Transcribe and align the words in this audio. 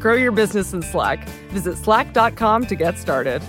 Grow 0.00 0.14
your 0.14 0.32
business 0.32 0.72
in 0.72 0.82
Slack. 0.82 1.28
Visit 1.50 1.76
slack.com 1.76 2.66
to 2.66 2.74
get 2.74 2.98
started. 2.98 3.42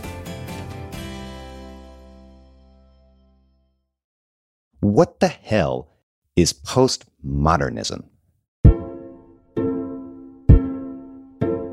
What 4.81 5.19
the 5.21 5.29
hell 5.29 5.87
is 6.35 6.53
postmodernism? 6.53 8.03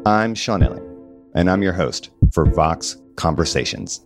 I'm 0.07 0.35
Sean 0.35 0.61
Illing, 0.61 0.87
and 1.35 1.51
I'm 1.51 1.63
your 1.63 1.73
host 1.73 2.11
for 2.33 2.47
Vox 2.47 2.97
Conversations. 3.17 4.01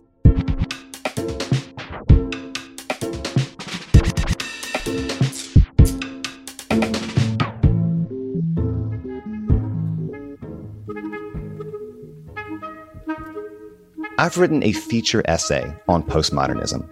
I've 14.23 14.37
written 14.37 14.63
a 14.63 14.71
feature 14.71 15.21
essay 15.25 15.75
on 15.89 16.01
postmodernism, 16.01 16.87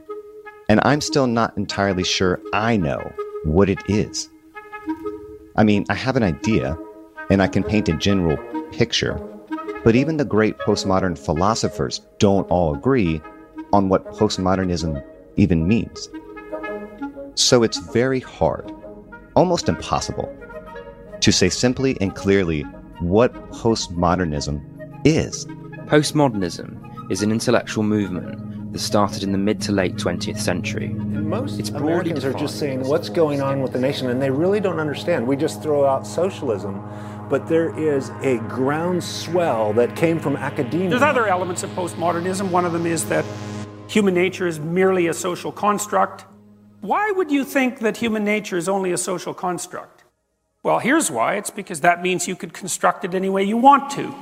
and 0.67 0.81
I'm 0.83 0.99
still 0.99 1.27
not 1.27 1.55
entirely 1.55 2.03
sure 2.03 2.41
I 2.51 2.75
know 2.75 2.99
what 3.45 3.69
it 3.69 3.79
is. 3.87 4.27
I 5.55 5.63
mean, 5.63 5.85
I 5.87 5.93
have 5.93 6.17
an 6.17 6.23
idea, 6.23 6.77
and 7.29 7.41
I 7.41 7.47
can 7.47 7.63
paint 7.63 7.87
a 7.87 7.93
general 7.93 8.35
picture, 8.73 9.17
but 9.85 9.95
even 9.95 10.17
the 10.17 10.25
great 10.25 10.57
postmodern 10.57 11.17
philosophers 11.17 12.01
don't 12.19 12.51
all 12.51 12.75
agree 12.75 13.21
on 13.71 13.87
what 13.87 14.11
postmodernism 14.11 15.01
even 15.37 15.69
means. 15.69 16.09
So 17.35 17.63
it's 17.63 17.77
very 17.77 18.19
hard, 18.19 18.69
almost 19.37 19.69
impossible, 19.69 20.29
to 21.21 21.31
say 21.31 21.47
simply 21.47 21.95
and 22.01 22.13
clearly 22.13 22.63
what 22.99 23.33
postmodernism 23.51 24.61
is. 25.05 25.45
Postmodernism 25.85 26.90
is 27.09 27.21
an 27.21 27.31
intellectual 27.31 27.83
movement 27.83 28.71
that 28.71 28.79
started 28.79 29.23
in 29.23 29.31
the 29.31 29.37
mid 29.37 29.61
to 29.61 29.71
late 29.71 29.95
20th 29.95 30.39
century. 30.39 30.85
And 30.85 31.29
most 31.29 31.59
It's 31.59 31.69
Americans 31.69 32.23
are 32.23 32.33
just 32.33 32.57
saying 32.57 32.83
what's 32.87 33.09
going 33.09 33.41
on 33.41 33.61
with 33.61 33.73
the 33.73 33.79
nation, 33.79 34.09
and 34.09 34.21
they 34.21 34.29
really 34.29 34.59
don't 34.59 34.79
understand. 34.79 35.27
We 35.27 35.35
just 35.35 35.61
throw 35.61 35.85
out 35.85 36.07
socialism, 36.07 36.81
but 37.29 37.47
there 37.47 37.77
is 37.77 38.09
a 38.21 38.37
groundswell 38.47 39.73
that 39.73 39.95
came 39.95 40.19
from 40.19 40.35
academia. 40.35 40.89
There's 40.89 41.01
other 41.01 41.27
elements 41.27 41.63
of 41.63 41.69
postmodernism. 41.71 42.49
One 42.49 42.65
of 42.65 42.73
them 42.73 42.85
is 42.85 43.05
that 43.09 43.25
human 43.87 44.13
nature 44.13 44.47
is 44.47 44.59
merely 44.59 45.07
a 45.07 45.13
social 45.13 45.51
construct. 45.51 46.25
Why 46.79 47.11
would 47.11 47.29
you 47.29 47.43
think 47.43 47.79
that 47.79 47.97
human 47.97 48.23
nature 48.23 48.57
is 48.57 48.69
only 48.69 48.91
a 48.91 48.97
social 48.97 49.33
construct? 49.33 50.03
Well, 50.63 50.79
here's 50.79 51.11
why 51.11 51.35
it's 51.35 51.49
because 51.49 51.81
that 51.81 52.01
means 52.01 52.27
you 52.27 52.35
could 52.35 52.53
construct 52.53 53.03
it 53.03 53.15
any 53.15 53.29
way 53.29 53.43
you 53.43 53.57
want 53.57 53.89
to. 53.91 54.13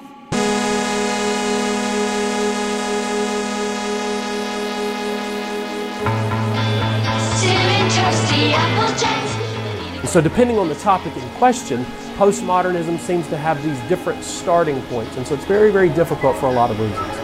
So, 10.10 10.22
depending 10.22 10.58
on 10.58 10.70
the 10.70 10.76
topic 10.76 11.16
in 11.16 11.30
question, 11.32 11.86
postmodernism 12.18 13.00
seems 13.00 13.28
to 13.28 13.38
have 13.38 13.62
these 13.62 13.80
different 13.90 14.24
starting 14.24 14.82
points. 14.84 15.18
And 15.18 15.28
so, 15.28 15.36
it's 15.36 15.46
very, 15.46 15.72
very 15.72 15.90
difficult 15.90 16.38
for 16.38 16.48
a 16.48 16.52
lot 16.52 16.72
of 16.72 16.80
reasons. 16.80 17.16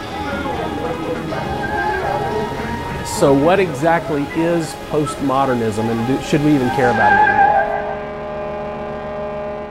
So, 3.20 3.34
what 3.34 3.59
exactly 3.59 4.24
is 4.36 4.74
postmodernism, 4.90 5.90
and 5.90 6.08
do, 6.08 6.22
should 6.22 6.44
we 6.44 6.54
even 6.54 6.70
care 6.72 6.92
about 6.92 7.14
it? 7.14 7.20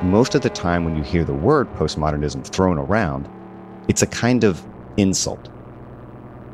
Most 0.05 0.35
of 0.35 0.43
the 0.43 0.51
time, 0.51 0.85
when 0.85 0.97
you 0.97 1.03
hear 1.03 1.25
the 1.25 1.35
word 1.35 1.73
postmodernism 1.75 2.47
thrown 2.47 2.79
around, 2.79 3.29
it's 3.87 4.03
a 4.03 4.07
kind 4.07 4.45
of 4.45 4.65
insult. 4.97 5.51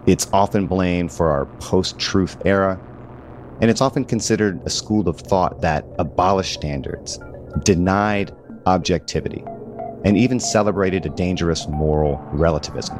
It's 0.06 0.28
often 0.32 0.66
blamed 0.66 1.12
for 1.12 1.30
our 1.30 1.46
post 1.60 1.98
truth 1.98 2.36
era, 2.44 2.78
and 3.60 3.70
it's 3.70 3.80
often 3.80 4.04
considered 4.04 4.60
a 4.64 4.70
school 4.70 5.08
of 5.08 5.18
thought 5.18 5.60
that 5.60 5.84
abolished 5.98 6.54
standards, 6.54 7.18
denied 7.64 8.32
objectivity, 8.66 9.44
and 10.04 10.16
even 10.16 10.40
celebrated 10.40 11.04
a 11.04 11.10
dangerous 11.10 11.68
moral 11.68 12.18
relativism. 12.32 12.98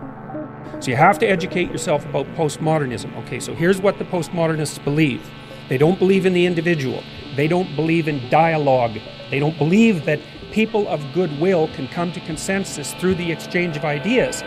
So 0.81 0.91
you 0.91 0.97
have 0.97 1.19
to 1.21 1.27
educate 1.27 1.71
yourself 1.71 2.05
about 2.07 2.27
postmodernism. 2.35 3.15
Okay, 3.25 3.41
so 3.41 3.55
here's 3.55 3.81
what 3.81 3.99
the 3.99 4.05
postmodernists 4.05 4.83
believe 4.85 5.29
they 5.69 5.79
don't 5.79 5.99
believe 5.99 6.27
in 6.27 6.33
the 6.33 6.47
individual, 6.47 7.03
they 7.37 7.47
don't 7.47 7.77
believe 7.77 8.09
in 8.09 8.29
dialogue, 8.29 8.99
they 9.31 9.39
don't 9.39 9.57
believe 9.57 10.05
that 10.05 10.19
people 10.51 10.89
of 10.89 11.01
goodwill 11.15 11.69
can 11.75 11.87
come 11.89 12.11
to 12.13 12.21
consensus 12.21 12.93
through 12.95 13.15
the 13.15 13.31
exchange 13.31 13.77
of 13.77 13.85
ideas. 13.85 14.43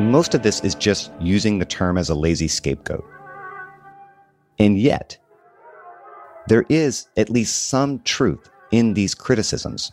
Most 0.00 0.34
of 0.34 0.42
this 0.42 0.60
is 0.64 0.74
just 0.74 1.12
using 1.20 1.58
the 1.58 1.64
term 1.64 1.96
as 1.96 2.10
a 2.10 2.14
lazy 2.14 2.48
scapegoat. 2.48 3.04
And 4.62 4.78
yet, 4.78 5.18
there 6.46 6.64
is 6.68 7.08
at 7.16 7.28
least 7.28 7.64
some 7.64 7.98
truth 8.04 8.48
in 8.70 8.94
these 8.94 9.12
criticisms. 9.12 9.90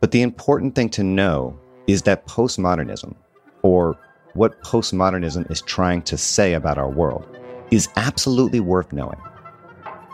But 0.00 0.10
the 0.10 0.22
important 0.22 0.74
thing 0.74 0.88
to 0.90 1.04
know 1.04 1.56
is 1.86 2.02
that 2.02 2.26
postmodernism, 2.26 3.14
or 3.62 3.96
what 4.34 4.60
postmodernism 4.64 5.48
is 5.52 5.62
trying 5.62 6.02
to 6.02 6.18
say 6.18 6.54
about 6.54 6.78
our 6.78 6.90
world, 6.90 7.28
is 7.70 7.88
absolutely 7.94 8.58
worth 8.58 8.92
knowing. 8.92 9.20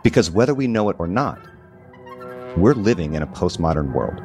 Because 0.03 0.31
whether 0.31 0.53
we 0.53 0.67
know 0.67 0.91
it 0.91 0.97
or 0.99 1.07
not, 1.07 1.41
we're 2.59 2.75
living 2.75 3.15
in 3.15 3.23
a 3.23 3.27
postmodern 3.27 3.95
world. 3.95 4.21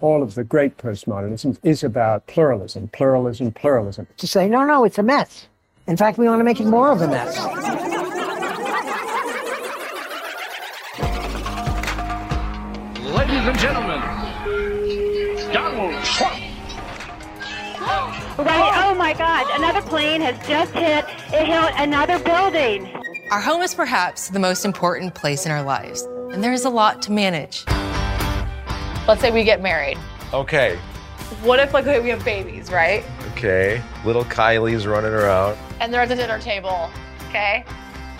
all 0.00 0.22
of 0.22 0.34
the 0.34 0.44
great 0.44 0.76
postmodernism 0.76 1.58
is 1.62 1.82
about 1.82 2.26
pluralism, 2.26 2.88
pluralism, 2.88 3.50
pluralism. 3.50 4.06
to 4.16 4.26
say, 4.26 4.48
no, 4.48 4.64
no, 4.64 4.84
it's 4.84 4.98
a 4.98 5.02
mess. 5.02 5.48
In 5.86 5.96
fact, 5.96 6.18
we 6.18 6.26
want 6.26 6.40
to 6.40 6.44
make 6.44 6.60
it 6.60 6.66
more 6.66 6.90
of 6.90 7.00
a 7.00 7.06
mess. 7.06 7.36
Ladies 13.14 13.46
and 13.46 13.58
gentlemen, 13.58 14.00
Donald 15.52 16.04
Trump. 16.04 16.42
Right. 18.38 18.84
Oh 18.84 18.94
my 18.98 19.14
God! 19.16 19.46
Another 19.56 19.80
plane 19.82 20.20
has 20.22 20.36
just 20.48 20.72
hit. 20.72 21.04
It 21.32 21.46
hit 21.46 21.72
another 21.76 22.18
building. 22.18 22.92
Our 23.30 23.40
home 23.40 23.62
is 23.62 23.72
perhaps 23.74 24.28
the 24.30 24.40
most 24.40 24.64
important 24.64 25.14
place 25.14 25.46
in 25.46 25.52
our 25.52 25.62
lives, 25.62 26.02
and 26.32 26.42
there 26.42 26.52
is 26.52 26.64
a 26.64 26.70
lot 26.70 27.00
to 27.02 27.12
manage. 27.12 27.64
Let's 29.06 29.20
say 29.20 29.30
we 29.30 29.44
get 29.44 29.62
married. 29.62 29.98
Okay, 30.34 30.76
What 31.42 31.60
if, 31.60 31.72
like, 31.72 31.86
we 31.86 32.08
have 32.08 32.24
babies, 32.24 32.70
right? 32.72 33.04
Okay. 33.36 33.82
Little 34.04 34.24
Kylie's 34.24 34.86
running 34.86 35.12
around. 35.12 35.56
And 35.80 35.92
they're 35.92 36.02
at 36.02 36.08
the 36.08 36.14
dinner 36.16 36.38
table, 36.38 36.90
okay? 37.28 37.64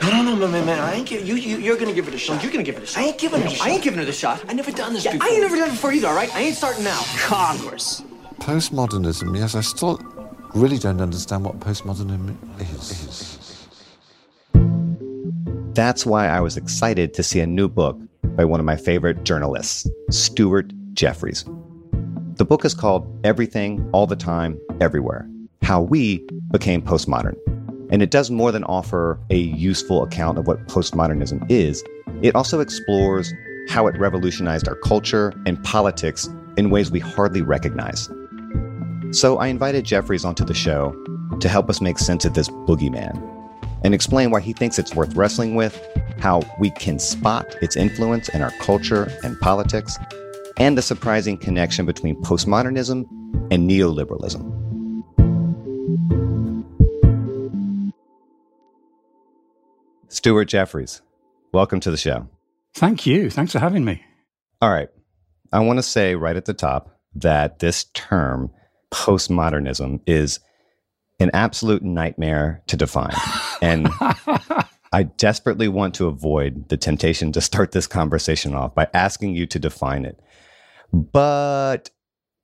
No, 0.01 0.09
no, 0.09 0.23
no, 0.23 0.35
man, 0.35 0.51
man, 0.51 0.65
man. 0.65 0.79
I 0.79 0.93
ain't 0.95 1.07
give 1.07 1.25
you, 1.25 1.35
you. 1.35 1.57
You're 1.57 1.77
gonna 1.77 1.93
give 1.93 2.07
it 2.07 2.13
a 2.13 2.17
shot. 2.17 2.43
You're 2.43 2.51
gonna 2.51 2.63
give 2.63 2.77
it 2.77 2.83
a 2.83 2.85
shot. 2.85 3.01
I 3.01 3.07
ain't 3.07 3.17
giving 3.17 3.41
it. 3.41 3.61
I 3.61 3.69
ain't 3.69 3.83
giving 3.83 3.99
her 3.99 4.05
the 4.05 4.11
shot. 4.11 4.43
I 4.47 4.53
never 4.53 4.71
done 4.71 4.93
this 4.93 5.05
Yeah, 5.05 5.13
before. 5.13 5.27
I 5.27 5.31
ain't 5.31 5.41
never 5.41 5.55
done 5.55 5.69
it 5.69 5.71
before 5.71 5.91
either. 5.93 6.07
All 6.07 6.15
right. 6.15 6.33
I 6.35 6.41
ain't 6.41 6.55
starting 6.55 6.83
now. 6.83 7.01
Congress. 7.17 8.03
Postmodernism, 8.39 9.37
yes, 9.37 9.55
I 9.55 9.61
still 9.61 9.99
really 10.53 10.77
don't 10.77 11.01
understand 11.01 11.45
what 11.45 11.59
postmodernism 11.59 12.35
is. 12.59 13.67
That's 15.73 16.05
why 16.05 16.27
I 16.27 16.39
was 16.41 16.55
excited 16.57 17.13
to 17.15 17.23
see 17.23 17.39
a 17.39 17.47
new 17.47 17.67
book 17.67 17.97
by 18.35 18.45
one 18.45 18.59
of 18.59 18.65
my 18.65 18.75
favorite 18.75 19.23
journalists, 19.23 19.89
Stuart 20.09 20.71
Jeffries. 20.93 21.43
The 22.35 22.45
book 22.45 22.65
is 22.65 22.73
called 22.73 23.07
Everything, 23.23 23.89
All 23.93 24.07
the 24.07 24.15
Time, 24.15 24.59
Everywhere 24.79 25.27
How 25.61 25.81
We 25.81 26.25
Became 26.51 26.81
Postmodern. 26.81 27.35
And 27.89 28.01
it 28.01 28.11
does 28.11 28.31
more 28.31 28.51
than 28.51 28.63
offer 28.63 29.19
a 29.29 29.37
useful 29.37 30.03
account 30.03 30.37
of 30.37 30.47
what 30.47 30.67
postmodernism 30.67 31.49
is, 31.49 31.83
it 32.21 32.35
also 32.35 32.59
explores 32.59 33.33
how 33.69 33.87
it 33.87 33.97
revolutionized 33.97 34.67
our 34.67 34.75
culture 34.75 35.33
and 35.45 35.61
politics 35.63 36.29
in 36.57 36.69
ways 36.69 36.91
we 36.91 36.99
hardly 36.99 37.41
recognize. 37.41 38.09
So 39.11 39.37
I 39.37 39.47
invited 39.47 39.85
Jeffries 39.85 40.25
onto 40.25 40.45
the 40.45 40.53
show 40.53 40.95
to 41.39 41.49
help 41.49 41.69
us 41.69 41.81
make 41.81 41.99
sense 41.99 42.25
of 42.25 42.33
this 42.33 42.49
boogeyman 42.49 43.31
and 43.83 43.93
explain 43.93 44.31
why 44.31 44.39
he 44.39 44.53
thinks 44.53 44.79
it's 44.79 44.95
worth 44.95 45.15
wrestling 45.15 45.55
with, 45.55 45.79
how 46.19 46.41
we 46.59 46.71
can 46.71 46.97
spot 46.97 47.55
its 47.61 47.75
influence 47.75 48.29
in 48.29 48.41
our 48.41 48.51
culture 48.59 49.11
and 49.23 49.39
politics, 49.39 49.97
and 50.57 50.77
the 50.77 50.81
surprising 50.81 51.37
connection 51.37 51.85
between 51.85 52.15
postmodernism 52.23 53.05
and 53.51 53.69
neoliberalism. 53.69 54.64
Stuart 60.15 60.45
Jeffries, 60.45 61.01
welcome 61.51 61.81
to 61.81 61.91
the 61.91 61.97
show. 61.97 62.29
Thank 62.73 63.05
you. 63.05 63.29
Thanks 63.29 63.51
for 63.51 63.59
having 63.59 63.83
me. 63.83 64.01
All 64.61 64.71
right. 64.71 64.87
I 65.51 65.59
want 65.59 65.77
to 65.77 65.83
say 65.83 66.15
right 66.15 66.37
at 66.37 66.45
the 66.45 66.53
top 66.53 66.97
that 67.15 67.59
this 67.59 67.83
term, 67.93 68.49
postmodernism, 68.93 69.99
is 70.07 70.39
an 71.19 71.31
absolute 71.33 71.83
nightmare 71.83 72.63
to 72.67 72.77
define. 72.77 73.13
And 73.61 73.89
I 74.93 75.03
desperately 75.17 75.67
want 75.67 75.95
to 75.95 76.07
avoid 76.07 76.69
the 76.69 76.77
temptation 76.77 77.33
to 77.33 77.41
start 77.41 77.73
this 77.73 77.85
conversation 77.85 78.55
off 78.55 78.73
by 78.73 78.87
asking 78.93 79.35
you 79.35 79.45
to 79.47 79.59
define 79.59 80.05
it. 80.05 80.17
But 80.93 81.89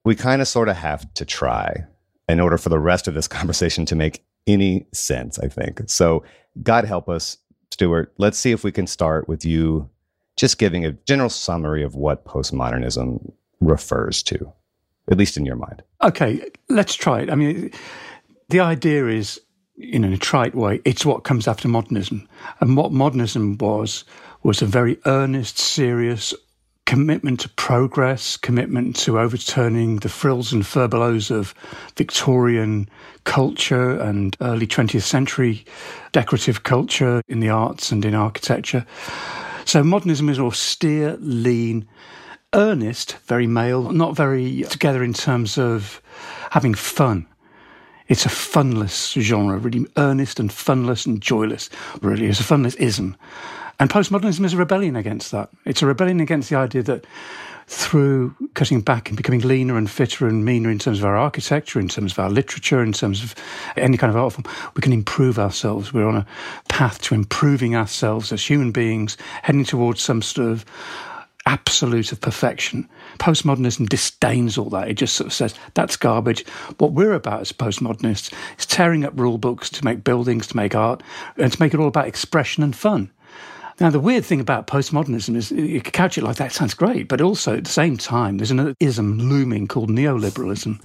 we 0.04 0.16
kind 0.16 0.42
of 0.42 0.50
sort 0.50 0.68
of 0.68 0.76
have 0.76 1.12
to 1.14 1.24
try 1.24 1.86
in 2.28 2.42
order 2.42 2.58
for 2.58 2.68
the 2.68 2.80
rest 2.80 3.08
of 3.08 3.14
this 3.14 3.28
conversation 3.30 3.86
to 3.86 3.96
make 3.96 4.26
any 4.46 4.88
sense, 4.94 5.40
I 5.40 5.48
think. 5.48 5.84
So, 5.88 6.26
God 6.62 6.84
help 6.84 7.08
us, 7.08 7.38
Stuart. 7.72 8.14
Let's 8.18 8.38
see 8.38 8.52
if 8.52 8.64
we 8.64 8.72
can 8.72 8.88
start 8.88 9.28
with 9.28 9.46
you 9.46 9.90
just 10.38 10.58
giving 10.58 10.86
a 10.86 10.92
general 10.92 11.30
summary 11.30 11.84
of 11.84 11.96
what 11.96 12.26
postmodernism 12.26 13.32
refers 13.60 14.24
to, 14.24 14.52
at 15.10 15.18
least 15.18 15.38
in 15.38 15.46
your 15.46 15.56
mind. 15.56 15.84
Okay, 16.04 16.44
let's 16.70 16.96
try 16.96 17.22
it. 17.22 17.30
I 17.30 17.36
mean, 17.36 17.72
the 18.50 18.60
idea 18.60 19.08
is, 19.08 19.40
in 19.78 20.04
a 20.04 20.18
trite 20.18 20.56
way, 20.56 20.82
it's 20.86 21.06
what 21.06 21.24
comes 21.24 21.48
after 21.48 21.68
modernism. 21.68 22.28
And 22.60 22.78
what 22.78 22.92
modernism 22.92 23.58
was, 23.58 24.04
was 24.44 24.62
a 24.62 24.66
very 24.66 24.98
earnest, 25.06 25.58
serious 25.58 26.34
commitment 26.86 27.40
to 27.42 27.50
progress, 27.50 28.38
commitment 28.38 28.96
to 28.98 29.20
overturning 29.20 29.98
the 29.98 30.10
frills 30.10 30.52
and 30.52 30.64
furbelows 30.64 31.32
of 31.32 31.54
Victorian 31.96 32.90
culture 33.24 34.00
and 34.00 34.36
early 34.42 34.68
20th 34.68 35.04
century 35.04 35.64
decorative 36.12 36.64
culture 36.64 37.22
in 37.28 37.40
the 37.40 37.50
arts 37.50 37.92
and 37.92 38.04
in 38.04 38.14
architecture. 38.14 38.86
So 39.66 39.84
modernism 39.84 40.30
is 40.30 40.40
austere, 40.40 41.18
lean, 41.20 41.88
earnest, 42.54 43.18
very 43.26 43.48
male, 43.48 43.92
not 43.92 44.16
very 44.16 44.64
together 44.64 45.04
in 45.04 45.14
terms 45.14 45.58
of 45.58 46.02
having 46.50 46.74
fun. 46.74 47.28
It's 48.08 48.26
a 48.26 48.30
funless 48.30 49.14
genre, 49.14 49.58
really 49.58 49.86
earnest 49.96 50.40
and 50.40 50.52
funless 50.52 51.06
and 51.06 51.22
joyless, 51.22 51.70
really. 52.02 52.26
It's 52.26 52.42
a 52.42 52.44
funless 52.44 52.76
ism. 52.76 53.16
And 53.82 53.90
postmodernism 53.90 54.46
is 54.46 54.54
a 54.54 54.58
rebellion 54.58 54.96
against 54.96 55.32
that. 55.32 55.50
It's 55.66 55.82
a 55.82 55.88
rebellion 55.88 56.20
against 56.20 56.52
the 56.52 56.56
idea 56.56 56.84
that 56.84 57.04
through 57.66 58.36
cutting 58.54 58.82
back 58.82 59.10
and 59.10 59.18
becoming 59.18 59.40
leaner 59.40 59.76
and 59.76 59.90
fitter 59.90 60.28
and 60.28 60.46
meaner 60.46 60.70
in 60.70 60.78
terms 60.78 61.00
of 61.00 61.06
our 61.06 61.18
architecture, 61.18 61.80
in 61.80 61.88
terms 61.88 62.12
of 62.12 62.20
our 62.20 62.30
literature, 62.30 62.84
in 62.84 62.94
terms 62.94 63.24
of 63.24 63.34
any 63.78 63.98
kind 63.98 64.12
of 64.12 64.18
art 64.18 64.34
form, 64.34 64.46
we 64.76 64.82
can 64.82 64.94
improve 64.94 65.40
ourselves. 65.40 65.92
We're 65.92 66.08
on 66.08 66.16
a 66.16 66.28
path 66.70 67.02
to 67.02 67.16
improving 67.16 67.76
ourselves 67.76 68.32
as 68.32 68.48
human 68.48 68.72
beings, 68.72 69.18
heading 69.42 69.66
towards 69.66 70.00
some 70.00 70.22
sort 70.22 70.48
of 70.48 70.64
absolute 71.48 72.12
of 72.12 72.22
perfection. 72.22 72.88
Postmodernism 73.18 73.90
disdains 73.90 74.60
all 74.60 74.70
that. 74.70 74.90
It 74.90 74.94
just 74.94 75.16
sort 75.16 75.26
of 75.26 75.34
says 75.34 75.56
that's 75.74 75.98
garbage. 75.98 76.46
What 76.78 76.92
we're 76.92 77.14
about 77.14 77.42
as 77.42 77.52
postmodernists 77.52 78.32
is 78.60 78.68
tearing 78.68 79.04
up 79.06 79.20
rule 79.20 79.40
books 79.40 79.72
to 79.72 79.84
make 79.84 80.04
buildings, 80.04 80.46
to 80.46 80.56
make 80.56 80.76
art, 80.76 81.02
and 81.36 81.52
to 81.52 81.60
make 81.60 81.74
it 81.74 81.80
all 81.80 81.88
about 81.88 82.08
expression 82.08 82.62
and 82.62 82.76
fun. 82.76 83.10
Now, 83.82 83.90
the 83.90 84.00
weird 84.00 84.24
thing 84.24 84.40
about 84.40 84.68
postmodernism 84.68 85.36
is 85.36 85.50
you 85.50 85.82
could 85.82 85.94
couch 85.94 86.16
it 86.16 86.24
like 86.24 86.36
that, 86.36 86.52
sounds 86.52 86.76
great, 86.76 87.08
but 87.08 87.20
also 87.20 87.58
at 87.58 87.64
the 87.64 87.72
same 87.72 87.98
time, 87.98 88.38
there's 88.38 88.52
another 88.52 88.76
ism 88.80 89.18
looming 89.18 89.68
called 89.68 89.90
neoliberalism, 89.90 90.80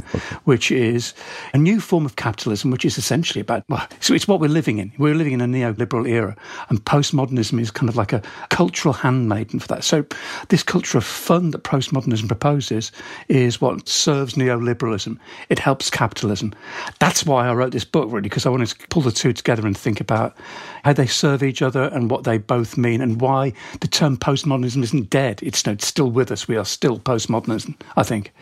which 0.45 0.71
is 0.71 1.13
a 1.53 1.59
new 1.59 1.79
form 1.79 2.07
of 2.07 2.17
capitalism, 2.17 2.71
which 2.71 2.87
is 2.87 2.97
essentially 2.97 3.43
about, 3.43 3.65
well, 3.69 3.87
so 4.01 4.15
it's 4.15 4.27
what 4.27 4.41
we're 4.41 4.49
living 4.49 4.79
in. 4.79 4.93
We're 4.97 5.15
living 5.15 5.35
in 5.35 5.43
a 5.43 5.45
neoliberal 5.45 6.09
era, 6.09 6.35
and 6.71 6.83
postmodernism 6.87 7.61
is 7.61 7.71
kind 7.71 7.91
of 7.91 7.97
like 7.97 8.15
a 8.15 8.23
cultural 8.49 8.95
handmaiden 8.95 9.61
for 9.61 9.69
that. 9.69 9.85
So, 9.85 10.07
this 10.49 10.63
culture 10.63 10.97
of 10.97 11.05
fun 11.05 11.51
that 11.51 11.65
postmodernism 11.65 12.29
proposes 12.29 12.93
is 13.29 13.61
what 13.61 13.87
serves 13.87 14.37
neoliberalism. 14.37 15.19
It 15.51 15.59
helps 15.59 15.91
capitalism. 15.91 16.55
That's 16.99 17.27
why 17.27 17.47
I 17.47 17.53
wrote 17.53 17.73
this 17.73 17.85
book, 17.85 18.11
really, 18.11 18.23
because 18.23 18.47
I 18.47 18.49
wanted 18.49 18.69
to 18.69 18.89
pull 18.89 19.03
the 19.03 19.13
two 19.13 19.35
together 19.35 19.67
and 19.67 19.77
think 19.77 20.01
about 20.01 20.35
how 20.83 20.95
they 20.95 21.07
serve 21.07 21.43
each 21.43 21.61
other 21.61 21.83
and 21.93 22.11
what 22.11 22.25
they 22.25 22.39
both 22.39 22.79
mean 22.79 22.86
and 22.95 23.21
why 23.21 23.53
the 23.81 23.89
term 23.89 24.17
postmodernism 24.17 24.83
isn't 24.83 25.11
dead. 25.11 25.41
It's, 25.43 25.67
it's 25.67 25.87
still 25.87 26.11
with 26.11 26.31
us. 26.31 26.49
We 26.49 26.57
are 26.57 26.65
still 26.65 26.99
postmodernism, 26.99 27.75
I 27.97 28.03
think. 28.03 28.33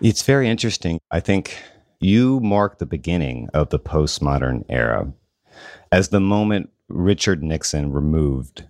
It's 0.00 0.22
very 0.22 0.48
interesting. 0.48 1.00
I 1.10 1.20
think 1.20 1.56
you 2.00 2.40
mark 2.40 2.78
the 2.78 2.86
beginning 2.86 3.48
of 3.54 3.70
the 3.70 3.78
postmodern 3.78 4.64
era 4.68 5.12
as 5.90 6.08
the 6.08 6.20
moment 6.20 6.70
Richard 6.88 7.42
Nixon 7.42 7.92
removed 7.92 8.64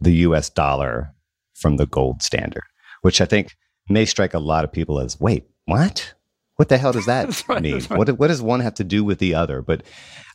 the 0.00 0.12
US 0.12 0.48
dollar 0.48 1.12
from 1.54 1.76
the 1.76 1.86
gold 1.86 2.22
standard, 2.22 2.62
which 3.02 3.20
I 3.20 3.24
think 3.24 3.56
may 3.88 4.04
strike 4.04 4.34
a 4.34 4.38
lot 4.38 4.64
of 4.64 4.72
people 4.72 5.00
as 5.00 5.20
wait, 5.20 5.48
what? 5.66 6.14
What 6.56 6.68
the 6.68 6.78
hell 6.78 6.92
does 6.92 7.06
that 7.06 7.44
right, 7.48 7.62
mean? 7.62 7.74
right. 7.74 7.90
What, 7.90 8.18
what 8.18 8.28
does 8.28 8.42
one 8.42 8.60
have 8.60 8.74
to 8.74 8.84
do 8.84 9.04
with 9.04 9.18
the 9.18 9.34
other? 9.34 9.62
But 9.62 9.82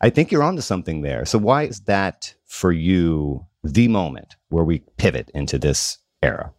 I 0.02 0.10
think 0.10 0.32
you're 0.32 0.44
onto 0.44 0.62
something 0.62 1.02
there. 1.02 1.26
So, 1.26 1.38
why 1.38 1.64
is 1.64 1.82
that 1.82 2.34
for 2.46 2.72
you 2.72 3.46
the 3.64 3.88
moment 3.88 4.36
where 4.54 4.64
we 4.64 4.80
pivot 4.98 5.30
into 5.34 5.60
this 5.60 5.98
era? 6.22 6.54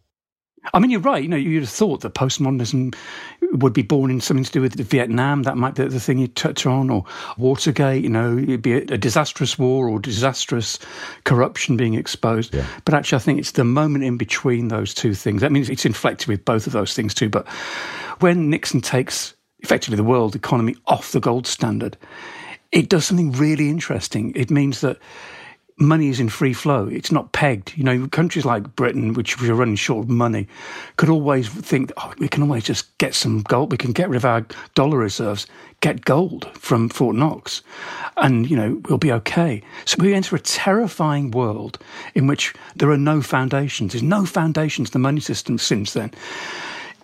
I 0.73 0.79
mean, 0.79 0.89
you're 0.89 1.01
right. 1.01 1.21
You 1.21 1.29
know, 1.29 1.37
you'd 1.37 1.61
have 1.61 1.69
thought 1.69 2.01
that 2.01 2.15
postmodernism 2.15 2.95
would 3.53 3.73
be 3.73 3.81
born 3.81 4.09
in 4.09 4.19
something 4.19 4.43
to 4.43 4.51
do 4.51 4.61
with 4.61 4.75
Vietnam. 4.75 5.43
That 5.43 5.57
might 5.57 5.75
be 5.75 5.87
the 5.87 5.99
thing 5.99 6.17
you'd 6.17 6.35
touch 6.35 6.65
on, 6.65 6.89
or 6.89 7.05
Watergate. 7.37 8.03
You 8.03 8.09
know, 8.09 8.37
it'd 8.37 8.61
be 8.61 8.73
a, 8.73 8.77
a 8.77 8.97
disastrous 8.97 9.59
war 9.59 9.87
or 9.87 9.99
disastrous 9.99 10.79
corruption 11.23 11.77
being 11.77 11.93
exposed. 11.93 12.53
Yeah. 12.53 12.65
But 12.83 12.93
actually, 12.93 13.17
I 13.17 13.19
think 13.19 13.39
it's 13.39 13.51
the 13.51 13.63
moment 13.63 14.03
in 14.03 14.17
between 14.17 14.69
those 14.69 14.93
two 14.93 15.13
things. 15.13 15.41
That 15.41 15.51
means 15.51 15.69
it's 15.69 15.85
inflected 15.85 16.27
with 16.27 16.43
both 16.45 16.67
of 16.67 16.73
those 16.73 16.93
things 16.93 17.13
too. 17.13 17.29
But 17.29 17.47
when 18.19 18.49
Nixon 18.49 18.81
takes 18.81 19.35
effectively 19.59 19.97
the 19.97 20.03
world 20.03 20.35
economy 20.35 20.75
off 20.87 21.11
the 21.11 21.19
gold 21.19 21.47
standard, 21.47 21.97
it 22.71 22.89
does 22.89 23.05
something 23.05 23.31
really 23.33 23.69
interesting. 23.69 24.33
It 24.35 24.49
means 24.49 24.81
that 24.81 24.97
money 25.77 26.07
is 26.07 26.19
in 26.19 26.29
free 26.29 26.53
flow. 26.53 26.87
It's 26.87 27.11
not 27.11 27.31
pegged. 27.33 27.73
You 27.75 27.83
know, 27.83 28.07
countries 28.07 28.45
like 28.45 28.75
Britain, 28.75 29.13
which 29.13 29.41
are 29.41 29.53
running 29.53 29.75
short 29.75 30.05
of 30.05 30.09
money, 30.09 30.47
could 30.97 31.09
always 31.09 31.49
think, 31.49 31.91
oh, 31.97 32.13
we 32.17 32.27
can 32.27 32.43
always 32.43 32.63
just 32.63 32.97
get 32.97 33.13
some 33.13 33.41
gold. 33.41 33.71
We 33.71 33.77
can 33.77 33.91
get 33.91 34.09
rid 34.09 34.17
of 34.17 34.25
our 34.25 34.45
dollar 34.73 34.97
reserves, 34.97 35.47
get 35.81 36.05
gold 36.05 36.49
from 36.53 36.89
Fort 36.89 37.15
Knox, 37.15 37.61
and, 38.17 38.49
you 38.49 38.55
know, 38.55 38.81
we'll 38.87 38.97
be 38.97 39.11
okay. 39.11 39.61
So 39.83 39.97
we 39.99 40.13
enter 40.13 40.35
a 40.35 40.39
terrifying 40.39 41.31
world 41.31 41.77
in 42.13 42.27
which 42.27 42.53
there 42.75 42.89
are 42.91 42.97
no 42.97 43.21
foundations. 43.21 43.91
There's 43.91 44.03
no 44.03 44.25
foundations 44.25 44.89
to 44.89 44.93
the 44.93 44.99
money 44.99 45.21
system 45.21 45.57
since 45.57 45.93
then. 45.93 46.11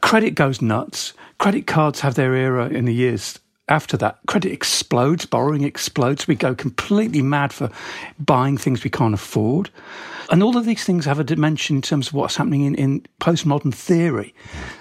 Credit 0.02 0.34
goes 0.34 0.62
nuts. 0.62 1.14
Credit 1.40 1.68
cards 1.68 2.00
have 2.00 2.16
their 2.16 2.36
era 2.36 2.70
in 2.70 2.86
the 2.86 2.94
years 2.94 3.40
after 3.68 3.96
that, 3.98 4.20
credit 4.28 4.52
explodes, 4.52 5.26
borrowing 5.26 5.64
explodes. 5.64 6.28
We 6.28 6.36
go 6.36 6.54
completely 6.54 7.22
mad 7.22 7.54
for 7.54 7.70
buying 8.20 8.58
things 8.58 8.84
we 8.84 8.90
can't 8.90 9.14
afford. 9.14 9.70
And 10.30 10.44
all 10.44 10.58
of 10.58 10.66
these 10.66 10.84
things 10.84 11.06
have 11.06 11.20
a 11.20 11.24
dimension 11.24 11.78
in 11.78 11.82
terms 11.82 12.08
of 12.08 12.14
what's 12.14 12.36
happening 12.36 12.64
in, 12.64 12.76
in 12.76 13.06
postmodern 13.20 13.74
theory. 13.74 14.34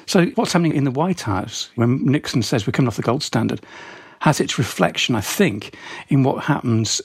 So, 0.06 0.26
what's 0.36 0.52
happening 0.52 0.74
in 0.74 0.84
the 0.84 0.90
White 0.90 1.22
House 1.22 1.70
when 1.74 2.04
Nixon 2.04 2.42
says 2.42 2.66
we're 2.66 2.72
coming 2.72 2.88
off 2.88 2.96
the 2.96 3.02
gold 3.02 3.22
standard? 3.22 3.60
has 4.20 4.38
its 4.38 4.58
reflection, 4.58 5.14
I 5.14 5.22
think, 5.22 5.74
in 6.08 6.22
what 6.22 6.44
happens 6.44 7.00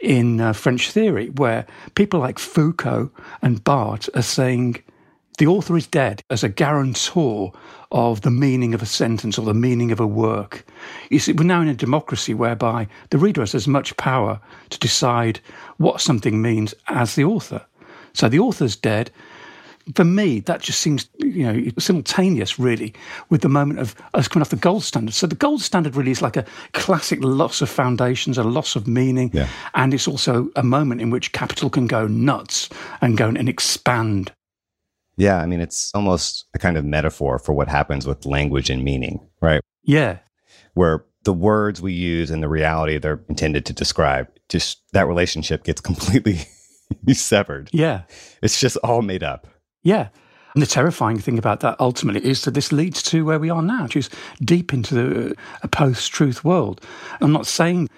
in 0.00 0.40
uh, 0.40 0.52
French 0.52 0.90
theory, 0.90 1.28
where 1.30 1.64
people 1.94 2.20
like 2.20 2.38
Foucault 2.38 3.10
and 3.40 3.62
Barthes 3.62 4.08
are 4.14 4.22
saying 4.22 4.82
the 5.38 5.46
author 5.46 5.76
is 5.76 5.86
dead 5.86 6.22
as 6.30 6.42
a 6.42 6.48
guarantor 6.48 7.52
of 7.92 8.22
the 8.22 8.30
meaning 8.30 8.74
of 8.74 8.82
a 8.82 8.86
sentence 8.86 9.38
or 9.38 9.44
the 9.44 9.54
meaning 9.54 9.92
of 9.92 10.00
a 10.00 10.06
work. 10.06 10.64
You 11.10 11.18
see, 11.18 11.32
we're 11.32 11.44
now 11.44 11.60
in 11.60 11.68
a 11.68 11.74
democracy 11.74 12.34
whereby 12.34 12.88
the 13.10 13.18
reader 13.18 13.42
has 13.42 13.54
as 13.54 13.68
much 13.68 13.96
power 13.96 14.40
to 14.70 14.78
decide 14.78 15.40
what 15.76 16.00
something 16.00 16.40
means 16.42 16.74
as 16.88 17.14
the 17.14 17.24
author. 17.24 17.64
So 18.12 18.28
the 18.28 18.38
author's 18.40 18.76
dead. 18.76 19.10
For 19.94 20.02
me, 20.04 20.40
that 20.40 20.62
just 20.62 20.80
seems, 20.80 21.08
you 21.18 21.44
know, 21.44 21.70
simultaneous 21.78 22.58
really 22.58 22.92
with 23.28 23.42
the 23.42 23.48
moment 23.48 23.78
of 23.78 23.94
us 24.14 24.26
coming 24.26 24.42
off 24.42 24.50
the 24.50 24.56
gold 24.56 24.82
standard. 24.82 25.14
So 25.14 25.28
the 25.28 25.36
gold 25.36 25.60
standard 25.60 25.94
really 25.94 26.10
is 26.10 26.20
like 26.22 26.36
a 26.36 26.44
classic 26.72 27.22
loss 27.22 27.62
of 27.62 27.68
foundations, 27.70 28.36
a 28.36 28.42
loss 28.42 28.74
of 28.74 28.88
meaning, 28.88 29.30
Yeah. 29.32 29.46
and 29.74 29.94
it's 29.94 30.08
also 30.08 30.48
a 30.56 30.64
moment 30.64 31.00
in 31.02 31.10
which 31.10 31.30
capital 31.30 31.70
can 31.70 31.86
go 31.86 32.08
nuts 32.08 32.68
and 33.00 33.16
go 33.16 33.28
and 33.28 33.48
expand. 33.48 34.32
Yeah, 35.16 35.38
I 35.38 35.46
mean, 35.46 35.60
it's 35.60 35.90
almost 35.94 36.44
a 36.54 36.58
kind 36.58 36.76
of 36.76 36.84
metaphor 36.84 37.38
for 37.38 37.52
what 37.52 37.68
happens 37.68 38.06
with 38.06 38.26
language 38.26 38.68
and 38.68 38.84
meaning, 38.84 39.26
right? 39.40 39.62
Yeah. 39.82 40.18
Where 40.74 41.04
the 41.24 41.32
words 41.32 41.80
we 41.80 41.92
use 41.92 42.30
and 42.30 42.42
the 42.42 42.48
reality 42.48 42.98
they're 42.98 43.22
intended 43.28 43.64
to 43.66 43.72
describe, 43.72 44.28
just 44.48 44.82
that 44.92 45.08
relationship 45.08 45.64
gets 45.64 45.80
completely 45.82 46.40
severed. 47.12 47.70
Yeah. 47.72 48.02
It's 48.42 48.60
just 48.60 48.76
all 48.78 49.02
made 49.02 49.22
up. 49.22 49.46
Yeah. 49.82 50.08
And 50.54 50.62
the 50.62 50.66
terrifying 50.66 51.18
thing 51.18 51.38
about 51.38 51.60
that 51.60 51.76
ultimately 51.80 52.28
is 52.28 52.42
that 52.44 52.54
this 52.54 52.72
leads 52.72 53.02
to 53.04 53.24
where 53.24 53.38
we 53.38 53.50
are 53.50 53.60
now, 53.60 53.84
which 53.84 53.96
is 53.96 54.10
deep 54.40 54.72
into 54.72 54.94
the, 54.94 55.30
uh, 55.30 55.34
a 55.62 55.68
post 55.68 56.12
truth 56.12 56.44
world. 56.44 56.80
I'm 57.20 57.32
not 57.32 57.46
saying 57.46 57.90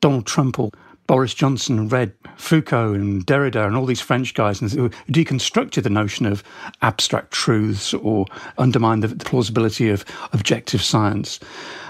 Donald 0.00 0.26
Trump 0.26 0.58
or 0.58 0.70
Boris 1.10 1.34
Johnson 1.34 1.88
read 1.88 2.12
Foucault 2.36 2.94
and 2.94 3.26
Derrida 3.26 3.66
and 3.66 3.74
all 3.74 3.84
these 3.84 4.00
French 4.00 4.32
guys 4.32 4.62
and 4.62 4.70
deconstructed 5.10 5.82
the 5.82 5.90
notion 5.90 6.24
of 6.24 6.44
abstract 6.82 7.32
truths 7.32 7.92
or 7.92 8.26
undermined 8.58 9.02
the, 9.02 9.08
the 9.08 9.24
plausibility 9.24 9.88
of 9.88 10.04
objective 10.32 10.80
science. 10.80 11.40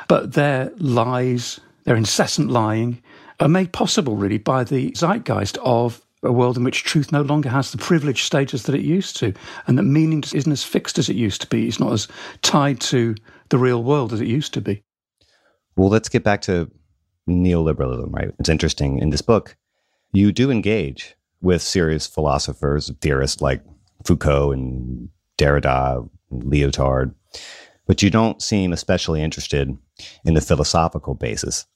But 0.09 0.33
their 0.33 0.73
lies, 0.79 1.61
their 1.85 1.97
incessant 1.97 2.49
lying, 2.49 3.03
are 3.41 3.49
made 3.49 3.75
possible 3.75 4.17
really 4.17 4.39
by 4.39 4.65
the 4.65 4.91
zeitgeist 4.93 5.59
of 5.59 6.01
a 6.23 6.33
world 6.33 6.57
in 6.57 6.65
which 6.65 6.85
truth 6.85 7.13
no 7.13 7.21
longer 7.21 7.51
has 7.51 7.73
the 7.73 7.77
privileged 7.77 8.25
status 8.25 8.63
that 8.63 8.75
it 8.75 8.81
used 8.87 9.19
to, 9.19 9.35
and 9.67 9.77
that 9.77 9.83
meaning 9.83 10.25
isn't 10.33 10.51
as 10.51 10.65
fixed 10.65 10.97
as 10.97 11.11
it 11.11 11.17
used 11.17 11.43
to 11.43 11.47
be. 11.49 11.69
It's 11.69 11.79
not 11.79 11.93
as 11.93 12.09
tied 12.41 12.81
to 12.81 13.15
the 13.51 13.59
real 13.59 13.85
world 13.85 14.15
as 14.15 14.23
it 14.23 14.29
used 14.29 14.55
to 14.55 14.63
be. 14.63 14.83
Well, 15.77 15.91
let's 15.91 16.09
get 16.09 16.25
back 16.25 16.41
to 16.43 16.71
neoliberalism, 17.29 18.13
right? 18.13 18.33
It's 18.39 18.49
interesting. 18.49 18.99
In 18.99 19.11
this 19.11 19.23
book, 19.23 19.57
you 20.13 20.33
do 20.33 20.51
engage 20.51 21.17
with 21.41 21.63
serious 21.63 22.07
philosophers, 22.07 22.91
theorists 23.01 23.41
like 23.41 23.63
Foucault 24.05 24.53
and 24.53 25.09
Derrida, 25.39 26.09
Lyotard, 26.33 27.15
but 27.87 28.03
you 28.03 28.11
don't 28.11 28.43
seem 28.43 28.73
especially 28.73 29.23
interested 29.23 29.77
in 30.25 30.35
the 30.35 30.41
philosophical 30.41 31.15
basis 31.15 31.67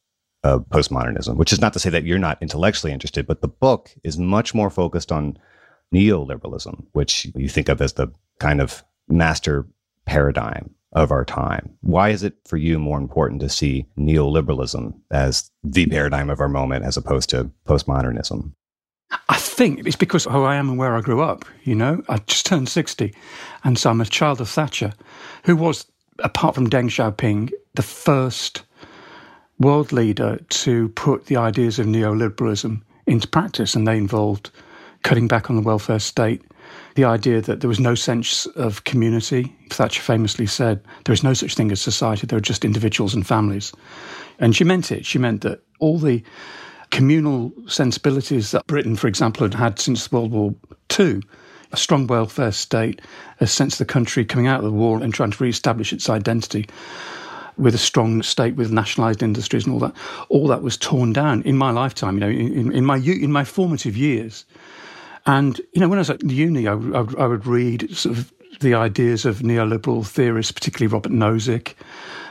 of 0.43 0.69
postmodernism, 0.69 1.37
which 1.37 1.53
is 1.53 1.61
not 1.61 1.73
to 1.73 1.79
say 1.79 1.91
that 1.91 2.05
you're 2.05 2.19
not 2.19 2.41
intellectually 2.43 2.93
interested, 2.93 3.27
but 3.27 3.41
the 3.41 3.49
book 3.49 3.91
is 4.05 4.19
much 4.19 4.55
more 4.55 4.71
focused 4.71 5.11
on 5.11 5.39
neoliberalism, 5.93 6.85
which 6.93 7.27
you 7.35 7.49
think 7.49 7.69
of 7.69 7.81
as 7.81 7.95
the 7.95 8.09
kind 8.39 8.61
of 8.61 8.85
master 9.09 9.67
paradigm 10.05 10.71
of 10.95 11.11
our 11.11 11.25
time. 11.25 11.77
Why 11.81 12.11
is 12.11 12.23
it 12.23 12.35
for 12.47 12.57
you 12.57 12.79
more 12.79 12.99
important 12.99 13.41
to 13.41 13.49
see 13.49 13.87
neoliberalism 13.99 14.95
as 15.11 15.51
the 15.63 15.87
paradigm 15.87 16.31
of 16.31 16.41
our 16.41 16.49
moment 16.49 16.85
as 16.85 16.97
opposed 16.97 17.31
to 17.31 17.51
postmodernism? 17.67 18.53
I 19.29 19.37
think 19.37 19.87
it's 19.87 19.97
because 19.97 20.25
who 20.25 20.45
I 20.45 20.57
am 20.57 20.69
and 20.69 20.79
where 20.79 20.97
I 20.97 21.01
grew 21.01 21.23
up. 21.23 21.45
You 21.65 21.75
know, 21.75 22.03
I 22.09 22.19
just 22.19 22.47
turned 22.47 22.69
60, 22.69 23.15
and 23.63 23.79
so 23.79 23.91
I'm 23.91 24.01
a 24.01 24.07
child 24.07 24.41
of 24.41 24.49
Thatcher, 24.49 24.93
who 25.45 25.57
was, 25.57 25.87
apart 26.21 26.55
from 26.55 26.71
Deng 26.71 26.87
Xiaoping, 26.87 27.53
the 27.75 27.83
first 27.83 28.63
world 29.59 29.93
leader 29.93 30.39
to 30.49 30.89
put 30.91 31.27
the 31.27 31.37
ideas 31.37 31.79
of 31.79 31.87
neoliberalism 31.87 32.83
into 33.07 33.29
practice, 33.29 33.75
and 33.75 33.87
they 33.87 33.97
involved 33.97 34.51
cutting 35.03 35.29
back 35.29 35.51
on 35.51 35.57
the 35.57 35.63
welfare 35.63 35.99
state, 35.99 36.43
the 36.95 37.05
idea 37.05 37.41
that 37.41 37.61
there 37.61 37.69
was 37.69 37.81
no 37.81 37.95
sense 37.95 38.47
of 38.47 38.85
community. 38.85 39.55
Thatcher 39.71 40.03
famously 40.03 40.47
said, 40.47 40.83
There 41.05 41.13
is 41.13 41.25
no 41.25 41.35
such 41.35 41.55
thing 41.55 41.73
as 41.73 41.81
society, 41.81 42.27
there 42.27 42.39
are 42.39 42.43
just 42.43 42.65
individuals 42.65 43.15
and 43.15 43.27
families. 43.27 43.73
And 44.39 44.55
she 44.55 44.65
meant 44.65 44.91
it. 44.91 45.07
She 45.07 45.19
meant 45.19 45.43
that 45.43 45.63
all 45.79 45.99
the 45.99 46.23
communal 46.91 47.53
sensibilities 47.67 48.53
that 48.53 48.67
Britain, 48.67 48.97
for 48.97 49.09
example, 49.09 49.45
had 49.45 49.55
had 49.55 49.79
since 49.79 50.11
World 50.11 50.33
War 50.33 50.55
II, 50.99 51.21
a 51.73 51.77
strong 51.77 52.07
welfare 52.07 52.53
state, 52.53 53.01
a 53.41 53.47
sense 53.47 53.75
of 53.75 53.79
the 53.87 53.93
country 53.93 54.25
coming 54.25 54.47
out 54.47 54.59
of 54.59 54.65
the 54.65 54.71
war 54.71 55.03
and 55.03 55.13
trying 55.13 55.33
to 55.33 55.43
re-establish 55.43 55.93
its 55.93 56.09
identity 56.09 56.67
with 57.57 57.75
a 57.75 57.79
strong 57.79 58.23
state 58.23 58.57
with 58.57 58.73
nationalized 58.73 59.23
industries 59.23 59.65
and 59.65 59.75
all 59.75 59.81
that, 59.81 59.95
all 60.29 60.47
that 60.49 60.63
was 60.63 60.77
torn 60.77 61.13
down 61.13 61.43
in 61.43 61.57
my 61.57 61.71
lifetime, 61.71 62.15
you 62.15 62.21
know, 62.21 62.29
in, 62.29 62.73
in 62.73 62.85
my, 62.85 62.97
in 62.97 63.33
my 63.33 63.45
formative 63.45 63.97
years. 63.97 64.45
And, 65.27 65.59
you 65.73 65.81
know, 65.81 65.89
when 65.89 65.99
I 65.99 66.01
was 66.01 66.11
at 66.11 66.23
uni, 66.23 66.69
I, 66.69 66.75
I, 66.75 67.05
I 67.19 67.27
would 67.27 67.47
read 67.47 67.95
sort 67.97 68.19
of 68.19 68.33
the 68.61 68.75
ideas 68.75 69.25
of 69.25 69.39
neoliberal 69.39 70.07
theorists, 70.07 70.53
particularly 70.53 70.93
Robert 70.93 71.13
Nozick, 71.13 71.75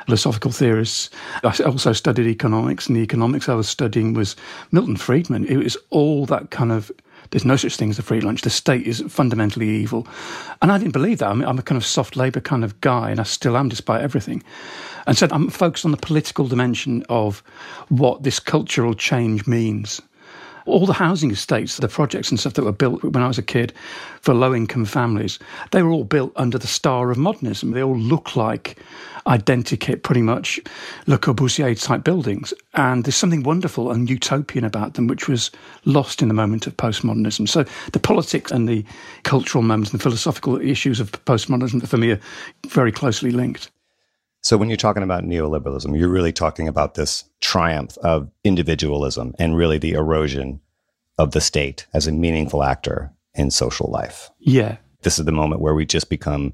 philosophical 0.05 0.51
theorists. 0.51 1.09
I 1.43 1.55
also 1.63 1.93
studied 1.93 2.27
economics, 2.27 2.87
and 2.87 2.95
the 2.95 3.01
economics 3.01 3.49
I 3.49 3.55
was 3.55 3.67
studying 3.67 4.13
was 4.13 4.35
Milton 4.71 4.97
Friedman. 4.97 5.45
It 5.45 5.57
was 5.57 5.77
all 5.89 6.25
that 6.27 6.51
kind 6.51 6.71
of 6.71 6.91
there's 7.33 7.45
no 7.45 7.55
such 7.55 7.77
thing 7.77 7.89
as 7.89 7.97
a 7.97 8.03
free 8.03 8.21
lunch. 8.21 8.43
The 8.43 8.51
state 8.51 8.85
is 8.85 9.03
fundamentally 9.07 9.67
evil. 9.67 10.07
And 10.61 10.71
I 10.71 10.77
didn't 10.77 10.91
believe 10.91 11.17
that. 11.17 11.29
I 11.29 11.33
mean, 11.33 11.47
I'm 11.47 11.57
a 11.57 11.63
kind 11.63 11.77
of 11.77 11.85
soft 11.85 12.15
labour 12.15 12.41
kind 12.41 12.63
of 12.63 12.79
guy, 12.79 13.09
and 13.09 13.19
I 13.19 13.23
still 13.23 13.57
am 13.57 13.69
despite 13.69 14.01
everything. 14.01 14.43
And 15.07 15.17
so 15.17 15.27
I'm 15.31 15.49
focused 15.49 15.83
on 15.83 15.89
the 15.89 15.97
political 15.97 16.47
dimension 16.47 17.03
of 17.09 17.41
what 17.89 18.21
this 18.21 18.39
cultural 18.39 18.93
change 18.93 19.47
means. 19.47 19.99
All 20.65 20.85
the 20.85 20.93
housing 20.93 21.31
estates, 21.31 21.77
the 21.77 21.87
projects 21.87 22.29
and 22.29 22.39
stuff 22.39 22.53
that 22.53 22.63
were 22.63 22.71
built 22.71 23.03
when 23.03 23.23
I 23.23 23.27
was 23.27 23.37
a 23.37 23.43
kid 23.43 23.73
for 24.21 24.33
low 24.33 24.55
income 24.55 24.85
families, 24.85 25.39
they 25.71 25.83
were 25.83 25.91
all 25.91 26.05
built 26.05 26.31
under 26.35 26.57
the 26.57 26.67
star 26.67 27.11
of 27.11 27.17
modernism. 27.17 27.71
They 27.71 27.83
all 27.83 27.97
look 27.97 28.35
like 28.35 28.77
identikit, 29.27 30.03
pretty 30.03 30.21
much 30.21 30.59
Le 31.07 31.17
Corbusier 31.17 31.81
type 31.81 32.03
buildings. 32.03 32.53
And 32.73 33.03
there's 33.03 33.15
something 33.15 33.43
wonderful 33.43 33.91
and 33.91 34.09
utopian 34.09 34.65
about 34.65 34.95
them, 34.95 35.07
which 35.07 35.27
was 35.27 35.51
lost 35.85 36.21
in 36.21 36.27
the 36.27 36.33
moment 36.33 36.67
of 36.67 36.77
postmodernism. 36.77 37.47
So 37.47 37.65
the 37.91 37.99
politics 37.99 38.51
and 38.51 38.67
the 38.67 38.85
cultural 39.23 39.63
moments 39.63 39.91
and 39.91 39.99
the 39.99 40.03
philosophical 40.03 40.59
issues 40.59 40.99
of 40.99 41.11
postmodernism 41.25 41.87
for 41.87 41.97
me 41.97 42.11
are 42.11 42.19
very 42.67 42.91
closely 42.91 43.31
linked. 43.31 43.69
So 44.43 44.57
when 44.57 44.69
you're 44.69 44.77
talking 44.77 45.03
about 45.03 45.23
neoliberalism, 45.23 45.97
you're 45.97 46.09
really 46.09 46.33
talking 46.33 46.67
about 46.67 46.95
this 46.95 47.23
triumph 47.39 47.97
of 47.99 48.29
individualism 48.43 49.33
and 49.39 49.55
really 49.55 49.77
the 49.77 49.93
erosion 49.93 50.59
of 51.17 51.31
the 51.31 51.41
state 51.41 51.87
as 51.93 52.07
a 52.07 52.11
meaningful 52.11 52.61
actor 52.61 53.13
in 53.33 53.51
social 53.51 53.89
life. 53.89 54.29
Yeah. 54.39 54.77
This 55.01 55.17
is 55.17 55.25
the 55.25 55.31
moment 55.31 55.61
where 55.61 55.73
we 55.73 55.85
just 55.85 56.09
become 56.09 56.53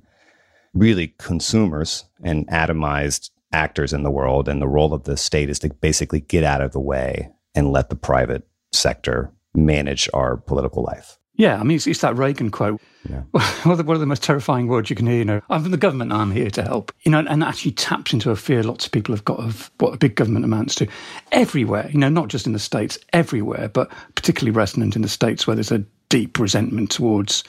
really 0.73 1.15
consumers 1.17 2.05
and 2.23 2.47
atomized 2.47 3.31
actors 3.51 3.91
in 3.91 4.03
the 4.03 4.11
world. 4.11 4.47
And 4.47 4.61
the 4.61 4.67
role 4.67 4.93
of 4.93 5.05
the 5.05 5.17
state 5.17 5.49
is 5.49 5.59
to 5.59 5.69
basically 5.69 6.21
get 6.21 6.43
out 6.43 6.61
of 6.61 6.71
the 6.71 6.79
way 6.79 7.29
and 7.55 7.71
let 7.71 7.89
the 7.89 7.95
private 7.95 8.47
sector 8.71 9.31
manage 9.55 10.07
our 10.13 10.37
political 10.37 10.83
life. 10.83 11.18
Yeah, 11.39 11.57
I 11.57 11.63
mean, 11.63 11.77
it's, 11.77 11.87
it's 11.87 12.01
that 12.01 12.17
Reagan 12.17 12.51
quote. 12.51 12.81
One, 13.31 13.71
of 13.71 13.77
the, 13.77 13.85
one 13.85 13.95
of 13.95 14.01
the 14.01 14.05
most 14.05 14.23
terrifying 14.23 14.67
words 14.67 14.89
you 14.89 14.95
can 14.95 15.07
hear, 15.07 15.19
you 15.19 15.25
know, 15.25 15.41
I'm 15.49 15.61
from 15.61 15.71
the 15.71 15.77
government, 15.77 16.11
I'm 16.11 16.31
here 16.31 16.49
to 16.49 16.61
help. 16.61 16.91
You 17.03 17.11
know, 17.11 17.19
and 17.19 17.41
that 17.41 17.47
actually 17.47 17.71
taps 17.71 18.11
into 18.11 18.29
a 18.29 18.35
fear 18.35 18.61
lots 18.61 18.85
of 18.85 18.91
people 18.91 19.15
have 19.15 19.23
got 19.23 19.39
of 19.39 19.71
what 19.79 19.93
a 19.93 19.97
big 19.97 20.15
government 20.15 20.43
amounts 20.43 20.75
to. 20.75 20.87
Everywhere, 21.31 21.89
you 21.91 21.97
know, 21.97 22.09
not 22.09 22.27
just 22.27 22.45
in 22.45 22.51
the 22.51 22.59
States, 22.59 22.99
everywhere, 23.13 23.69
but 23.69 23.89
particularly 24.15 24.51
resonant 24.51 24.97
in 24.97 25.01
the 25.01 25.07
States 25.07 25.47
where 25.47 25.55
there's 25.55 25.71
a 25.71 25.85
deep 26.09 26.37
resentment 26.37 26.91
towards 26.91 27.45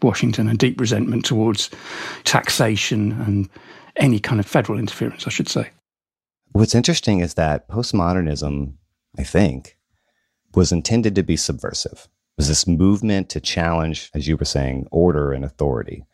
Washington 0.00 0.48
and 0.48 0.58
deep 0.58 0.80
resentment 0.80 1.26
towards 1.26 1.68
taxation 2.24 3.12
and 3.12 3.50
any 3.96 4.18
kind 4.18 4.40
of 4.40 4.46
federal 4.46 4.78
interference, 4.78 5.26
I 5.26 5.30
should 5.30 5.50
say. 5.50 5.68
What's 6.52 6.74
interesting 6.74 7.20
is 7.20 7.34
that 7.34 7.68
postmodernism, 7.68 8.72
I 9.18 9.22
think, 9.22 9.76
was 10.54 10.72
intended 10.72 11.14
to 11.16 11.22
be 11.22 11.36
subversive. 11.36 12.08
Was 12.36 12.48
this 12.48 12.66
movement 12.66 13.28
to 13.30 13.40
challenge, 13.40 14.10
as 14.14 14.26
you 14.26 14.36
were 14.36 14.44
saying, 14.44 14.86
order 14.90 15.32
and 15.32 15.44
authority. 15.44 16.04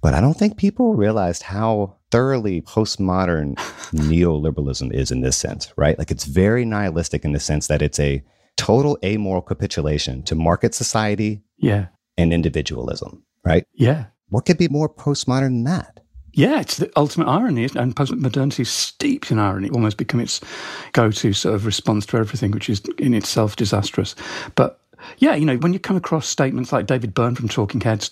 But 0.00 0.14
I 0.14 0.20
don't 0.20 0.34
think 0.34 0.56
people 0.56 0.94
realized 0.94 1.42
how 1.44 1.96
thoroughly 2.10 2.62
postmodern 2.62 3.54
neoliberalism 3.92 4.92
is 4.92 5.10
in 5.10 5.20
this 5.20 5.36
sense, 5.36 5.72
right? 5.76 5.98
Like 5.98 6.10
it's 6.10 6.24
very 6.24 6.64
nihilistic 6.64 7.24
in 7.24 7.32
the 7.32 7.40
sense 7.40 7.66
that 7.68 7.82
it's 7.82 8.00
a 8.00 8.22
total 8.56 8.98
amoral 9.04 9.42
capitulation 9.42 10.22
to 10.24 10.34
market 10.34 10.74
society 10.74 11.42
Yeah. 11.58 11.86
and 12.16 12.32
individualism, 12.32 13.22
right? 13.44 13.64
Yeah. 13.74 14.06
What 14.28 14.46
could 14.46 14.58
be 14.58 14.68
more 14.68 14.88
postmodern 14.88 15.48
than 15.48 15.64
that? 15.64 16.00
Yeah, 16.34 16.60
it's 16.60 16.78
the 16.78 16.90
ultimate 16.96 17.28
irony, 17.28 17.64
and 17.76 17.94
postmodernity 17.94 18.60
is 18.60 18.70
steeped 18.70 19.30
in 19.30 19.38
irony, 19.38 19.68
almost 19.68 19.98
become 19.98 20.18
its 20.20 20.40
go-to 20.94 21.34
sort 21.34 21.54
of 21.54 21.66
response 21.66 22.06
to 22.06 22.16
everything, 22.16 22.52
which 22.52 22.70
is 22.70 22.80
in 22.98 23.12
itself 23.12 23.56
disastrous. 23.56 24.14
But 24.54 24.80
yeah, 25.18 25.34
you 25.34 25.44
know, 25.44 25.56
when 25.56 25.72
you 25.72 25.78
come 25.78 25.96
across 25.96 26.26
statements 26.28 26.72
like 26.72 26.86
David 26.86 27.14
Byrne 27.14 27.34
from 27.34 27.48
Talking 27.48 27.80
Heads, 27.80 28.10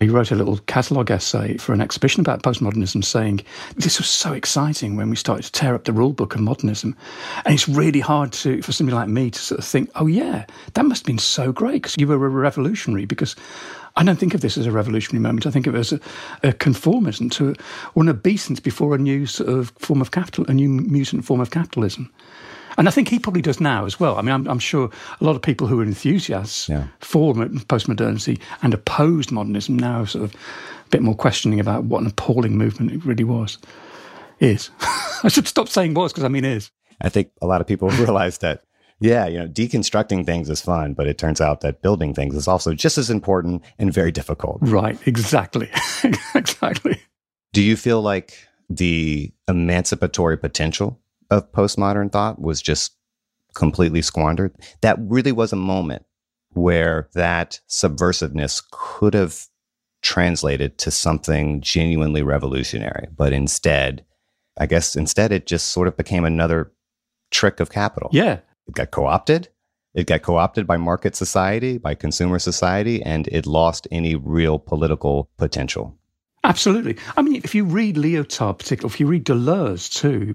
he 0.00 0.08
wrote 0.08 0.30
a 0.30 0.34
little 0.34 0.56
catalogue 0.66 1.10
essay 1.10 1.58
for 1.58 1.74
an 1.74 1.82
exhibition 1.82 2.22
about 2.22 2.42
postmodernism 2.42 3.04
saying 3.04 3.42
this 3.76 3.98
was 3.98 4.08
so 4.08 4.32
exciting 4.32 4.96
when 4.96 5.10
we 5.10 5.16
started 5.16 5.42
to 5.42 5.52
tear 5.52 5.74
up 5.74 5.84
the 5.84 5.92
rule 5.92 6.14
book 6.14 6.34
of 6.34 6.40
modernism. 6.40 6.96
And 7.44 7.52
it's 7.52 7.68
really 7.68 8.00
hard 8.00 8.32
to, 8.32 8.62
for 8.62 8.72
somebody 8.72 8.96
like 8.96 9.08
me 9.08 9.30
to 9.30 9.38
sort 9.38 9.58
of 9.58 9.64
think, 9.66 9.90
oh, 9.96 10.06
yeah, 10.06 10.46
that 10.72 10.86
must 10.86 11.02
have 11.02 11.06
been 11.06 11.18
so 11.18 11.52
great 11.52 11.82
because 11.82 11.96
you 11.98 12.06
were 12.06 12.14
a 12.14 12.30
revolutionary. 12.30 13.04
Because 13.04 13.36
I 13.94 14.02
don't 14.02 14.18
think 14.18 14.32
of 14.32 14.40
this 14.40 14.56
as 14.56 14.64
a 14.64 14.72
revolutionary 14.72 15.22
moment. 15.22 15.44
I 15.44 15.50
think 15.50 15.66
of 15.66 15.74
it 15.74 15.80
as 15.80 15.92
a, 15.92 16.00
a 16.42 16.52
conformism 16.52 17.30
to, 17.32 17.54
or 17.94 18.02
an 18.02 18.08
obeisance 18.08 18.58
before 18.58 18.94
a 18.94 18.98
new 18.98 19.26
sort 19.26 19.50
of 19.50 19.70
form 19.78 20.00
of 20.00 20.12
capital, 20.12 20.46
a 20.48 20.54
new 20.54 20.70
mutant 20.70 21.26
form 21.26 21.40
of 21.40 21.50
capitalism. 21.50 22.10
And 22.80 22.88
I 22.88 22.92
think 22.92 23.08
he 23.08 23.18
probably 23.18 23.42
does 23.42 23.60
now 23.60 23.84
as 23.84 24.00
well. 24.00 24.16
I 24.16 24.22
mean, 24.22 24.32
I'm, 24.32 24.48
I'm 24.48 24.58
sure 24.58 24.88
a 25.20 25.24
lot 25.24 25.36
of 25.36 25.42
people 25.42 25.66
who 25.66 25.78
are 25.80 25.84
enthusiasts 25.84 26.66
Yeah. 26.66 26.86
for 27.00 27.34
postmodernity 27.34 28.40
and 28.62 28.72
opposed 28.72 29.30
modernism 29.30 29.78
now 29.78 30.06
sort 30.06 30.24
of 30.24 30.34
a 30.34 30.88
bit 30.88 31.02
more 31.02 31.14
questioning 31.14 31.60
about 31.60 31.84
what 31.84 32.00
an 32.00 32.06
appalling 32.06 32.56
movement 32.56 32.90
it 32.92 33.04
really 33.04 33.22
was. 33.22 33.58
Is. 34.38 34.70
I 35.22 35.28
should 35.28 35.46
stop 35.46 35.68
saying 35.68 35.92
was 35.92 36.10
because 36.10 36.24
I 36.24 36.28
mean 36.28 36.46
is. 36.46 36.70
I 37.02 37.10
think 37.10 37.32
a 37.42 37.46
lot 37.46 37.60
of 37.60 37.66
people 37.66 37.90
realize 38.04 38.38
that, 38.38 38.62
yeah, 38.98 39.26
you 39.26 39.38
know, 39.38 39.46
deconstructing 39.46 40.24
things 40.24 40.48
is 40.48 40.62
fun, 40.62 40.94
but 40.94 41.06
it 41.06 41.18
turns 41.18 41.42
out 41.42 41.60
that 41.60 41.82
building 41.82 42.14
things 42.14 42.34
is 42.34 42.48
also 42.48 42.72
just 42.72 42.96
as 42.96 43.10
important 43.10 43.62
and 43.78 43.92
very 43.92 44.10
difficult. 44.10 44.56
Right, 44.62 44.98
exactly. 45.06 45.68
exactly. 46.34 46.98
Do 47.52 47.60
you 47.60 47.76
feel 47.76 48.00
like 48.00 48.48
the 48.70 49.30
emancipatory 49.48 50.38
potential 50.38 50.98
of 51.30 51.50
postmodern 51.52 52.10
thought 52.10 52.40
was 52.40 52.60
just 52.62 52.92
completely 53.54 54.02
squandered? 54.02 54.54
That 54.80 54.98
really 55.00 55.32
was 55.32 55.52
a 55.52 55.56
moment 55.56 56.04
where 56.52 57.08
that 57.14 57.60
subversiveness 57.68 58.62
could 58.70 59.14
have 59.14 59.46
translated 60.02 60.78
to 60.78 60.90
something 60.90 61.60
genuinely 61.60 62.22
revolutionary. 62.22 63.06
But 63.16 63.32
instead, 63.32 64.04
I 64.58 64.66
guess 64.66 64.96
instead 64.96 65.32
it 65.32 65.46
just 65.46 65.68
sort 65.68 65.88
of 65.88 65.96
became 65.96 66.24
another 66.24 66.72
trick 67.30 67.60
of 67.60 67.70
capital. 67.70 68.10
Yeah. 68.12 68.40
It 68.66 68.74
got 68.74 68.90
co 68.90 69.06
opted. 69.06 69.48
It 69.94 70.06
got 70.06 70.22
co 70.22 70.36
opted 70.36 70.66
by 70.66 70.76
market 70.76 71.16
society, 71.16 71.78
by 71.78 71.94
consumer 71.94 72.38
society, 72.38 73.02
and 73.02 73.28
it 73.28 73.46
lost 73.46 73.88
any 73.90 74.14
real 74.14 74.58
political 74.58 75.30
potential. 75.36 75.96
Absolutely. 76.42 76.96
I 77.16 77.22
mean, 77.22 77.40
if 77.44 77.54
you 77.54 77.64
read 77.64 77.96
Lyotard, 77.96 78.58
particularly, 78.58 78.94
if 78.94 79.00
you 79.00 79.06
read 79.06 79.24
Deleuze 79.24 79.92
too, 79.92 80.34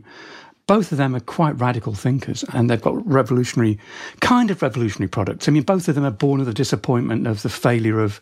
both 0.67 0.91
of 0.91 0.98
them 0.98 1.15
are 1.15 1.19
quite 1.19 1.60
radical 1.60 1.93
thinkers 1.93 2.43
and 2.53 2.69
they've 2.69 2.81
got 2.81 3.05
revolutionary, 3.05 3.77
kind 4.22 4.50
of 4.50 4.62
revolutionary 4.62 5.10
products. 5.10 5.48
I 5.48 5.51
mean, 5.51 5.63
both 5.63 5.88
of 5.88 5.95
them 5.95 6.05
are 6.05 6.12
born 6.12 6.39
of 6.39 6.45
the 6.45 6.53
disappointment 6.53 7.27
of 7.27 7.43
the 7.43 7.50
failure 7.50 8.00
of 8.00 8.19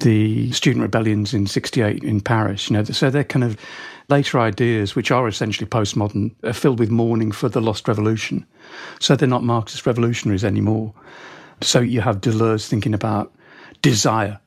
the 0.00 0.52
student 0.52 0.82
rebellions 0.82 1.32
in 1.32 1.46
68 1.46 2.04
in 2.04 2.20
Paris. 2.20 2.68
You 2.68 2.76
know, 2.76 2.84
so 2.84 3.08
they're 3.08 3.24
kind 3.24 3.44
of 3.44 3.56
later 4.08 4.38
ideas, 4.38 4.94
which 4.94 5.10
are 5.10 5.26
essentially 5.26 5.66
postmodern, 5.66 6.34
are 6.44 6.52
filled 6.52 6.78
with 6.78 6.90
mourning 6.90 7.32
for 7.32 7.48
the 7.48 7.62
lost 7.62 7.88
revolution. 7.88 8.46
So 9.00 9.16
they're 9.16 9.26
not 9.26 9.42
Marxist 9.42 9.86
revolutionaries 9.86 10.44
anymore. 10.44 10.92
So 11.62 11.80
you 11.80 12.02
have 12.02 12.20
Deleuze 12.20 12.68
thinking 12.68 12.92
about 12.92 13.32
desire 13.80 14.38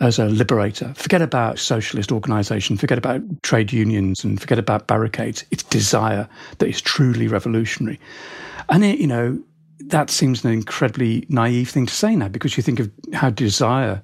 as 0.00 0.18
a 0.18 0.26
liberator. 0.26 0.92
Forget 0.94 1.22
about 1.22 1.58
socialist 1.58 2.10
organisation, 2.10 2.76
forget 2.76 2.98
about 2.98 3.22
trade 3.42 3.72
unions, 3.72 4.24
and 4.24 4.40
forget 4.40 4.58
about 4.58 4.86
barricades. 4.86 5.44
It's 5.50 5.62
desire 5.62 6.28
that 6.58 6.68
is 6.68 6.80
truly 6.80 7.28
revolutionary. 7.28 8.00
And, 8.68 8.84
it, 8.84 8.98
you 8.98 9.06
know, 9.06 9.40
that 9.86 10.10
seems 10.10 10.44
an 10.44 10.52
incredibly 10.52 11.26
naive 11.28 11.70
thing 11.70 11.86
to 11.86 11.94
say 11.94 12.16
now 12.16 12.28
because 12.28 12.56
you 12.56 12.62
think 12.62 12.80
of 12.80 12.90
how 13.12 13.30
desire, 13.30 14.02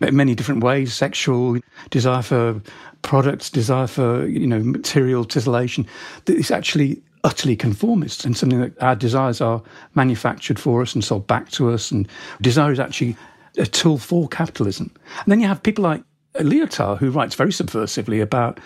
in 0.00 0.16
many 0.16 0.34
different 0.34 0.62
ways, 0.62 0.92
sexual, 0.92 1.58
desire 1.90 2.22
for 2.22 2.60
products, 3.02 3.50
desire 3.50 3.86
for, 3.86 4.26
you 4.26 4.46
know, 4.46 4.60
material 4.60 5.24
titillation, 5.24 5.86
that 6.24 6.36
is 6.36 6.50
actually 6.50 7.02
utterly 7.24 7.54
conformist 7.54 8.24
and 8.24 8.36
something 8.36 8.60
that 8.60 8.82
our 8.82 8.96
desires 8.96 9.40
are 9.40 9.62
manufactured 9.94 10.58
for 10.58 10.82
us 10.82 10.94
and 10.94 11.04
sold 11.04 11.26
back 11.26 11.50
to 11.50 11.70
us. 11.70 11.90
And 11.90 12.08
desire 12.40 12.72
is 12.72 12.80
actually 12.80 13.16
a 13.56 13.66
tool 13.66 13.98
for 13.98 14.28
capitalism. 14.28 14.90
And 15.24 15.32
then 15.32 15.40
you 15.40 15.46
have 15.46 15.62
people 15.62 15.84
like 15.84 16.02
Lyotard, 16.34 16.98
who 16.98 17.10
writes 17.10 17.34
very 17.34 17.50
subversively 17.50 18.22
about 18.22 18.58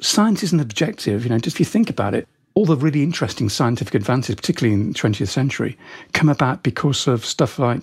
science 0.00 0.42
isn't 0.42 0.60
objective. 0.60 1.24
You 1.24 1.30
know, 1.30 1.38
just 1.38 1.56
if 1.56 1.60
you 1.60 1.66
think 1.66 1.90
about 1.90 2.14
it, 2.14 2.28
all 2.54 2.66
the 2.66 2.76
really 2.76 3.02
interesting 3.02 3.48
scientific 3.48 3.94
advances, 3.94 4.34
particularly 4.34 4.74
in 4.74 4.92
the 4.92 4.98
20th 4.98 5.28
century, 5.28 5.78
come 6.12 6.28
about 6.28 6.62
because 6.62 7.06
of 7.06 7.24
stuff 7.24 7.58
like 7.58 7.80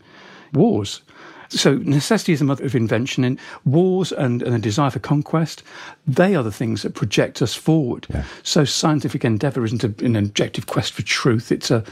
wars. 0.53 1.01
So 1.49 1.75
necessity 1.75 2.33
is 2.33 2.39
the 2.39 2.45
mother 2.45 2.65
of 2.65 2.75
invention, 2.75 3.23
and 3.23 3.39
wars 3.65 4.11
and, 4.11 4.41
and 4.41 4.55
a 4.55 4.59
desire 4.59 4.89
for 4.89 4.99
conquest, 4.99 5.63
they 6.07 6.35
are 6.35 6.43
the 6.43 6.51
things 6.51 6.81
that 6.81 6.95
project 6.95 7.41
us 7.41 7.53
forward. 7.53 8.07
Yeah. 8.09 8.23
So 8.43 8.65
scientific 8.65 9.23
endeavour 9.23 9.63
isn't 9.65 9.83
a, 9.83 10.05
an 10.05 10.15
objective 10.15 10.67
quest 10.67 10.93
for 10.93 11.01
truth. 11.03 11.51
It's 11.51 11.71
a 11.71 11.83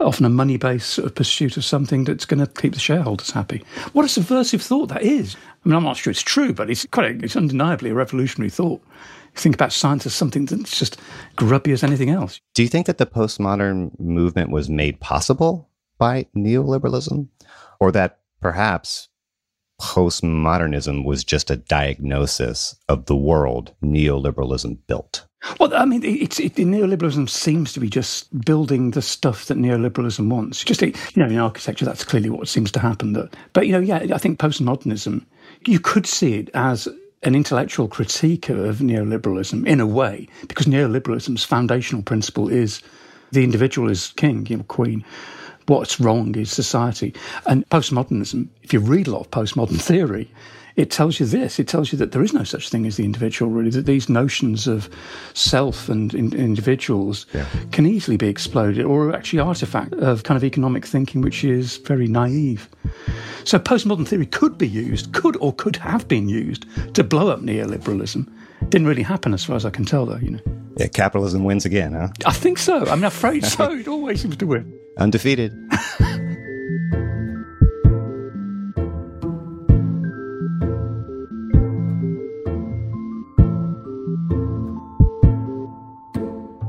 often 0.00 0.26
a 0.26 0.28
money-based 0.28 0.88
sort 0.88 1.06
of 1.06 1.14
pursuit 1.14 1.56
of 1.56 1.64
something 1.64 2.04
that's 2.04 2.24
going 2.24 2.44
to 2.44 2.60
keep 2.60 2.74
the 2.74 2.80
shareholders 2.80 3.30
happy. 3.30 3.64
What 3.92 4.04
a 4.04 4.08
subversive 4.08 4.62
thought 4.62 4.88
that 4.88 5.02
is. 5.02 5.36
I 5.64 5.68
mean, 5.68 5.76
I'm 5.76 5.84
not 5.84 5.96
sure 5.96 6.10
it's 6.10 6.22
true, 6.22 6.52
but 6.52 6.70
it's 6.70 6.86
quite 6.86 7.12
a, 7.12 7.24
it's 7.24 7.36
undeniably 7.36 7.90
a 7.90 7.94
revolutionary 7.94 8.50
thought. 8.50 8.82
Think 9.34 9.54
about 9.54 9.72
science 9.72 10.04
as 10.04 10.14
something 10.14 10.46
that's 10.46 10.78
just 10.78 11.00
grubby 11.36 11.72
as 11.72 11.82
anything 11.82 12.10
else. 12.10 12.40
Do 12.54 12.62
you 12.62 12.68
think 12.68 12.86
that 12.86 12.98
the 12.98 13.06
postmodern 13.06 13.98
movement 13.98 14.50
was 14.50 14.68
made 14.68 15.00
possible 15.00 15.70
by 15.98 16.26
neoliberalism? 16.36 17.28
Or 17.80 17.90
that 17.92 18.18
perhaps 18.42 19.08
postmodernism 19.80 21.04
was 21.04 21.24
just 21.24 21.50
a 21.50 21.56
diagnosis 21.56 22.76
of 22.88 23.06
the 23.06 23.16
world 23.16 23.74
neoliberalism 23.82 24.78
built? 24.86 25.26
Well, 25.58 25.74
I 25.74 25.84
mean, 25.84 26.04
it's 26.04 26.38
it, 26.38 26.54
neoliberalism 26.54 27.28
seems 27.28 27.72
to 27.72 27.80
be 27.80 27.88
just 27.88 28.44
building 28.44 28.92
the 28.92 29.02
stuff 29.02 29.46
that 29.46 29.58
neoliberalism 29.58 30.28
wants. 30.28 30.62
Just 30.62 30.82
you 30.82 30.92
know, 31.16 31.26
in 31.26 31.38
architecture, 31.38 31.84
that's 31.84 32.04
clearly 32.04 32.30
what 32.30 32.46
seems 32.46 32.70
to 32.72 32.78
happen. 32.78 33.14
That, 33.14 33.34
but 33.52 33.66
you 33.66 33.72
know, 33.72 33.80
yeah, 33.80 34.14
I 34.14 34.18
think 34.18 34.38
postmodernism, 34.38 35.24
you 35.66 35.80
could 35.80 36.06
see 36.06 36.34
it 36.34 36.50
as 36.54 36.86
an 37.24 37.34
intellectual 37.34 37.88
critique 37.88 38.48
of 38.50 38.76
neoliberalism 38.76 39.66
in 39.66 39.80
a 39.80 39.86
way, 39.86 40.28
because 40.46 40.66
neoliberalism's 40.66 41.44
foundational 41.44 42.02
principle 42.02 42.48
is 42.48 42.80
the 43.32 43.42
individual 43.42 43.90
is 43.90 44.12
king, 44.12 44.46
you 44.46 44.58
know, 44.58 44.64
queen. 44.64 45.04
What's 45.72 45.98
wrong 45.98 46.34
is 46.36 46.52
society. 46.52 47.14
And 47.46 47.66
postmodernism, 47.70 48.48
if 48.62 48.74
you 48.74 48.78
read 48.80 49.06
a 49.06 49.12
lot 49.12 49.20
of 49.22 49.30
postmodern 49.30 49.80
theory, 49.90 50.30
it 50.76 50.90
tells 50.90 51.18
you 51.18 51.24
this. 51.24 51.58
It 51.58 51.66
tells 51.66 51.92
you 51.92 51.98
that 51.98 52.12
there 52.12 52.22
is 52.22 52.34
no 52.34 52.44
such 52.44 52.68
thing 52.68 52.84
as 52.84 52.98
the 52.98 53.06
individual, 53.06 53.50
really, 53.50 53.70
that 53.70 53.86
these 53.86 54.10
notions 54.10 54.66
of 54.66 54.90
self 55.32 55.88
and 55.88 56.12
in, 56.12 56.34
individuals 56.34 57.24
Yeah. 57.32 57.46
can 57.70 57.86
easily 57.86 58.18
be 58.18 58.28
exploded 58.28 58.84
or 58.84 59.16
actually 59.16 59.38
artifact 59.40 59.94
of 59.94 60.24
kind 60.24 60.36
of 60.36 60.44
economic 60.44 60.84
thinking, 60.84 61.22
which 61.22 61.42
is 61.42 61.78
very 61.78 62.06
naive. 62.06 62.68
So 63.44 63.58
postmodern 63.58 64.06
theory 64.06 64.26
could 64.26 64.58
be 64.58 64.68
used, 64.68 65.14
could 65.14 65.38
or 65.40 65.54
could 65.54 65.76
have 65.76 66.06
been 66.06 66.28
used 66.28 66.66
to 66.94 67.02
blow 67.02 67.28
up 67.30 67.40
neoliberalism. 67.40 68.28
Didn't 68.68 68.86
really 68.86 69.02
happen 69.02 69.34
as 69.34 69.44
far 69.44 69.56
as 69.56 69.66
I 69.66 69.70
can 69.70 69.84
tell, 69.84 70.06
though, 70.06 70.16
you 70.16 70.30
know. 70.30 70.40
Yeah, 70.76 70.86
capitalism 70.86 71.44
wins 71.44 71.64
again, 71.66 71.92
huh? 71.92 72.08
I 72.24 72.32
think 72.32 72.58
so. 72.58 72.86
I'm 72.86 73.04
afraid 73.04 73.44
so. 73.44 73.70
It 73.78 73.88
always 73.88 74.22
seems 74.22 74.36
to 74.38 74.46
win. 74.46 74.78
Undefeated. 74.98 75.52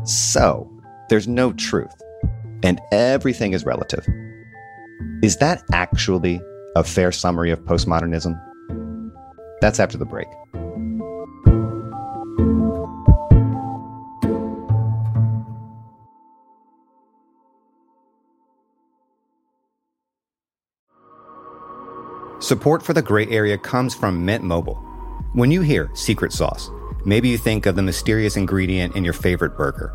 so, 0.06 0.70
there's 1.10 1.28
no 1.28 1.54
truth, 1.54 1.94
and 2.64 2.80
everything 2.92 3.54
is 3.54 3.66
relative. 3.66 4.06
Is 5.22 5.38
that 5.38 5.64
actually 5.72 6.42
a 6.76 6.84
fair 6.84 7.14
summary 7.14 7.52
of 7.52 7.60
postmodernism? 7.62 8.38
That's 9.62 9.80
after 9.80 9.98
the 9.98 10.06
break. 10.06 10.28
Support 22.44 22.84
for 22.84 22.92
the 22.92 23.02
gray 23.02 23.26
area 23.28 23.58
comes 23.58 23.96
from 23.96 24.26
Mint 24.26 24.44
Mobile. 24.44 24.76
When 25.32 25.50
you 25.50 25.62
hear 25.62 25.90
secret 25.94 26.34
sauce, 26.34 26.70
maybe 27.06 27.30
you 27.30 27.38
think 27.38 27.66
of 27.66 27.78
the 27.78 27.82
mysterious 27.82 28.36
ingredient 28.36 28.98
in 28.98 29.06
your 29.06 29.14
favorite 29.14 29.56
burger. 29.56 29.94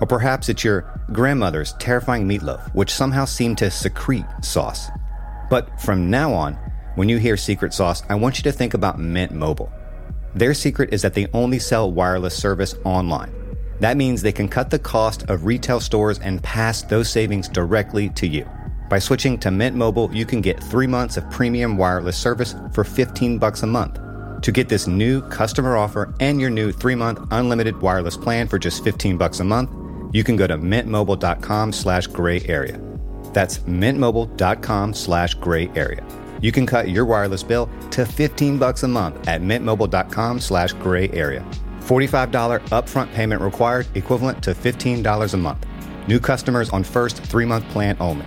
Or 0.00 0.06
perhaps 0.06 0.48
it's 0.48 0.62
your 0.62 0.88
grandmother's 1.10 1.72
terrifying 1.80 2.28
meatloaf, 2.28 2.72
which 2.76 2.94
somehow 2.94 3.24
seemed 3.24 3.58
to 3.58 3.72
secrete 3.72 4.24
sauce. 4.40 4.86
But 5.50 5.80
from 5.80 6.08
now 6.08 6.32
on, 6.32 6.54
when 6.94 7.08
you 7.08 7.18
hear 7.18 7.36
secret 7.36 7.74
sauce, 7.74 8.04
I 8.08 8.14
want 8.14 8.38
you 8.38 8.44
to 8.44 8.52
think 8.52 8.74
about 8.74 9.00
Mint 9.00 9.32
Mobile. 9.32 9.72
Their 10.32 10.54
secret 10.54 10.94
is 10.94 11.02
that 11.02 11.14
they 11.14 11.26
only 11.34 11.58
sell 11.58 11.90
wireless 11.90 12.38
service 12.38 12.76
online. 12.84 13.34
That 13.80 13.96
means 13.96 14.22
they 14.22 14.30
can 14.30 14.46
cut 14.46 14.70
the 14.70 14.78
cost 14.78 15.28
of 15.28 15.44
retail 15.44 15.80
stores 15.80 16.20
and 16.20 16.40
pass 16.40 16.82
those 16.82 17.10
savings 17.10 17.48
directly 17.48 18.10
to 18.10 18.28
you. 18.28 18.48
By 18.90 18.98
switching 18.98 19.38
to 19.38 19.52
Mint 19.52 19.76
Mobile, 19.76 20.10
you 20.12 20.26
can 20.26 20.40
get 20.40 20.60
three 20.60 20.88
months 20.88 21.16
of 21.16 21.30
premium 21.30 21.76
wireless 21.76 22.16
service 22.16 22.56
for 22.72 22.82
15 22.82 23.38
bucks 23.38 23.62
a 23.62 23.66
month. 23.68 24.00
To 24.42 24.50
get 24.50 24.68
this 24.68 24.88
new 24.88 25.22
customer 25.28 25.76
offer 25.76 26.12
and 26.18 26.40
your 26.40 26.50
new 26.50 26.72
three-month 26.72 27.20
unlimited 27.30 27.80
wireless 27.80 28.16
plan 28.16 28.48
for 28.48 28.58
just 28.58 28.82
15 28.82 29.16
bucks 29.16 29.38
a 29.38 29.44
month, 29.44 29.70
you 30.12 30.24
can 30.24 30.34
go 30.34 30.48
to 30.48 30.58
mintmobile.com 30.58 31.70
slash 31.70 32.08
gray 32.08 32.42
area. 32.46 32.80
That's 33.32 33.58
mintmobile.com 33.60 34.94
slash 34.94 35.34
gray 35.34 35.70
area. 35.76 36.04
You 36.40 36.50
can 36.50 36.66
cut 36.66 36.88
your 36.88 37.04
wireless 37.04 37.44
bill 37.44 37.68
to 37.90 38.04
15 38.04 38.58
bucks 38.58 38.82
a 38.82 38.88
month 38.88 39.28
at 39.28 39.40
mintmobile.com 39.40 40.40
slash 40.40 40.72
gray 40.72 41.08
area. 41.10 41.48
$45 41.82 42.60
upfront 42.70 43.12
payment 43.14 43.40
required, 43.40 43.86
equivalent 43.94 44.42
to 44.42 44.50
$15 44.52 45.34
a 45.34 45.36
month. 45.36 45.64
New 46.08 46.18
customers 46.18 46.70
on 46.70 46.82
first 46.82 47.22
three-month 47.22 47.68
plan 47.68 47.96
only. 48.00 48.26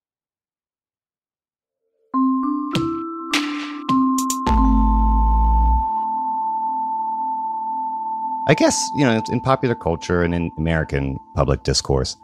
I 8.51 8.53
guess, 8.53 8.77
you 8.97 9.05
know, 9.05 9.23
in 9.31 9.39
popular 9.39 9.75
culture 9.75 10.23
and 10.23 10.35
in 10.35 10.51
American 10.57 11.17
public 11.37 11.63
discourse, 11.63 12.17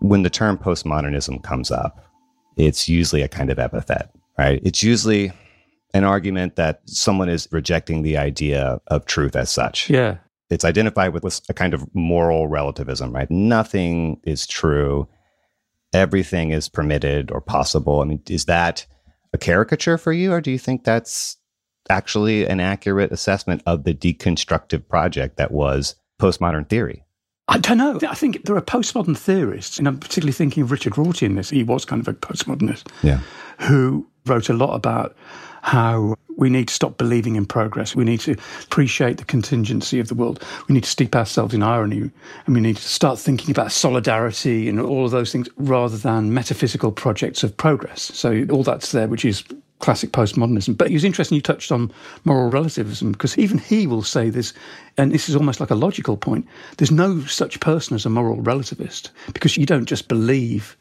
when 0.00 0.24
the 0.24 0.28
term 0.28 0.58
postmodernism 0.58 1.40
comes 1.44 1.70
up, 1.70 2.04
it's 2.56 2.88
usually 2.88 3.22
a 3.22 3.28
kind 3.28 3.48
of 3.48 3.60
epithet, 3.60 4.10
right? 4.36 4.60
It's 4.64 4.82
usually 4.82 5.30
an 5.94 6.02
argument 6.02 6.56
that 6.56 6.80
someone 6.86 7.28
is 7.28 7.46
rejecting 7.52 8.02
the 8.02 8.16
idea 8.16 8.80
of 8.88 9.06
truth 9.06 9.36
as 9.36 9.50
such. 9.50 9.88
Yeah. 9.88 10.16
It's 10.50 10.64
identified 10.64 11.14
with, 11.14 11.22
with 11.22 11.40
a 11.48 11.54
kind 11.54 11.74
of 11.74 11.86
moral 11.94 12.48
relativism, 12.48 13.12
right? 13.12 13.30
Nothing 13.30 14.20
is 14.24 14.48
true. 14.48 15.06
Everything 15.92 16.50
is 16.50 16.68
permitted 16.68 17.30
or 17.30 17.40
possible. 17.40 18.00
I 18.00 18.04
mean, 18.06 18.20
is 18.28 18.46
that 18.46 18.84
a 19.32 19.38
caricature 19.38 19.96
for 19.96 20.12
you, 20.12 20.32
or 20.32 20.40
do 20.40 20.50
you 20.50 20.58
think 20.58 20.82
that's 20.82 21.36
actually 21.88 22.46
an 22.46 22.60
accurate 22.60 23.12
assessment 23.12 23.62
of 23.66 23.84
the 23.84 23.94
deconstructive 23.94 24.88
project 24.88 25.36
that 25.36 25.50
was 25.50 25.96
postmodern 26.20 26.68
theory? 26.68 27.04
I 27.48 27.58
don't 27.58 27.78
know. 27.78 27.98
I 28.08 28.14
think 28.14 28.44
there 28.44 28.56
are 28.56 28.62
postmodern 28.62 29.16
theorists, 29.16 29.78
and 29.78 29.88
I'm 29.88 29.98
particularly 29.98 30.32
thinking 30.32 30.62
of 30.62 30.70
Richard 30.70 30.96
Rorty 30.96 31.26
in 31.26 31.34
this. 31.34 31.50
He 31.50 31.64
was 31.64 31.84
kind 31.84 32.00
of 32.00 32.08
a 32.08 32.14
postmodernist 32.14 32.84
Yeah. 33.02 33.20
who 33.58 34.06
wrote 34.26 34.48
a 34.48 34.52
lot 34.54 34.74
about 34.74 35.16
how 35.62 36.14
we 36.36 36.48
need 36.50 36.68
to 36.68 36.74
stop 36.74 36.98
believing 36.98 37.36
in 37.36 37.44
progress. 37.46 37.94
We 37.94 38.04
need 38.04 38.20
to 38.20 38.36
appreciate 38.64 39.18
the 39.18 39.24
contingency 39.24 40.00
of 40.00 40.08
the 40.08 40.14
world. 40.14 40.42
We 40.68 40.72
need 40.74 40.84
to 40.84 40.90
steep 40.90 41.14
ourselves 41.14 41.54
in 41.54 41.62
irony. 41.62 42.10
And 42.46 42.54
we 42.54 42.60
need 42.60 42.76
to 42.78 42.82
start 42.82 43.18
thinking 43.18 43.50
about 43.50 43.70
solidarity 43.70 44.68
and 44.68 44.80
all 44.80 45.04
of 45.04 45.10
those 45.12 45.30
things 45.30 45.48
rather 45.56 45.96
than 45.96 46.34
metaphysical 46.34 46.90
projects 46.90 47.44
of 47.44 47.56
progress. 47.56 48.00
So 48.14 48.44
all 48.50 48.64
that's 48.64 48.90
there, 48.92 49.06
which 49.06 49.24
is 49.24 49.44
classic 49.82 50.12
postmodernism. 50.12 50.78
But 50.78 50.88
it 50.90 50.94
was 50.94 51.04
interesting 51.04 51.36
you 51.36 51.42
touched 51.42 51.70
on 51.70 51.92
moral 52.24 52.48
relativism 52.48 53.12
because 53.12 53.36
even 53.36 53.58
he 53.58 53.86
will 53.86 54.02
say 54.02 54.30
this, 54.30 54.54
and 54.96 55.12
this 55.12 55.28
is 55.28 55.36
almost 55.36 55.60
like 55.60 55.70
a 55.70 55.74
logical 55.74 56.16
point. 56.16 56.46
There's 56.78 56.90
no 56.90 57.20
such 57.24 57.60
person 57.60 57.94
as 57.94 58.06
a 58.06 58.10
moral 58.10 58.38
relativist 58.38 59.10
because 59.34 59.58
you 59.58 59.66
don't 59.66 59.86
just 59.86 60.08
believe 60.08 60.76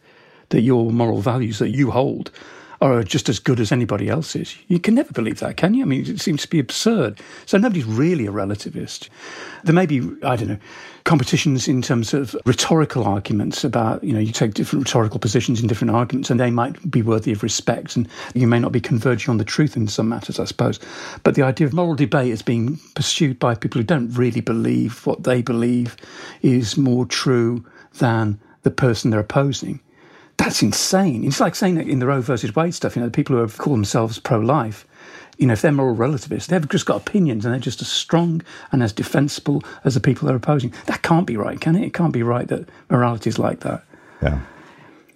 that 0.49 0.61
your 0.61 0.91
moral 0.91 1.19
values 1.19 1.59
that 1.59 1.71
you 1.71 1.91
hold 1.91 2.31
are 2.81 3.03
just 3.03 3.29
as 3.29 3.37
good 3.37 3.59
as 3.59 3.71
anybody 3.71 4.09
else's. 4.09 4.57
You 4.67 4.79
can 4.79 4.95
never 4.95 5.13
believe 5.13 5.39
that, 5.39 5.55
can 5.55 5.75
you? 5.75 5.83
I 5.83 5.85
mean, 5.85 6.07
it 6.07 6.19
seems 6.19 6.41
to 6.41 6.47
be 6.47 6.57
absurd. 6.57 7.19
So 7.45 7.59
nobody's 7.59 7.85
really 7.85 8.25
a 8.25 8.31
relativist. 8.31 9.07
There 9.63 9.75
may 9.75 9.85
be, 9.85 9.99
I 10.23 10.35
don't 10.35 10.47
know, 10.47 10.57
competitions 11.03 11.67
in 11.67 11.83
terms 11.83 12.13
of 12.13 12.35
rhetorical 12.45 13.03
arguments 13.03 13.63
about, 13.63 14.03
you 14.03 14.13
know, 14.13 14.19
you 14.19 14.31
take 14.31 14.55
different 14.55 14.85
rhetorical 14.85 15.19
positions 15.19 15.61
in 15.61 15.67
different 15.67 15.93
arguments 15.93 16.31
and 16.31 16.39
they 16.39 16.49
might 16.49 16.89
be 16.89 17.03
worthy 17.03 17.31
of 17.31 17.43
respect 17.43 17.95
and 17.95 18.07
you 18.33 18.47
may 18.47 18.59
not 18.59 18.71
be 18.71 18.81
converging 18.81 19.29
on 19.29 19.37
the 19.37 19.45
truth 19.45 19.77
in 19.77 19.87
some 19.87 20.09
matters, 20.09 20.39
I 20.39 20.45
suppose. 20.45 20.79
But 21.23 21.35
the 21.35 21.43
idea 21.43 21.67
of 21.67 21.73
moral 21.73 21.95
debate 21.95 22.31
is 22.31 22.41
being 22.41 22.79
pursued 22.95 23.37
by 23.37 23.53
people 23.53 23.79
who 23.79 23.85
don't 23.85 24.11
really 24.13 24.41
believe 24.41 25.05
what 25.05 25.23
they 25.23 25.43
believe 25.43 25.97
is 26.41 26.77
more 26.77 27.05
true 27.05 27.63
than 27.99 28.39
the 28.63 28.71
person 28.71 29.11
they're 29.11 29.19
opposing 29.19 29.79
that's 30.41 30.63
insane. 30.63 31.23
It's 31.23 31.39
like 31.39 31.53
saying 31.53 31.75
that 31.75 31.87
in 31.87 31.99
the 31.99 32.07
Roe 32.07 32.21
versus 32.21 32.55
Wade 32.55 32.73
stuff, 32.73 32.95
you 32.95 33.01
know, 33.01 33.07
the 33.07 33.11
people 33.11 33.35
who 33.35 33.41
have 33.41 33.59
call 33.59 33.73
themselves 33.73 34.17
pro-life, 34.17 34.87
you 35.37 35.45
know, 35.45 35.53
if 35.53 35.61
they're 35.61 35.71
moral 35.71 35.95
relativists, 35.95 36.49
they've 36.49 36.67
just 36.67 36.87
got 36.87 36.97
opinions 36.97 37.45
and 37.45 37.53
they're 37.53 37.59
just 37.59 37.81
as 37.81 37.87
strong 37.87 38.41
and 38.71 38.81
as 38.81 38.91
defensible 38.91 39.63
as 39.83 39.93
the 39.93 39.99
people 39.99 40.27
they're 40.27 40.35
opposing. 40.35 40.73
That 40.87 41.03
can't 41.03 41.27
be 41.27 41.37
right, 41.37 41.61
can 41.61 41.75
it? 41.75 41.83
It 41.83 41.93
can't 41.93 42.11
be 42.11 42.23
right 42.23 42.47
that 42.47 42.69
morality 42.89 43.29
is 43.29 43.37
like 43.37 43.59
that. 43.59 43.83
Yeah. 44.23 44.41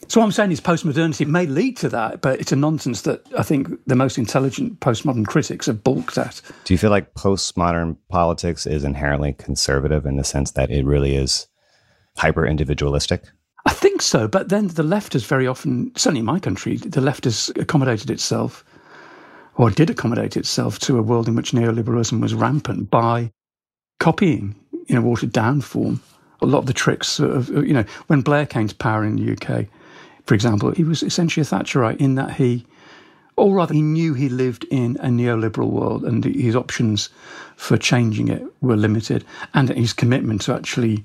So 0.08 0.20
what 0.20 0.28
I'm 0.28 0.32
saying 0.32 0.52
is 0.52 0.62
postmodernity 0.62 1.26
may 1.26 1.48
lead 1.48 1.78
to 1.78 1.90
that, 1.90 2.22
but 2.22 2.40
it's 2.40 2.52
a 2.52 2.56
nonsense 2.56 3.02
that 3.02 3.26
I 3.36 3.42
think 3.42 3.68
the 3.88 3.96
most 3.96 4.20
intelligent 4.20 4.80
postmodern 4.80 5.26
critics 5.26 5.66
have 5.66 5.84
balked 5.84 6.20
at. 6.20 6.40
Do 6.66 6.76
you 6.76 6.78
feel 6.78 6.92
like 6.92 7.16
postmodern 7.16 7.98
politics 8.10 8.68
is 8.68 8.84
inherently 8.84 9.34
conservative 9.34 10.06
in 10.06 10.18
the 10.18 10.24
sense 10.24 10.52
that 10.52 10.70
it 10.70 10.86
really 10.86 11.16
is 11.16 11.48
hyper 12.16 12.46
individualistic? 12.46 13.24
I 13.66 13.74
think 13.74 14.02
so, 14.02 14.28
but 14.28 14.50
then 14.50 14.68
the 14.68 14.84
left 14.84 15.14
has 15.14 15.26
very 15.26 15.48
often, 15.48 15.92
certainly 15.96 16.20
in 16.20 16.26
my 16.26 16.40
country, 16.40 16.78
the 16.78 17.02
left 17.02 17.24
has 17.24 17.52
accommodated 17.56 18.12
itself, 18.12 18.64
or 19.56 19.72
did 19.72 19.90
accommodate 19.90 20.38
itself 20.38 20.80
to 20.80 20.98
a 20.98 21.02
world 21.02 21.28
in 21.28 21.36
which 21.36 21.52
neoliberalism 21.52 22.22
was 22.22 22.34
rampant 22.34 22.92
by 22.92 23.32
copying, 24.00 24.56
in 24.88 24.98
a 24.98 25.02
watered 25.02 25.32
down 25.32 25.62
form, 25.62 26.02
a 26.42 26.46
lot 26.46 26.60
of 26.60 26.66
the 26.68 26.74
tricks 26.74 27.20
of, 27.20 27.50
you 27.50 27.74
know, 27.74 27.86
when 28.08 28.22
Blair 28.22 28.46
came 28.46 28.68
to 28.68 28.76
power 28.76 29.04
in 29.04 29.16
the 29.16 29.32
UK, 29.34 29.66
for 30.26 30.36
example, 30.36 30.72
he 30.72 30.84
was 30.84 31.02
essentially 31.02 31.42
a 31.42 31.46
Thatcherite 31.46 31.98
in 31.98 32.16
that 32.16 32.34
he, 32.34 32.66
or 33.38 33.56
rather, 33.56 33.74
he 33.74 33.82
knew 33.82 34.14
he 34.14 34.30
lived 34.30 34.66
in 34.66 34.98
a 34.98 35.08
neoliberal 35.08 35.70
world 35.70 36.04
and 36.04 36.24
his 36.24 36.56
options 36.56 37.10
for 37.56 37.78
changing 37.78 38.28
it 38.28 38.44
were 38.62 38.76
limited, 38.76 39.26
and 39.54 39.70
his 39.70 39.94
commitment 39.94 40.42
to 40.42 40.54
actually 40.54 41.04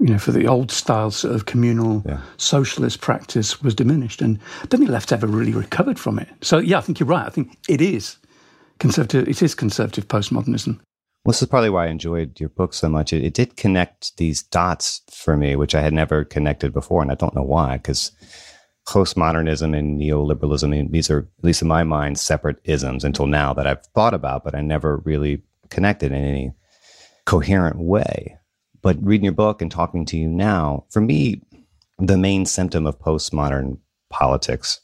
you 0.00 0.08
know, 0.08 0.18
for 0.18 0.32
the 0.32 0.46
old 0.46 0.70
style 0.70 1.10
sort 1.10 1.34
of 1.34 1.46
communal 1.46 2.02
yeah. 2.06 2.20
socialist 2.36 3.00
practice 3.00 3.60
was 3.62 3.74
diminished. 3.74 4.22
And 4.22 4.38
I 4.62 4.66
don't 4.66 4.80
think 4.80 4.86
the 4.88 4.92
left 4.92 5.12
ever 5.12 5.26
really 5.26 5.52
recovered 5.52 5.98
from 5.98 6.18
it. 6.18 6.28
So, 6.40 6.58
yeah, 6.58 6.78
I 6.78 6.80
think 6.82 7.00
you're 7.00 7.08
right. 7.08 7.26
I 7.26 7.30
think 7.30 7.58
it 7.68 7.80
is 7.80 8.16
conservative, 8.78 9.28
it 9.28 9.42
is 9.42 9.54
conservative 9.54 10.06
postmodernism. 10.06 10.78
Well, 11.24 11.32
this 11.32 11.42
is 11.42 11.48
probably 11.48 11.70
why 11.70 11.86
I 11.86 11.90
enjoyed 11.90 12.38
your 12.38 12.48
book 12.48 12.72
so 12.72 12.88
much. 12.88 13.12
It, 13.12 13.24
it 13.24 13.34
did 13.34 13.56
connect 13.56 14.16
these 14.16 14.42
dots 14.42 15.02
for 15.10 15.36
me, 15.36 15.56
which 15.56 15.74
I 15.74 15.82
had 15.82 15.92
never 15.92 16.24
connected 16.24 16.72
before. 16.72 17.02
And 17.02 17.10
I 17.10 17.16
don't 17.16 17.34
know 17.34 17.42
why, 17.42 17.76
because 17.76 18.12
postmodernism 18.86 19.76
and 19.76 20.00
neoliberalism, 20.00 20.90
these 20.92 21.10
are, 21.10 21.28
at 21.38 21.44
least 21.44 21.60
in 21.60 21.68
my 21.68 21.82
mind, 21.82 22.18
separate 22.18 22.60
isms 22.64 23.04
until 23.04 23.26
now 23.26 23.52
that 23.52 23.66
I've 23.66 23.84
thought 23.94 24.14
about, 24.14 24.44
but 24.44 24.54
I 24.54 24.62
never 24.62 24.98
really 24.98 25.42
connected 25.68 26.12
in 26.12 26.24
any 26.24 26.52
coherent 27.26 27.78
way. 27.78 28.37
But 28.82 28.96
reading 29.02 29.24
your 29.24 29.34
book 29.34 29.60
and 29.60 29.70
talking 29.70 30.04
to 30.06 30.16
you 30.16 30.28
now, 30.28 30.84
for 30.90 31.00
me, 31.00 31.42
the 31.98 32.16
main 32.16 32.46
symptom 32.46 32.86
of 32.86 32.98
postmodern 32.98 33.78
politics 34.10 34.80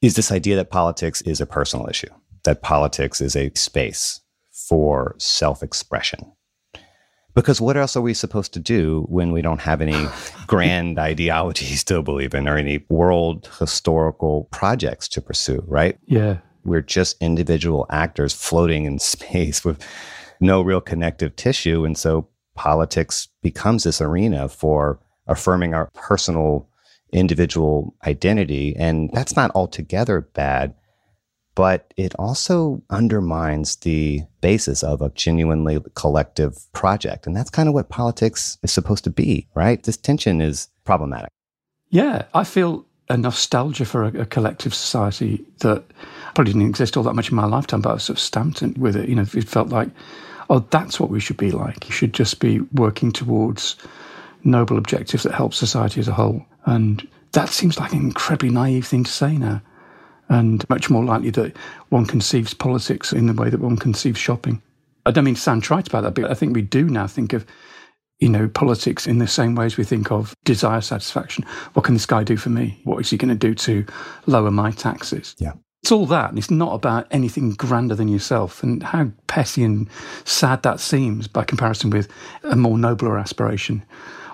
is 0.00 0.14
this 0.14 0.32
idea 0.32 0.56
that 0.56 0.70
politics 0.70 1.20
is 1.22 1.40
a 1.40 1.46
personal 1.46 1.88
issue, 1.88 2.08
that 2.44 2.62
politics 2.62 3.20
is 3.20 3.36
a 3.36 3.50
space 3.54 4.20
for 4.50 5.14
self 5.18 5.62
expression. 5.62 6.32
Because 7.34 7.60
what 7.60 7.76
else 7.76 7.96
are 7.96 8.00
we 8.00 8.14
supposed 8.14 8.52
to 8.54 8.58
do 8.58 9.06
when 9.08 9.30
we 9.30 9.40
don't 9.40 9.60
have 9.60 9.80
any 9.80 10.06
grand 10.46 10.98
ideologies 10.98 11.84
to 11.84 12.02
believe 12.02 12.34
in 12.34 12.48
or 12.48 12.56
any 12.56 12.84
world 12.88 13.48
historical 13.58 14.44
projects 14.50 15.08
to 15.08 15.20
pursue, 15.20 15.62
right? 15.66 15.98
Yeah. 16.06 16.38
We're 16.64 16.82
just 16.82 17.16
individual 17.20 17.86
actors 17.90 18.32
floating 18.32 18.84
in 18.84 18.98
space 19.14 19.64
with 19.64 19.84
no 20.40 20.62
real 20.62 20.80
connective 20.80 21.36
tissue. 21.36 21.84
And 21.84 21.96
so 21.96 22.28
politics 22.54 23.28
becomes 23.42 23.84
this 23.84 24.00
arena 24.00 24.48
for 24.48 25.00
affirming 25.26 25.74
our 25.74 25.88
personal 25.94 26.68
individual 27.12 27.94
identity. 28.06 28.74
And 28.76 29.10
that's 29.12 29.36
not 29.36 29.50
altogether 29.54 30.20
bad, 30.20 30.74
but 31.54 31.92
it 31.96 32.14
also 32.18 32.82
undermines 32.90 33.76
the 33.76 34.22
basis 34.40 34.82
of 34.82 35.02
a 35.02 35.10
genuinely 35.10 35.78
collective 35.94 36.72
project. 36.72 37.26
And 37.26 37.36
that's 37.36 37.50
kind 37.50 37.68
of 37.68 37.74
what 37.74 37.88
politics 37.88 38.58
is 38.62 38.72
supposed 38.72 39.04
to 39.04 39.10
be, 39.10 39.48
right? 39.54 39.82
This 39.82 39.96
tension 39.96 40.40
is 40.40 40.68
problematic. 40.84 41.30
Yeah, 41.90 42.24
I 42.34 42.44
feel 42.44 42.86
a 43.08 43.16
nostalgia 43.16 43.84
for 43.84 44.04
a, 44.04 44.20
a, 44.20 44.26
collective 44.26 44.72
society 44.72 45.44
that 45.58 45.84
probably 46.34 46.52
didn't 46.52 46.68
exist 46.68 46.96
all 46.96 47.02
that 47.02 47.14
much 47.14 47.30
in 47.30 47.36
my 47.36 47.44
lifetime, 47.44 47.80
but 47.80 47.90
I 47.90 47.94
was 47.94 48.04
sort 48.04 48.18
of 48.18 48.22
stamped 48.22 48.62
with 48.78 48.94
it. 48.94 49.08
You 49.08 49.16
know, 49.16 49.22
it 49.22 49.48
felt 49.48 49.70
like, 49.70 49.88
oh, 50.50 50.66
that's 50.70 51.00
what 51.00 51.10
we 51.10 51.20
should 51.20 51.36
be 51.36 51.50
like. 51.50 51.88
You 51.88 51.92
should 51.92 52.12
just 52.12 52.40
be 52.40 52.60
working 52.72 53.12
towards 53.12 53.76
noble 54.44 54.76
objectives 54.76 55.22
that 55.22 55.32
help 55.32 55.54
society 55.54 56.00
as 56.00 56.08
a 56.08 56.12
whole. 56.12 56.44
And 56.66 57.06
that 57.32 57.48
seems 57.48 57.78
like 57.78 57.92
an 57.92 58.00
incredibly 58.00 58.50
naive 58.50 58.86
thing 58.86 59.04
to 59.04 59.10
say 59.10 59.38
now. 59.38 59.62
And 60.28 60.68
much 60.68 60.90
more 60.90 61.04
likely 61.04 61.30
that 61.30 61.56
one 61.88 62.04
conceives 62.04 62.52
politics 62.52 63.12
in 63.12 63.26
the 63.26 63.32
way 63.32 63.48
that 63.48 63.60
one 63.60 63.76
conceives 63.76 64.18
shopping. 64.18 64.60
I 65.06 65.12
don't 65.12 65.24
mean 65.24 65.34
to 65.34 65.40
sound 65.40 65.62
trite 65.62 65.88
about 65.88 66.02
that, 66.02 66.14
but 66.14 66.30
I 66.30 66.34
think 66.34 66.54
we 66.54 66.62
do 66.62 66.84
now 66.84 67.06
think 67.06 67.32
of 67.32 67.46
you 68.20 68.28
know, 68.28 68.48
politics 68.48 69.06
in 69.06 69.18
the 69.18 69.26
same 69.26 69.54
way 69.54 69.64
as 69.64 69.78
we 69.78 69.84
think 69.84 70.12
of 70.12 70.34
desire 70.44 70.82
satisfaction. 70.82 71.44
What 71.72 71.84
can 71.84 71.94
this 71.94 72.06
guy 72.06 72.22
do 72.22 72.36
for 72.36 72.50
me? 72.50 72.78
What 72.84 72.98
is 72.98 73.08
he 73.08 73.16
going 73.16 73.30
to 73.30 73.34
do 73.34 73.54
to 73.54 73.86
lower 74.26 74.50
my 74.50 74.72
taxes? 74.72 75.34
Yeah. 75.38 75.52
It's 75.82 75.92
all 75.92 76.06
that, 76.06 76.30
and 76.30 76.38
it's 76.38 76.50
not 76.50 76.74
about 76.74 77.06
anything 77.10 77.50
grander 77.52 77.94
than 77.94 78.08
yourself. 78.08 78.62
And 78.62 78.82
how 78.82 79.10
petty 79.28 79.64
and 79.64 79.88
sad 80.24 80.62
that 80.62 80.78
seems 80.78 81.26
by 81.26 81.44
comparison 81.44 81.90
with 81.90 82.08
a 82.42 82.54
more 82.54 82.76
nobler 82.76 83.18
aspiration. 83.18 83.82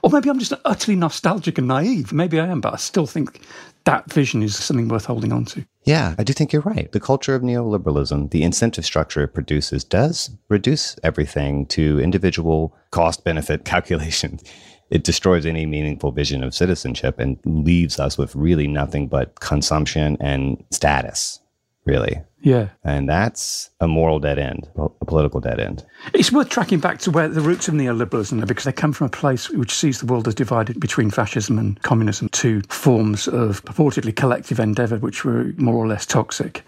Or 0.03 0.11
maybe 0.11 0.29
I'm 0.29 0.39
just 0.39 0.53
utterly 0.65 0.97
nostalgic 0.97 1.59
and 1.59 1.69
naive. 1.69 2.13
Maybe 2.13 2.41
I 2.41 2.47
am, 2.47 2.61
but 2.61 2.75
I 2.75 2.77
still 2.77 3.07
think 3.07 3.41
that 3.85 4.13
vision 4.13 4.43
is 4.43 4.57
something 4.57 4.89
worth 4.89 5.05
holding 5.07 5.33
on 5.33 5.45
to. 5.47 5.65
Yeah, 5.85 6.17
I 6.19 6.25
do 6.25 6.33
think 6.33 6.53
you're 6.53 6.63
right. 6.63 6.91
The 6.91 7.01
culture 7.01 7.35
of 7.37 7.43
neoliberalism, 7.43 8.31
the 8.31 8.43
incentive 8.43 8.85
structure 8.85 9.23
it 9.23 9.35
produces, 9.35 9.85
does 9.85 10.31
reduce 10.49 10.97
everything 11.05 11.67
to 11.67 12.01
individual 12.01 12.77
cost 12.91 13.25
benefit 13.25 13.65
calculations. 13.65 14.43
It 14.91 15.03
destroys 15.03 15.47
any 15.47 15.67
meaningful 15.67 16.13
vision 16.13 16.45
of 16.45 16.55
citizenship 16.55 17.19
and 17.19 17.39
leaves 17.45 17.99
us 17.99 18.17
with 18.17 18.35
really 18.37 18.69
nothing 18.69 19.09
but 19.09 19.41
consumption 19.41 20.17
and 20.21 20.63
status, 20.71 21.41
really. 21.85 22.23
Yeah. 22.41 22.69
And 22.85 23.09
that's 23.09 23.71
a 23.81 23.89
moral 23.89 24.21
dead 24.21 24.39
end, 24.39 24.69
a 24.77 25.05
political 25.05 25.41
dead 25.41 25.59
end. 25.59 25.85
It's 26.15 26.31
worth 26.31 26.49
tracking 26.49 26.79
back 26.79 27.01
to 27.01 27.11
where 27.11 27.27
the 27.27 27.41
roots 27.41 27.67
of 27.67 27.75
neoliberalism 27.75 28.41
are 28.41 28.47
because 28.47 28.63
they 28.63 28.73
come 28.73 28.93
from 28.93 29.09
a 29.09 29.11
place 29.11 29.51
which 29.51 29.75
sees 29.75 29.99
the 29.99 30.07
world 30.07 30.29
as 30.29 30.35
divided 30.37 30.79
between 30.79 31.11
fascism 31.11 31.59
and 31.59 31.83
communism, 31.83 32.29
two 32.29 32.63
forms 32.69 33.27
of 33.27 33.65
purportedly 33.65 34.15
collective 34.15 34.61
endeavour 34.61 34.99
which 34.99 35.25
were 35.25 35.53
more 35.57 35.75
or 35.75 35.89
less 35.89 36.07
toxic. 36.07 36.63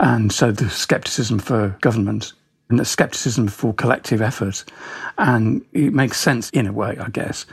And 0.00 0.32
so 0.32 0.50
the 0.50 0.68
scepticism 0.68 1.38
for 1.38 1.76
government 1.80 2.32
and 2.68 2.78
the 2.78 2.84
scepticism 2.84 3.48
for 3.48 3.72
collective 3.72 4.20
effort. 4.20 4.64
And 5.18 5.64
it 5.72 5.92
makes 5.92 6.18
sense 6.18 6.50
in 6.50 6.66
a 6.66 6.72
way, 6.72 6.96
I 6.98 7.08
guess. 7.08 7.46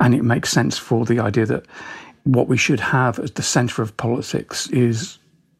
And 0.00 0.14
it 0.14 0.24
makes 0.24 0.50
sense 0.50 0.78
for 0.78 1.04
the 1.04 1.20
idea 1.20 1.46
that 1.46 1.66
what 2.24 2.48
we 2.48 2.56
should 2.56 2.80
have 2.80 3.18
at 3.18 3.34
the 3.34 3.42
centre 3.42 3.82
of 3.82 3.96
politics 3.96 4.66
is 4.68 5.18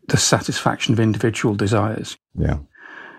the 0.08 0.16
satisfaction 0.16 0.92
of 0.92 1.00
individual 1.00 1.54
desires. 1.54 2.16
Yeah. 2.34 2.58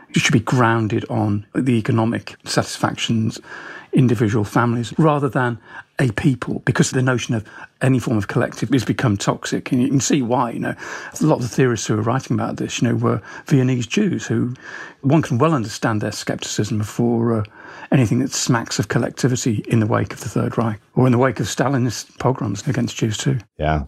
It 0.09 0.19
should 0.19 0.33
be 0.33 0.41
grounded 0.41 1.05
on 1.09 1.45
the 1.55 1.73
economic 1.73 2.35
satisfactions, 2.43 3.39
individual 3.93 4.43
families, 4.43 4.93
rather 4.97 5.29
than 5.29 5.59
a 5.99 6.11
people, 6.13 6.59
because 6.65 6.91
the 6.91 7.01
notion 7.01 7.35
of 7.35 7.45
any 7.81 7.99
form 7.99 8.17
of 8.17 8.27
collective 8.27 8.69
has 8.69 8.85
become 8.85 9.17
toxic. 9.17 9.71
And 9.71 9.81
you 9.81 9.89
can 9.89 9.99
see 9.99 10.21
why, 10.21 10.51
you 10.51 10.59
know. 10.59 10.75
A 11.19 11.25
lot 11.25 11.35
of 11.35 11.41
the 11.43 11.47
theorists 11.47 11.87
who 11.87 11.97
are 11.97 12.01
writing 12.01 12.35
about 12.35 12.57
this, 12.57 12.81
you 12.81 12.87
know, 12.87 12.95
were 12.95 13.21
Viennese 13.45 13.87
Jews 13.87 14.25
who 14.25 14.53
one 15.01 15.21
can 15.21 15.37
well 15.37 15.53
understand 15.53 16.01
their 16.01 16.11
skepticism 16.11 16.83
for 16.83 17.39
uh, 17.39 17.43
anything 17.91 18.19
that 18.19 18.31
smacks 18.31 18.79
of 18.79 18.87
collectivity 18.87 19.63
in 19.67 19.79
the 19.79 19.87
wake 19.87 20.13
of 20.13 20.21
the 20.21 20.29
Third 20.29 20.57
Reich 20.57 20.79
or 20.95 21.05
in 21.05 21.11
the 21.11 21.17
wake 21.17 21.39
of 21.39 21.47
Stalinist 21.47 22.17
pogroms 22.19 22.67
against 22.67 22.95
Jews 22.95 23.17
too. 23.17 23.39
Yeah. 23.57 23.83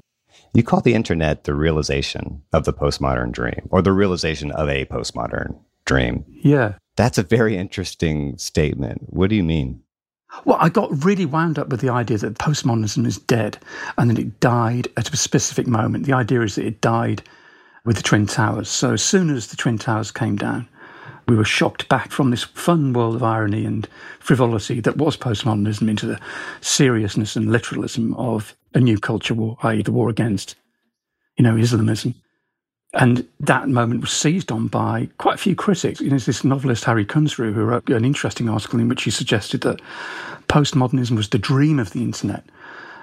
You 0.53 0.63
call 0.63 0.81
the 0.81 0.93
internet 0.93 1.45
the 1.45 1.55
realization 1.55 2.43
of 2.51 2.65
the 2.65 2.73
postmodern 2.73 3.31
dream 3.31 3.67
or 3.71 3.81
the 3.81 3.91
realization 3.91 4.51
of 4.51 4.69
a 4.69 4.85
postmodern 4.85 5.59
dream. 5.85 6.25
Yeah. 6.27 6.73
That's 6.95 7.17
a 7.17 7.23
very 7.23 7.57
interesting 7.57 8.37
statement. 8.37 9.01
What 9.07 9.29
do 9.29 9.35
you 9.35 9.43
mean? 9.43 9.81
Well, 10.45 10.57
I 10.59 10.69
got 10.69 11.03
really 11.05 11.25
wound 11.25 11.57
up 11.57 11.69
with 11.69 11.81
the 11.81 11.89
idea 11.89 12.17
that 12.17 12.37
postmodernism 12.37 13.05
is 13.05 13.17
dead 13.17 13.57
and 13.97 14.09
that 14.09 14.19
it 14.19 14.39
died 14.39 14.87
at 14.97 15.13
a 15.13 15.17
specific 15.17 15.67
moment. 15.67 16.05
The 16.05 16.13
idea 16.13 16.41
is 16.41 16.55
that 16.55 16.65
it 16.65 16.81
died 16.81 17.23
with 17.85 17.97
the 17.97 18.03
Twin 18.03 18.25
Towers. 18.25 18.69
So 18.69 18.93
as 18.93 19.03
soon 19.03 19.29
as 19.29 19.47
the 19.47 19.57
Twin 19.57 19.77
Towers 19.77 20.11
came 20.11 20.35
down, 20.35 20.67
we 21.27 21.35
were 21.35 21.45
shocked 21.45 21.87
back 21.87 22.11
from 22.11 22.31
this 22.31 22.43
fun 22.43 22.93
world 22.93 23.15
of 23.15 23.23
irony 23.23 23.65
and 23.65 23.87
frivolity 24.19 24.79
that 24.81 24.97
was 24.97 25.15
postmodernism 25.15 25.89
into 25.89 26.05
the 26.05 26.19
seriousness 26.61 27.35
and 27.35 27.51
literalism 27.51 28.13
of 28.15 28.55
a 28.73 28.79
new 28.79 28.97
culture 28.97 29.33
war, 29.33 29.57
i.e., 29.63 29.81
the 29.81 29.91
war 29.91 30.09
against, 30.09 30.55
you 31.37 31.43
know, 31.43 31.55
Islamism. 31.55 32.15
And 32.93 33.27
that 33.39 33.67
moment 33.69 34.01
was 34.01 34.11
seized 34.11 34.51
on 34.51 34.67
by 34.67 35.09
quite 35.17 35.35
a 35.35 35.39
few 35.39 35.55
critics. 35.55 35.99
You 35.99 36.07
know, 36.07 36.11
there's 36.11 36.27
this 36.27 36.43
novelist, 36.43 36.83
Hari 36.83 37.05
Kunzru, 37.05 37.51
who 37.51 37.63
wrote 37.63 37.89
an 37.89 38.05
interesting 38.05 38.49
article 38.49 38.79
in 38.79 38.87
which 38.87 39.03
he 39.03 39.11
suggested 39.11 39.61
that 39.61 39.81
postmodernism 40.47 41.15
was 41.15 41.29
the 41.29 41.39
dream 41.39 41.79
of 41.79 41.91
the 41.91 42.03
internet. 42.03 42.43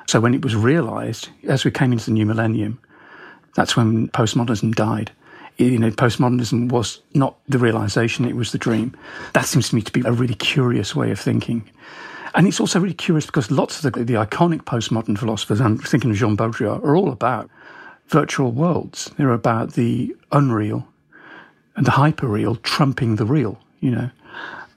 So 0.07 0.21
when 0.21 0.35
it 0.35 0.43
was 0.43 0.55
realized, 0.55 1.29
as 1.49 1.65
we 1.65 1.73
came 1.73 1.93
into 1.93 2.05
the 2.05 2.13
new 2.13 2.27
millennium, 2.27 2.79
that's 3.57 3.77
when 3.77 4.09
postmodernism 4.09 4.75
died. 4.77 5.11
You 5.57 5.79
know, 5.79 5.91
postmodernism 5.91 6.71
was 6.71 7.03
not 7.15 7.37
the 7.49 7.59
realization, 7.59 8.25
it 8.25 8.37
was 8.37 8.53
the 8.53 8.59
dream. 8.59 8.97
That 9.35 9.45
seems 9.45 9.69
to 9.71 9.75
me 9.75 9.83
to 9.83 9.93
be 9.93 10.03
a 10.07 10.13
really 10.13 10.35
curious 10.35 10.95
way 10.95 11.11
of 11.11 11.19
thinking. 11.19 11.69
And 12.35 12.47
it's 12.47 12.61
also 12.61 12.79
really 12.79 12.95
curious 12.95 13.27
because 13.27 13.51
lots 13.51 13.85
of 13.85 13.93
the, 13.93 14.05
the 14.05 14.15
iconic 14.15 14.63
postmodern 14.63 15.19
philosophers, 15.19 15.61
I'm 15.61 15.79
thinking 15.79 16.13
of 16.13 16.17
Jean 16.17 16.37
Baudrillard, 16.37 16.85
are 16.85 16.97
all 16.97 17.11
about 17.11 17.51
virtual 18.11 18.51
worlds. 18.51 19.11
They're 19.17 19.33
about 19.33 19.75
the 19.75 20.15
unreal 20.33 20.87
and 21.77 21.87
the 21.87 21.93
hyperreal 21.93 22.61
trumping 22.63 23.17
the 23.17 23.25
real, 23.25 23.59
you 23.81 23.93
know. 23.93 24.11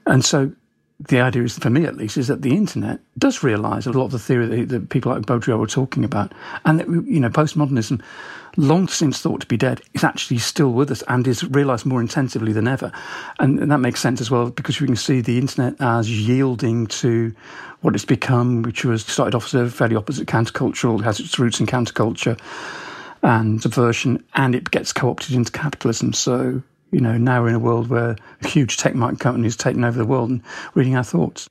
And 0.06 0.24
so 0.24 0.52
the 1.00 1.20
idea 1.20 1.42
is, 1.42 1.58
for 1.58 1.70
me 1.70 1.84
at 1.84 1.96
least, 1.96 2.16
is 2.16 2.28
that 2.28 2.42
the 2.42 2.54
internet 2.54 3.00
does 3.18 3.42
realize 3.42 3.86
a 3.86 3.92
lot 3.92 4.06
of 4.06 4.12
the 4.12 4.18
theory 4.18 4.46
that, 4.46 4.68
that 4.68 4.88
people 4.90 5.12
like 5.12 5.22
Baudrillard 5.22 5.58
were 5.58 5.66
talking 5.66 6.04
about. 6.04 6.32
And 6.64 6.78
that, 6.78 6.88
you 6.88 7.18
know, 7.20 7.28
postmodernism, 7.28 8.00
long 8.56 8.86
since 8.86 9.20
thought 9.20 9.40
to 9.40 9.46
be 9.46 9.56
dead, 9.56 9.80
is 9.94 10.04
actually 10.04 10.38
still 10.38 10.72
with 10.72 10.90
us 10.90 11.02
and 11.08 11.26
is 11.26 11.42
realized 11.44 11.84
more 11.84 12.00
intensively 12.00 12.52
than 12.52 12.68
ever. 12.68 12.92
And, 13.40 13.58
and 13.58 13.72
that 13.72 13.78
makes 13.78 14.00
sense 14.00 14.20
as 14.20 14.30
well 14.30 14.50
because 14.50 14.80
we 14.80 14.86
can 14.86 14.96
see 14.96 15.20
the 15.20 15.38
internet 15.38 15.74
as 15.80 16.08
yielding 16.08 16.86
to 16.86 17.34
what 17.80 17.94
it's 17.94 18.04
become, 18.04 18.62
which 18.62 18.84
was 18.84 19.04
started 19.04 19.34
off 19.34 19.46
as 19.46 19.54
a 19.54 19.68
fairly 19.68 19.96
opposite 19.96 20.28
countercultural, 20.28 21.02
has 21.02 21.18
its 21.18 21.38
roots 21.38 21.58
in 21.58 21.66
counterculture 21.66 22.38
and 23.24 23.60
subversion, 23.60 24.22
and 24.34 24.54
it 24.54 24.70
gets 24.70 24.92
co 24.92 25.10
opted 25.10 25.34
into 25.34 25.50
capitalism. 25.50 26.12
So 26.12 26.62
you 26.94 27.00
know, 27.00 27.18
now 27.18 27.42
we're 27.42 27.48
in 27.48 27.54
a 27.56 27.58
world 27.58 27.88
where 27.88 28.14
huge 28.44 28.76
tech 28.76 28.94
companies 28.94 29.56
taking 29.56 29.82
over 29.82 29.98
the 29.98 30.04
world 30.04 30.30
and 30.30 30.42
reading 30.74 30.94
our 30.96 31.02
thoughts. 31.02 31.48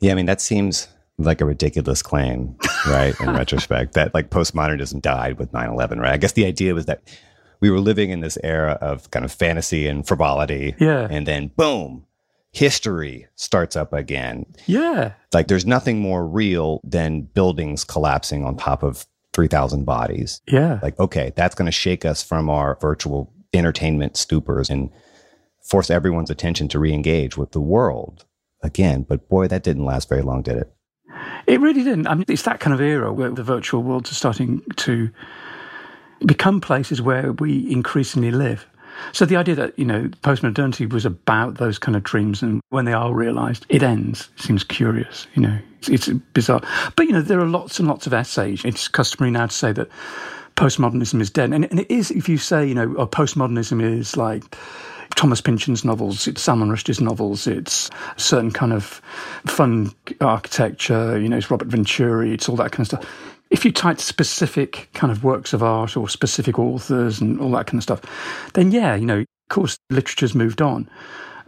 Yeah, 0.00 0.12
I 0.12 0.14
mean, 0.14 0.24
that 0.24 0.40
seems 0.40 0.88
like 1.18 1.42
a 1.42 1.44
ridiculous 1.44 2.00
claim, 2.00 2.56
right? 2.86 3.18
in 3.20 3.30
retrospect, 3.34 3.92
that 3.94 4.14
like 4.14 4.30
postmodernism 4.30 5.02
died 5.02 5.38
with 5.38 5.52
9 5.52 5.68
11, 5.68 6.00
right? 6.00 6.14
I 6.14 6.16
guess 6.16 6.32
the 6.32 6.46
idea 6.46 6.74
was 6.74 6.86
that 6.86 7.02
we 7.60 7.70
were 7.70 7.80
living 7.80 8.08
in 8.10 8.20
this 8.20 8.38
era 8.42 8.78
of 8.80 9.10
kind 9.10 9.26
of 9.26 9.32
fantasy 9.32 9.86
and 9.86 10.06
frivolity. 10.06 10.74
Yeah. 10.78 11.06
And 11.10 11.26
then 11.26 11.48
boom, 11.48 12.06
history 12.52 13.26
starts 13.34 13.76
up 13.76 13.92
again. 13.92 14.46
Yeah. 14.66 15.12
Like 15.34 15.48
there's 15.48 15.66
nothing 15.66 15.98
more 15.98 16.26
real 16.26 16.80
than 16.82 17.22
buildings 17.22 17.84
collapsing 17.84 18.44
on 18.44 18.56
top 18.56 18.82
of 18.82 19.06
3,000 19.34 19.84
bodies. 19.84 20.40
Yeah. 20.48 20.80
Like, 20.82 20.98
okay, 20.98 21.32
that's 21.36 21.54
going 21.54 21.66
to 21.66 21.72
shake 21.72 22.04
us 22.04 22.22
from 22.22 22.48
our 22.48 22.78
virtual 22.80 23.32
entertainment 23.52 24.14
stupors 24.14 24.70
and 24.70 24.90
force 25.62 25.90
everyone's 25.90 26.30
attention 26.30 26.68
to 26.68 26.78
re-engage 26.78 27.36
with 27.36 27.52
the 27.52 27.60
world 27.60 28.24
again. 28.62 29.04
But 29.08 29.28
boy, 29.28 29.48
that 29.48 29.62
didn't 29.62 29.84
last 29.84 30.08
very 30.08 30.22
long, 30.22 30.42
did 30.42 30.56
it? 30.56 30.72
It 31.46 31.60
really 31.60 31.84
didn't. 31.84 32.06
I 32.06 32.14
mean, 32.14 32.24
it's 32.28 32.42
that 32.42 32.60
kind 32.60 32.74
of 32.74 32.80
era 32.80 33.12
where 33.12 33.30
the 33.30 33.42
virtual 33.42 33.82
worlds 33.82 34.10
are 34.10 34.14
starting 34.14 34.62
to 34.76 35.10
become 36.26 36.60
places 36.60 37.00
where 37.00 37.32
we 37.32 37.70
increasingly 37.70 38.30
live. 38.30 38.66
So 39.12 39.24
the 39.24 39.36
idea 39.36 39.54
that, 39.54 39.78
you 39.78 39.84
know, 39.84 40.08
postmodernity 40.22 40.92
was 40.92 41.04
about 41.06 41.56
those 41.58 41.78
kind 41.78 41.96
of 41.96 42.02
dreams 42.02 42.42
and 42.42 42.60
when 42.70 42.84
they 42.84 42.92
are 42.92 43.14
realized, 43.14 43.64
it 43.68 43.82
ends 43.82 44.28
seems 44.36 44.64
curious, 44.64 45.26
you 45.34 45.42
know. 45.42 45.58
It's, 45.86 46.08
bizarre. 46.08 46.62
But, 46.96 47.06
you 47.06 47.12
know, 47.12 47.22
there 47.22 47.40
are 47.40 47.46
lots 47.46 47.78
and 47.78 47.88
lots 47.88 48.06
of 48.06 48.12
essays. 48.12 48.64
It's 48.64 48.88
customary 48.88 49.30
now 49.30 49.46
to 49.46 49.54
say 49.54 49.72
that 49.72 49.88
postmodernism 50.56 51.20
is 51.20 51.30
dead. 51.30 51.52
And, 51.52 51.64
and 51.64 51.80
it 51.80 51.90
is, 51.90 52.10
if 52.10 52.28
you 52.28 52.38
say, 52.38 52.66
you 52.66 52.74
know, 52.74 52.94
oh, 52.98 53.06
postmodernism 53.06 53.82
is 53.82 54.16
like 54.16 54.56
Thomas 55.14 55.40
Pynchon's 55.40 55.84
novels, 55.84 56.26
it's 56.26 56.42
Salman 56.42 56.68
Rushdie's 56.68 57.00
novels, 57.00 57.46
it's 57.46 57.90
a 58.16 58.20
certain 58.20 58.50
kind 58.50 58.72
of 58.72 59.00
fun 59.46 59.92
architecture, 60.20 61.18
you 61.18 61.28
know, 61.28 61.36
it's 61.36 61.50
Robert 61.50 61.68
Venturi, 61.68 62.34
it's 62.34 62.48
all 62.48 62.56
that 62.56 62.72
kind 62.72 62.80
of 62.80 62.86
stuff. 62.86 63.32
If 63.50 63.64
you 63.64 63.72
type 63.72 63.98
specific 64.00 64.90
kind 64.92 65.10
of 65.10 65.24
works 65.24 65.52
of 65.52 65.62
art 65.62 65.96
or 65.96 66.08
specific 66.08 66.58
authors 66.58 67.20
and 67.20 67.40
all 67.40 67.50
that 67.52 67.66
kind 67.66 67.78
of 67.78 67.82
stuff, 67.82 68.50
then 68.52 68.70
yeah, 68.70 68.94
you 68.94 69.06
know, 69.06 69.20
of 69.20 69.26
course, 69.48 69.78
literature's 69.90 70.34
moved 70.34 70.60
on 70.60 70.88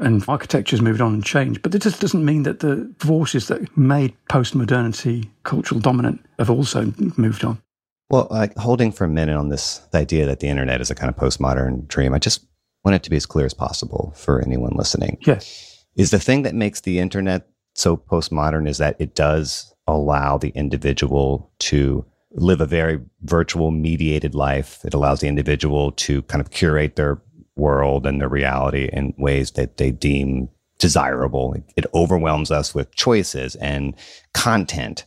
and 0.01 0.25
architecture's 0.29 0.81
moved 0.81 1.01
on 1.01 1.15
and 1.15 1.25
changed. 1.25 1.63
But 1.63 1.75
it 1.75 1.83
just 1.83 2.01
doesn't 2.01 2.25
mean 2.25 2.43
that 2.45 2.61
the 2.61 2.93
forces 2.99 3.49
that 3.49 3.77
made 3.77 4.15
postmodernity 4.29 5.29
cultural 5.45 5.81
dominant 5.81 6.25
have 6.39 6.51
also 6.51 6.93
moved 7.17 7.45
on. 7.45 7.63
Well, 8.09 8.27
like 8.31 8.57
holding 8.57 8.91
for 8.91 9.05
a 9.05 9.09
minute 9.09 9.37
on 9.37 9.51
this 9.51 9.81
idea 9.95 10.27
that 10.27 10.41
the 10.41 10.49
internet 10.49 10.81
is 10.81 10.91
a 10.91 10.95
kind 10.95 11.09
of 11.09 11.17
postmodern 11.17 11.87
dream, 11.87 12.13
I 12.13 12.19
just 12.19 12.45
want 12.85 12.97
it 12.97 13.03
to 13.05 13.11
be 13.11 13.17
as 13.17 13.27
clear 13.27 13.47
as 13.47 13.55
possible 13.55 14.13
for 14.17 14.41
anyone 14.43 14.73
listening. 14.75 15.19
Yes. 15.27 15.87
Is 15.97 16.11
the 16.11 16.19
thing 16.19 16.43
that 16.43 16.55
makes 16.55 16.81
the 16.81 16.99
internet 16.99 17.47
so 17.75 17.97
postmodern 17.97 18.69
is 18.69 18.79
that 18.79 18.97
it 18.99 19.15
does 19.15 19.73
allow 19.87 20.39
the 20.39 20.51
individual 20.51 21.53
to 21.59 22.05
live 22.33 22.61
a 22.61 22.67
very 22.67 23.01
virtual 23.23 23.71
mediated 23.71 24.35
life. 24.35 24.85
It 24.85 24.95
allows 24.95 25.21
the 25.21 25.29
individual 25.29 25.93
to 25.93 26.23
kind 26.23 26.41
of 26.41 26.51
curate 26.51 26.97
their 26.97 27.21
world 27.61 28.07
and 28.07 28.21
the 28.21 28.29
reality 28.29 28.89
in 28.93 29.15
ways 29.19 29.53
that 29.53 29.77
they 29.77 29.91
deem 29.91 30.49
desirable. 30.79 31.55
It 31.77 31.87
overwhelms 31.95 32.51
us 32.51 32.75
with 32.75 32.95
choices 32.95 33.55
and 33.57 33.95
content 34.33 35.07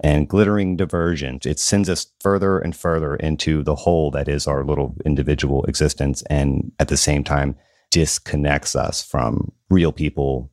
and 0.00 0.28
glittering 0.28 0.76
diversion. 0.76 1.38
It 1.44 1.60
sends 1.60 1.88
us 1.88 2.06
further 2.20 2.58
and 2.58 2.74
further 2.76 3.14
into 3.16 3.62
the 3.62 3.76
hole 3.76 4.10
that 4.10 4.28
is 4.28 4.46
our 4.46 4.64
little 4.64 4.96
individual 5.04 5.64
existence. 5.64 6.22
And 6.28 6.72
at 6.80 6.88
the 6.88 6.96
same 6.96 7.22
time, 7.22 7.54
disconnects 7.90 8.74
us 8.74 9.02
from 9.02 9.52
real 9.70 9.92
people 9.92 10.50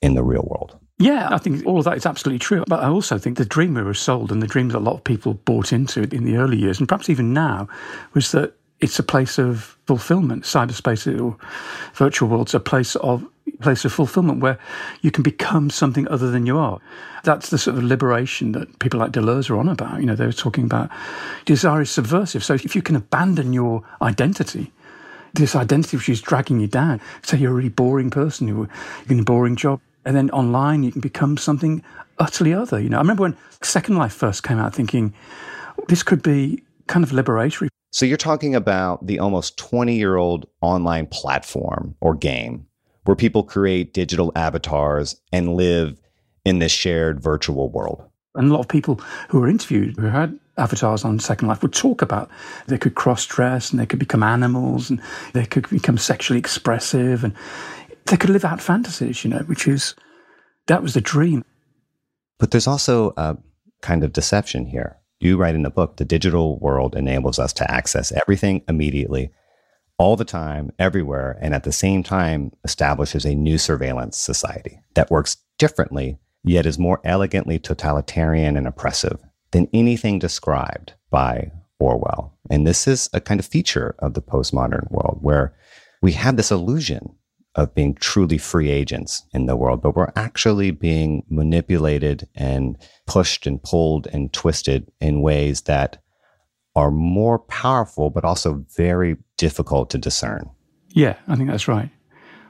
in 0.00 0.14
the 0.14 0.22
real 0.22 0.46
world. 0.48 0.78
Yeah, 0.98 1.28
I 1.30 1.38
think 1.38 1.66
all 1.66 1.78
of 1.78 1.84
that 1.84 1.96
is 1.96 2.06
absolutely 2.06 2.38
true. 2.38 2.64
But 2.68 2.80
I 2.80 2.88
also 2.88 3.18
think 3.18 3.36
the 3.36 3.44
dream 3.44 3.74
we 3.74 3.82
were 3.82 3.92
sold 3.92 4.32
and 4.32 4.42
the 4.42 4.46
dreams 4.46 4.72
a 4.72 4.78
lot 4.78 4.94
of 4.94 5.04
people 5.04 5.34
bought 5.34 5.72
into 5.72 6.02
in 6.14 6.24
the 6.24 6.36
early 6.36 6.56
years, 6.56 6.78
and 6.78 6.88
perhaps 6.88 7.10
even 7.10 7.34
now, 7.34 7.68
was 8.14 8.32
that 8.32 8.54
it's 8.80 8.98
a 8.98 9.02
place 9.02 9.38
of 9.38 9.76
fulfillment. 9.86 10.44
Cyberspace 10.44 11.06
uh, 11.06 11.22
or 11.22 11.36
virtual 11.94 12.28
worlds 12.28 12.54
a 12.54 12.60
place 12.60 12.96
of 12.96 13.26
place 13.60 13.84
of 13.84 13.92
fulfillment 13.92 14.40
where 14.40 14.58
you 15.00 15.10
can 15.10 15.22
become 15.22 15.70
something 15.70 16.06
other 16.08 16.30
than 16.30 16.46
you 16.46 16.58
are. 16.58 16.78
That's 17.24 17.50
the 17.50 17.58
sort 17.58 17.78
of 17.78 17.84
liberation 17.84 18.52
that 18.52 18.78
people 18.80 19.00
like 19.00 19.12
Deleuze 19.12 19.48
are 19.48 19.56
on 19.56 19.68
about. 19.68 20.00
You 20.00 20.06
know, 20.06 20.14
they 20.14 20.26
were 20.26 20.32
talking 20.32 20.64
about 20.64 20.90
desire 21.44 21.80
is 21.82 21.90
subversive. 21.90 22.44
So 22.44 22.54
if 22.54 22.74
you 22.74 22.82
can 22.82 22.96
abandon 22.96 23.52
your 23.52 23.82
identity, 24.02 24.72
this 25.32 25.54
identity 25.54 25.96
which 25.96 26.08
is 26.08 26.20
dragging 26.20 26.60
you 26.60 26.66
down, 26.66 27.00
say 27.22 27.38
you're 27.38 27.52
a 27.52 27.54
really 27.54 27.68
boring 27.68 28.10
person, 28.10 28.48
you're 28.48 28.68
in 29.08 29.20
a 29.20 29.24
boring 29.24 29.56
job, 29.56 29.80
and 30.04 30.16
then 30.16 30.30
online 30.30 30.82
you 30.82 30.92
can 30.92 31.00
become 31.00 31.36
something 31.36 31.82
utterly 32.18 32.52
other. 32.52 32.80
You 32.80 32.88
know, 32.88 32.98
I 32.98 33.00
remember 33.00 33.22
when 33.22 33.36
Second 33.62 33.96
Life 33.96 34.12
first 34.12 34.42
came 34.42 34.58
out, 34.58 34.74
thinking 34.74 35.14
this 35.88 36.02
could 36.02 36.22
be 36.22 36.62
kind 36.88 37.04
of 37.04 37.10
liberatory. 37.10 37.68
So 37.96 38.04
you're 38.04 38.18
talking 38.18 38.54
about 38.54 39.06
the 39.06 39.18
almost 39.20 39.56
20 39.56 39.96
year 39.96 40.16
old 40.16 40.46
online 40.60 41.06
platform 41.06 41.94
or 42.02 42.14
game 42.14 42.66
where 43.04 43.16
people 43.16 43.42
create 43.42 43.94
digital 43.94 44.32
avatars 44.36 45.18
and 45.32 45.54
live 45.54 45.98
in 46.44 46.58
this 46.58 46.72
shared 46.72 47.22
virtual 47.22 47.70
world. 47.70 48.04
And 48.34 48.50
a 48.50 48.52
lot 48.52 48.60
of 48.60 48.68
people 48.68 48.96
who 49.30 49.40
were 49.40 49.48
interviewed 49.48 49.96
who 49.96 50.08
had 50.08 50.38
avatars 50.58 51.06
on 51.06 51.18
Second 51.18 51.48
Life 51.48 51.62
would 51.62 51.72
talk 51.72 52.02
about 52.02 52.30
they 52.66 52.76
could 52.76 52.96
cross 52.96 53.24
dress 53.24 53.70
and 53.70 53.80
they 53.80 53.86
could 53.86 53.98
become 53.98 54.22
animals 54.22 54.90
and 54.90 55.00
they 55.32 55.46
could 55.46 55.66
become 55.70 55.96
sexually 55.96 56.38
expressive 56.38 57.24
and 57.24 57.32
they 58.08 58.18
could 58.18 58.28
live 58.28 58.44
out 58.44 58.60
fantasies, 58.60 59.24
you 59.24 59.30
know, 59.30 59.38
which 59.46 59.66
is 59.66 59.94
that 60.66 60.82
was 60.82 60.92
the 60.92 61.00
dream. 61.00 61.42
But 62.36 62.50
there's 62.50 62.66
also 62.66 63.14
a 63.16 63.38
kind 63.80 64.04
of 64.04 64.12
deception 64.12 64.66
here. 64.66 64.98
You 65.18 65.36
write 65.36 65.54
in 65.54 65.62
the 65.62 65.70
book, 65.70 65.96
the 65.96 66.04
digital 66.04 66.58
world 66.58 66.94
enables 66.94 67.38
us 67.38 67.52
to 67.54 67.70
access 67.70 68.12
everything 68.12 68.62
immediately, 68.68 69.30
all 69.98 70.16
the 70.16 70.24
time, 70.24 70.70
everywhere, 70.78 71.38
and 71.40 71.54
at 71.54 71.64
the 71.64 71.72
same 71.72 72.02
time 72.02 72.52
establishes 72.64 73.24
a 73.24 73.34
new 73.34 73.56
surveillance 73.56 74.18
society 74.18 74.80
that 74.94 75.10
works 75.10 75.38
differently, 75.58 76.18
yet 76.44 76.66
is 76.66 76.78
more 76.78 77.00
elegantly 77.02 77.58
totalitarian 77.58 78.56
and 78.56 78.66
oppressive 78.66 79.18
than 79.52 79.68
anything 79.72 80.18
described 80.18 80.92
by 81.10 81.50
Orwell. 81.78 82.36
And 82.50 82.66
this 82.66 82.86
is 82.86 83.08
a 83.14 83.20
kind 83.20 83.40
of 83.40 83.46
feature 83.46 83.94
of 84.00 84.14
the 84.14 84.22
postmodern 84.22 84.90
world 84.90 85.18
where 85.22 85.54
we 86.02 86.12
have 86.12 86.36
this 86.36 86.50
illusion 86.50 87.14
of 87.56 87.74
being 87.74 87.94
truly 87.94 88.38
free 88.38 88.70
agents 88.70 89.24
in 89.32 89.46
the 89.46 89.56
world, 89.56 89.82
but 89.82 89.96
we're 89.96 90.12
actually 90.14 90.70
being 90.70 91.24
manipulated 91.28 92.28
and 92.34 92.76
pushed 93.06 93.46
and 93.46 93.62
pulled 93.62 94.06
and 94.12 94.32
twisted 94.32 94.90
in 95.00 95.22
ways 95.22 95.62
that 95.62 96.00
are 96.76 96.90
more 96.90 97.38
powerful, 97.38 98.10
but 98.10 98.24
also 98.24 98.64
very 98.76 99.16
difficult 99.38 99.88
to 99.90 99.98
discern. 99.98 100.48
Yeah, 100.90 101.16
I 101.26 101.36
think 101.36 101.50
that's 101.50 101.66
right. 101.66 101.90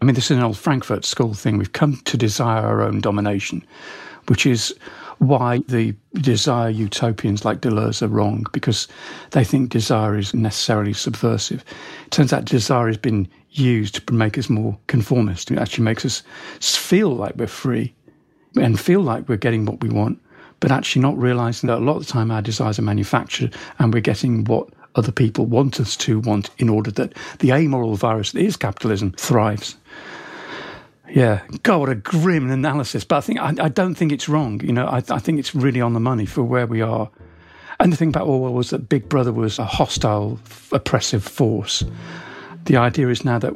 I 0.03 0.05
mean, 0.05 0.15
this 0.15 0.31
is 0.31 0.37
an 0.37 0.43
old 0.43 0.59
Frankfurt 0.59 1.05
School 1.05 1.33
thing. 1.33 1.57
We've 1.57 1.73
come 1.73 2.01
to 2.05 2.17
desire 2.17 2.67
our 2.67 2.83
own 2.83 3.01
domination, 3.01 3.65
which 4.27 4.45
is 4.45 4.75
why 5.19 5.59
the 5.69 5.95
desire 6.15 6.69
utopians 6.69 7.45
like 7.45 7.61
Deleuze 7.61 8.03
are 8.03 8.09
wrong, 8.09 8.47
because 8.53 8.87
they 9.31 9.45
think 9.45 9.71
desire 9.71 10.17
is 10.17 10.35
necessarily 10.35 10.93
subversive. 10.93 11.65
It 12.07 12.11
turns 12.11 12.33
out 12.33 12.45
desire 12.45 12.89
has 12.89 12.99
been 12.99 13.29
used 13.51 14.07
to 14.07 14.15
make 14.15 14.37
us 14.37 14.51
more 14.51 14.79
conformist. 14.87 15.51
It 15.51 15.59
actually 15.59 15.85
makes 15.85 16.05
us 16.05 16.23
feel 16.61 17.11
like 17.11 17.37
we're 17.37 17.47
free 17.47 17.95
and 18.57 18.79
feel 18.79 19.01
like 19.01 19.29
we're 19.29 19.37
getting 19.37 19.65
what 19.65 19.81
we 19.81 19.89
want, 19.89 20.21
but 20.61 20.71
actually 20.71 21.03
not 21.03 21.19
realizing 21.19 21.69
that 21.69 21.79
a 21.79 21.85
lot 21.85 21.97
of 21.97 22.07
the 22.07 22.13
time 22.13 22.31
our 22.31 22.43
desires 22.43 22.79
are 22.79 22.83
manufactured 22.83 23.55
and 23.79 23.93
we're 23.93 24.01
getting 24.01 24.45
what 24.45 24.69
other 24.95 25.13
people 25.13 25.45
want 25.45 25.79
us 25.79 25.97
to 25.97 26.21
want 26.21 26.51
in 26.59 26.69
order 26.69 26.91
that 26.91 27.13
the 27.39 27.53
amoral 27.53 27.97
virus 27.97 28.33
that 28.33 28.41
is 28.41 28.57
capitalism 28.57 29.13
thrives. 29.13 29.77
Yeah, 31.17 31.41
God, 31.63 31.81
what 31.81 31.89
a 31.89 31.95
grim 31.95 32.51
analysis. 32.51 33.03
But 33.03 33.17
I 33.17 33.21
think 33.23 33.41
I, 33.41 33.55
I 33.59 33.69
don't 33.71 33.95
think 33.95 34.13
it's 34.13 34.29
wrong. 34.29 34.61
You 34.63 34.75
know, 34.75 34.85
I, 34.85 34.99
I 35.09 35.19
think 35.19 35.39
it's 35.39 35.55
really 35.55 35.81
on 35.81 35.95
the 35.95 36.01
money 36.01 36.27
for 36.27 36.43
where 36.43 36.67
we 36.67 36.83
are. 36.83 37.11
And 37.81 37.91
the 37.91 37.97
thing 37.97 38.11
about 38.11 38.27
Orwell 38.27 38.53
was 38.53 38.69
that 38.69 38.91
Big 38.91 39.09
Brother 39.09 39.33
was 39.33 39.59
a 39.59 39.65
hostile, 39.65 40.39
oppressive 40.73 41.25
force. 41.25 41.83
The 42.65 42.77
idea 42.77 43.09
is 43.09 43.25
now 43.25 43.39
that 43.39 43.55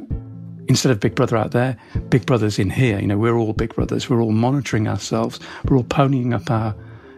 instead 0.69 0.91
of 0.91 0.99
Big 0.99 1.13
Brother 1.13 1.37
out 1.37 1.51
there, 1.51 1.77
Big 2.09 2.25
Brother's 2.25 2.57
in 2.57 2.71
here. 2.71 2.99
You 2.99 3.05
know, 3.05 3.19
we're 3.19 3.37
all 3.37 3.53
Big 3.53 3.75
Brothers. 3.75 4.09
We're 4.09 4.23
all 4.23 4.31
monitoring 4.31 4.87
ourselves. 4.87 5.39
We're 5.65 5.77
all 5.77 5.83
ponying 5.83 6.33
up 6.33 6.49
our 6.49 6.75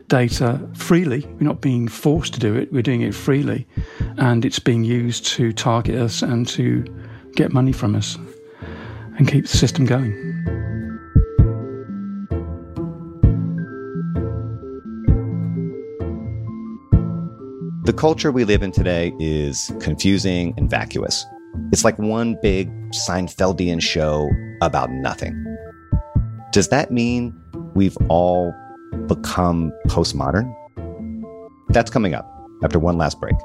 data 0.10 0.60
freely. 0.74 1.26
We're 1.40 1.48
not 1.48 1.62
being 1.62 1.88
forced 1.88 2.34
to 2.34 2.42
do 2.42 2.54
it. 2.54 2.70
We're 2.74 2.82
doing 2.82 3.00
it 3.00 3.16
freely, 3.16 3.66
and 4.18 4.44
it's 4.44 4.60
being 4.60 4.84
used 4.84 5.26
to 5.28 5.54
target 5.54 5.96
us 5.96 6.22
and 6.22 6.46
to 6.50 6.84
get 7.38 7.54
money 7.54 7.72
from 7.72 7.96
us 7.96 8.18
and 9.18 9.26
keep 9.28 9.46
the 9.46 9.58
system 9.58 9.86
going. 9.86 10.33
The 17.84 17.92
culture 17.92 18.32
we 18.32 18.46
live 18.46 18.64
in 18.64 18.72
today 18.72 19.14
is 19.20 19.70
confusing 19.82 20.54
and 20.56 20.70
vacuous. 20.70 21.26
It's 21.74 21.84
like 21.84 22.00
one 22.00 22.38
big 22.42 22.72
Seinfeldian 22.92 23.82
show 23.82 24.30
about 24.62 24.90
nothing. 24.90 25.36
Does 26.54 26.70
that 26.70 26.94
mean 26.94 27.38
we've 27.76 27.98
all 28.08 28.54
become 29.08 29.74
postmodern? 29.88 30.50
That's 31.72 31.92
coming 31.92 32.14
up 32.14 32.26
after 32.64 32.80
one 32.80 32.98
last 32.98 33.20
break. 33.20 33.36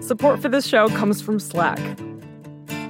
Support 0.00 0.40
for 0.40 0.48
this 0.48 0.64
show 0.64 0.86
comes 0.90 1.20
from 1.20 1.40
Slack. 1.40 1.80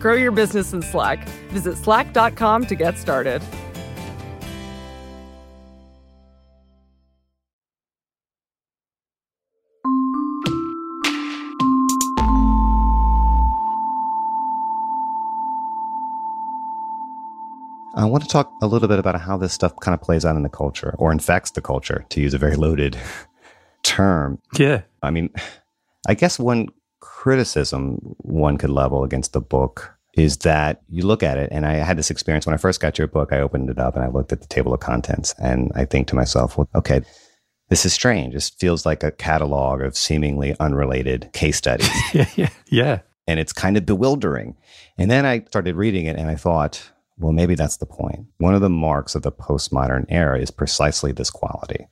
Grow 0.00 0.14
your 0.14 0.32
business 0.32 0.72
in 0.72 0.80
Slack. 0.80 1.28
Visit 1.50 1.76
slack.com 1.76 2.66
to 2.66 2.74
get 2.74 2.96
started. 2.96 3.42
I 17.94 18.04
want 18.06 18.22
to 18.22 18.28
talk 18.30 18.50
a 18.62 18.66
little 18.66 18.88
bit 18.88 18.98
about 18.98 19.20
how 19.20 19.36
this 19.36 19.52
stuff 19.52 19.74
kind 19.80 19.94
of 19.94 20.00
plays 20.00 20.24
out 20.24 20.34
in 20.34 20.42
the 20.42 20.48
culture 20.48 20.94
or 20.98 21.12
infects 21.12 21.50
the 21.50 21.60
culture, 21.60 22.06
to 22.08 22.20
use 22.22 22.32
a 22.32 22.38
very 22.38 22.56
loaded 22.56 22.96
term. 23.82 24.40
Yeah. 24.58 24.82
I 25.02 25.10
mean, 25.10 25.28
I 26.08 26.14
guess 26.14 26.38
one 26.38 26.68
criticism 27.00 28.14
one 28.18 28.56
could 28.56 28.70
level 28.70 29.04
against 29.04 29.32
the 29.32 29.40
book 29.40 29.94
is 30.14 30.38
that 30.38 30.82
you 30.88 31.06
look 31.06 31.22
at 31.22 31.38
it, 31.38 31.48
and 31.52 31.64
I 31.64 31.74
had 31.74 31.96
this 31.96 32.10
experience 32.10 32.46
when 32.46 32.54
I 32.54 32.58
first 32.58 32.80
got 32.80 32.98
your 32.98 33.06
book. 33.06 33.32
I 33.32 33.40
opened 33.40 33.70
it 33.70 33.78
up 33.78 33.94
and 33.94 34.04
I 34.04 34.08
looked 34.08 34.32
at 34.32 34.40
the 34.40 34.46
table 34.46 34.74
of 34.74 34.80
contents, 34.80 35.34
and 35.38 35.70
I 35.74 35.84
think 35.84 36.08
to 36.08 36.16
myself, 36.16 36.58
well, 36.58 36.68
okay, 36.74 37.02
this 37.68 37.86
is 37.86 37.92
strange. 37.92 38.34
This 38.34 38.50
feels 38.50 38.84
like 38.84 39.02
a 39.02 39.12
catalog 39.12 39.80
of 39.80 39.96
seemingly 39.96 40.56
unrelated 40.58 41.30
case 41.32 41.56
studies. 41.56 41.88
yeah, 42.12 42.26
yeah, 42.36 42.48
yeah. 42.66 42.98
And 43.26 43.38
it's 43.38 43.52
kind 43.52 43.76
of 43.76 43.86
bewildering. 43.86 44.56
And 44.98 45.08
then 45.08 45.24
I 45.24 45.44
started 45.44 45.76
reading 45.76 46.06
it 46.06 46.16
and 46.16 46.28
I 46.28 46.34
thought, 46.34 46.90
well, 47.20 47.32
maybe 47.32 47.54
that's 47.54 47.76
the 47.76 47.86
point. 47.86 48.26
One 48.38 48.54
of 48.54 48.60
the 48.60 48.70
marks 48.70 49.14
of 49.14 49.22
the 49.22 49.30
postmodern 49.32 50.06
era 50.08 50.38
is 50.40 50.50
precisely 50.50 51.12
this 51.12 51.30
quality 51.30 51.86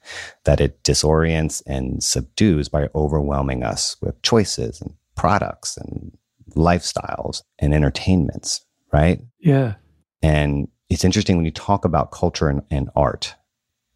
that 0.45 0.61
it 0.61 0.83
disorients 0.83 1.62
and 1.66 2.03
subdues 2.03 2.68
by 2.68 2.89
overwhelming 2.95 3.62
us 3.62 3.97
with 4.01 4.20
choices 4.22 4.81
and 4.81 4.95
products 5.16 5.76
and 5.76 6.16
lifestyles 6.57 7.43
and 7.59 7.74
entertainments, 7.74 8.64
right? 8.93 9.20
Yeah. 9.41 9.74
And 10.22 10.68
it's 10.89 11.05
interesting 11.05 11.37
when 11.37 11.45
you 11.45 11.51
talk 11.53 11.85
about 11.85 12.11
culture 12.11 12.49
and, 12.49 12.62
and 12.70 12.89
art, 12.97 13.35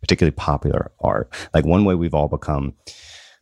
particularly 0.01 0.35
popular 0.37 0.93
art. 1.01 1.33
Like 1.55 1.65
one 1.65 1.85
way 1.85 1.95
we've 1.95 2.15
all 2.15 2.29
become 2.29 2.75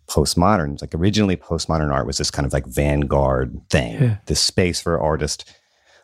postmodern, 0.08 0.80
like 0.80 0.94
originally 0.94 1.36
postmodern 1.36 1.92
art 1.92 2.06
was 2.06 2.18
this 2.18 2.30
kind 2.30 2.46
of 2.46 2.52
like 2.52 2.66
vanguard 2.66 3.60
thing, 3.70 4.00
Yeah. 4.02 4.16
this 4.26 4.40
space 4.40 4.80
for 4.80 5.00
artists 5.00 5.44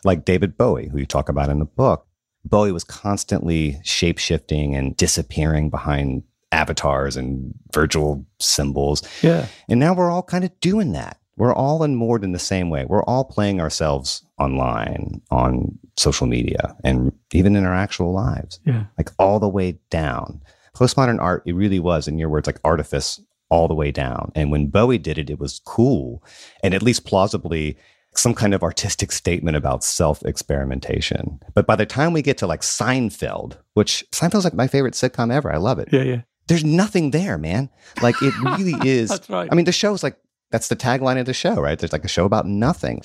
like 0.07 0.25
David 0.25 0.57
Bowie, 0.57 0.89
who 0.89 0.99
you 0.99 1.07
talk 1.07 1.29
about 1.29 1.51
in 1.51 1.59
the 1.59 1.65
book. 1.65 2.07
Bowie 2.45 2.73
was 2.73 2.85
constantly 2.85 3.79
shape 3.83 4.19
shifting 4.19 4.75
and 4.75 4.97
disappearing 4.97 5.69
behind 5.69 6.23
avatars 6.53 7.17
and 7.17 7.53
virtual 7.75 8.25
symbols. 8.39 9.03
Yeah. 9.23 9.47
And 9.69 9.81
now 9.81 9.95
we're 9.95 10.11
all 10.11 10.23
kind 10.23 10.45
of 10.45 10.59
doing 10.61 10.93
that. 10.93 11.19
We're 11.37 11.53
all 11.55 11.83
in 11.83 11.97
more 11.97 12.19
than 12.19 12.33
the 12.33 12.39
same 12.39 12.71
way. 12.71 12.87
We're 12.87 13.03
all 13.03 13.25
playing 13.25 13.61
ourselves 13.61 14.25
online, 14.39 15.21
on 15.31 15.79
social 15.99 16.27
media, 16.27 16.75
and 16.85 17.13
even 17.33 17.57
in 17.57 17.65
our 17.67 17.75
actual 17.75 18.13
lives, 18.13 18.59
Yeah. 18.65 18.85
like 18.97 19.11
all 19.19 19.39
the 19.41 19.49
way 19.49 19.79
down. 19.91 20.41
Postmodern 20.75 21.21
art, 21.21 21.43
it 21.47 21.55
really 21.55 21.81
was, 21.81 22.07
in 22.09 22.19
your 22.19 22.29
words, 22.31 22.47
like 22.47 22.61
artifice 22.65 23.21
all 23.51 23.69
the 23.69 23.75
way 23.75 23.91
down. 23.91 24.33
And 24.35 24.51
when 24.51 24.69
Bowie 24.69 24.99
did 24.99 25.19
it, 25.19 25.31
it 25.31 25.39
was 25.39 25.61
cool 25.65 26.23
and 26.63 26.75
at 26.75 26.83
least 26.83 27.05
plausibly 27.05 27.77
some 28.19 28.35
kind 28.35 28.55
of 28.55 28.63
artistic 28.63 29.13
statement 29.13 29.57
about 29.57 29.85
self 29.85 30.23
experimentation. 30.25 31.41
But 31.55 31.67
by 31.67 31.77
the 31.77 31.87
time 31.87 32.13
we 32.13 32.23
get 32.23 32.39
to 32.39 32.47
like 32.47 32.63
Seinfeld, 32.63 33.59
which 33.75 34.05
Seinfeld's 34.13 34.45
like 34.45 34.55
my 34.55 34.67
favorite 34.67 34.95
sitcom 34.95 35.33
ever, 35.33 35.53
I 35.53 35.59
love 35.59 35.79
it. 35.79 35.89
Yeah, 35.93 36.03
yeah. 36.03 36.21
There's 36.49 36.65
nothing 36.65 37.11
there, 37.11 37.39
man. 37.39 37.71
Like 38.03 38.21
it 38.23 38.35
really 38.43 38.75
is. 38.89 39.11
That's 39.11 39.29
right. 39.29 39.49
I 39.51 39.55
mean, 39.55 39.65
the 39.65 39.73
show's 39.73 40.03
like, 40.03 40.17
that's 40.51 40.69
the 40.69 40.77
tagline 40.77 41.19
of 41.19 41.27
the 41.27 41.35
show, 41.35 41.57
right? 41.57 41.79
There's 41.79 41.93
like 41.93 42.05
a 42.05 42.09
show 42.09 42.25
about 42.25 42.47
nothing. 42.47 43.03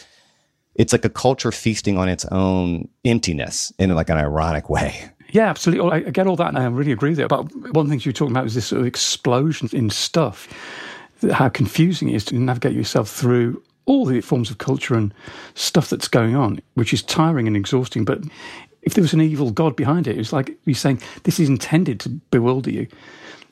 It's 0.76 0.93
like 0.93 1.03
a 1.03 1.09
culture 1.09 1.51
feasting 1.51 1.97
on 1.97 2.07
its 2.07 2.26
own 2.26 2.88
emptiness 3.03 3.74
in 3.78 3.93
like 3.95 4.09
an 4.09 4.18
ironic 4.18 4.70
way. 4.70 5.12
Yeah, 5.32 5.49
absolutely. 5.49 5.86
Oh, 5.86 5.89
I 5.89 5.97
I 5.97 6.12
get 6.12 6.28
all 6.28 6.36
that, 6.36 6.49
and 6.49 6.57
I 6.57 6.66
really 6.66 6.91
agree 6.91 7.12
with 7.12 7.20
it. 7.20 7.30
But 7.30 7.53
one 7.55 7.68
of 7.68 7.88
the 7.88 7.89
things 7.89 8.05
you're 8.05 8.14
talking 8.14 8.32
about 8.32 8.43
was 8.43 8.55
this 8.55 8.68
sort 8.68 8.82
of 8.82 8.88
explosion 8.88 9.70
in 9.72 9.89
stuff, 9.89 10.47
how 11.32 11.49
confusing 11.49 12.09
it 12.09 12.16
is 12.16 12.26
to 12.26 12.36
navigate 12.36 12.74
yourself 12.74 13.09
through 13.09 13.62
all 13.91 14.05
the 14.05 14.21
forms 14.21 14.49
of 14.49 14.57
culture 14.57 14.95
and 14.95 15.13
stuff 15.53 15.89
that's 15.89 16.07
going 16.07 16.33
on, 16.33 16.61
which 16.75 16.93
is 16.93 17.03
tiring 17.03 17.45
and 17.45 17.57
exhausting. 17.57 18.05
But 18.05 18.23
if 18.83 18.93
there 18.93 19.01
was 19.01 19.11
an 19.11 19.19
evil 19.19 19.51
God 19.51 19.75
behind 19.75 20.07
it, 20.07 20.15
it 20.15 20.17
was 20.17 20.31
like 20.31 20.57
you're 20.63 20.75
saying, 20.75 21.01
this 21.23 21.41
is 21.41 21.49
intended 21.49 21.99
to 21.99 22.09
bewilder 22.09 22.71
you. 22.71 22.87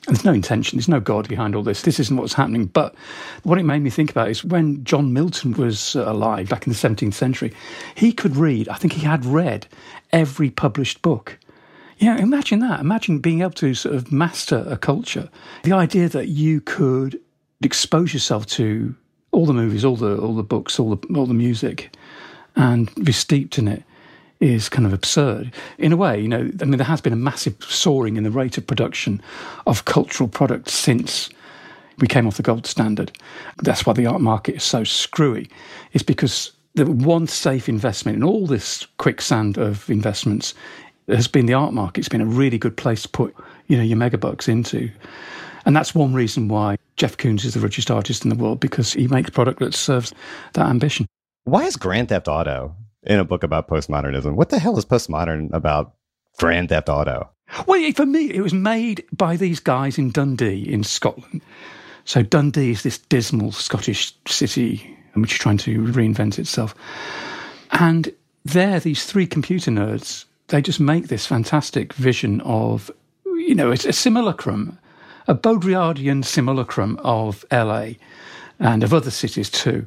And 0.06 0.16
there's 0.16 0.24
no 0.24 0.32
intention, 0.32 0.78
there's 0.78 0.88
no 0.88 0.98
God 0.98 1.28
behind 1.28 1.54
all 1.54 1.62
this. 1.62 1.82
This 1.82 2.00
isn't 2.00 2.16
what's 2.16 2.32
happening. 2.32 2.64
But 2.64 2.94
what 3.42 3.58
it 3.58 3.64
made 3.64 3.82
me 3.82 3.90
think 3.90 4.10
about 4.10 4.30
is 4.30 4.42
when 4.42 4.82
John 4.82 5.12
Milton 5.12 5.52
was 5.52 5.94
uh, 5.94 6.10
alive 6.10 6.48
back 6.48 6.66
in 6.66 6.72
the 6.72 6.78
17th 6.78 7.12
century, 7.12 7.52
he 7.94 8.10
could 8.10 8.34
read, 8.34 8.66
I 8.70 8.76
think 8.76 8.94
he 8.94 9.02
had 9.02 9.26
read 9.26 9.66
every 10.10 10.48
published 10.48 11.02
book. 11.02 11.38
Yeah, 11.98 12.16
imagine 12.16 12.60
that. 12.60 12.80
Imagine 12.80 13.18
being 13.18 13.42
able 13.42 13.50
to 13.50 13.74
sort 13.74 13.94
of 13.94 14.10
master 14.10 14.64
a 14.66 14.78
culture. 14.78 15.28
The 15.64 15.74
idea 15.74 16.08
that 16.08 16.28
you 16.28 16.62
could 16.62 17.20
expose 17.60 18.14
yourself 18.14 18.46
to 18.46 18.94
all 19.32 19.46
the 19.46 19.52
movies, 19.52 19.84
all 19.84 19.96
the 19.96 20.18
all 20.18 20.34
the 20.34 20.42
books, 20.42 20.78
all 20.78 20.94
the 20.94 21.14
all 21.14 21.26
the 21.26 21.34
music, 21.34 21.94
and 22.56 22.92
be 23.04 23.12
steeped 23.12 23.58
in 23.58 23.68
it 23.68 23.82
is 24.40 24.68
kind 24.68 24.86
of 24.86 24.92
absurd. 24.92 25.52
In 25.78 25.92
a 25.92 25.96
way, 25.96 26.20
you 26.20 26.28
know, 26.28 26.50
I 26.60 26.64
mean, 26.64 26.78
there 26.78 26.86
has 26.86 27.00
been 27.00 27.12
a 27.12 27.16
massive 27.16 27.56
soaring 27.62 28.16
in 28.16 28.24
the 28.24 28.30
rate 28.30 28.56
of 28.56 28.66
production 28.66 29.20
of 29.66 29.84
cultural 29.84 30.28
products 30.28 30.72
since 30.72 31.28
we 31.98 32.08
came 32.08 32.26
off 32.26 32.38
the 32.38 32.42
gold 32.42 32.66
standard. 32.66 33.12
That's 33.58 33.84
why 33.84 33.92
the 33.92 34.06
art 34.06 34.22
market 34.22 34.56
is 34.56 34.64
so 34.64 34.82
screwy. 34.82 35.50
It's 35.92 36.02
because 36.02 36.52
the 36.74 36.86
one 36.86 37.26
safe 37.26 37.68
investment 37.68 38.16
in 38.16 38.24
all 38.24 38.46
this 38.46 38.86
quicksand 38.96 39.58
of 39.58 39.90
investments 39.90 40.54
has 41.08 41.28
been 41.28 41.46
the 41.46 41.54
art 41.54 41.74
market. 41.74 42.00
It's 42.00 42.08
been 42.08 42.20
a 42.20 42.26
really 42.26 42.58
good 42.58 42.76
place 42.76 43.02
to 43.02 43.08
put, 43.08 43.34
you 43.66 43.76
know, 43.76 43.82
your 43.82 43.98
megabucks 43.98 44.48
into. 44.48 44.90
And 45.66 45.76
that's 45.76 45.94
one 45.94 46.14
reason 46.14 46.48
why 46.48 46.78
Jeff 47.00 47.16
Koons 47.16 47.46
is 47.46 47.54
the 47.54 47.60
richest 47.60 47.90
artist 47.90 48.24
in 48.24 48.28
the 48.28 48.36
world 48.36 48.60
because 48.60 48.92
he 48.92 49.08
makes 49.08 49.30
product 49.30 49.58
that 49.60 49.72
serves 49.72 50.12
that 50.52 50.66
ambition. 50.66 51.06
Why 51.44 51.64
is 51.64 51.74
Grand 51.76 52.10
Theft 52.10 52.28
Auto 52.28 52.76
in 53.04 53.18
a 53.18 53.24
book 53.24 53.42
about 53.42 53.68
postmodernism? 53.68 54.34
What 54.34 54.50
the 54.50 54.58
hell 54.58 54.76
is 54.76 54.84
postmodern 54.84 55.50
about 55.54 55.94
Grand 56.38 56.68
Theft 56.68 56.90
Auto? 56.90 57.30
Well, 57.66 57.90
for 57.92 58.04
me, 58.04 58.30
it 58.30 58.42
was 58.42 58.52
made 58.52 59.02
by 59.14 59.36
these 59.36 59.60
guys 59.60 59.96
in 59.96 60.10
Dundee 60.10 60.70
in 60.70 60.84
Scotland. 60.84 61.40
So 62.04 62.22
Dundee 62.22 62.72
is 62.72 62.82
this 62.82 62.98
dismal 62.98 63.52
Scottish 63.52 64.14
city 64.28 64.94
which 65.14 65.32
is 65.32 65.38
trying 65.38 65.56
to 65.58 65.80
reinvent 65.84 66.38
itself. 66.38 66.74
And 67.72 68.12
there, 68.44 68.78
these 68.78 69.06
three 69.06 69.26
computer 69.26 69.70
nerds, 69.70 70.26
they 70.48 70.60
just 70.60 70.80
make 70.80 71.08
this 71.08 71.24
fantastic 71.24 71.94
vision 71.94 72.42
of, 72.42 72.90
you 73.24 73.54
know, 73.54 73.70
it's 73.70 73.86
a 73.86 73.92
simulacrum, 73.94 74.78
a 75.30 75.34
Baudrillardian 75.34 76.24
simulacrum 76.24 76.98
of 77.04 77.44
LA 77.52 77.90
and 78.58 78.82
of 78.82 78.92
other 78.92 79.12
cities 79.12 79.48
too. 79.48 79.86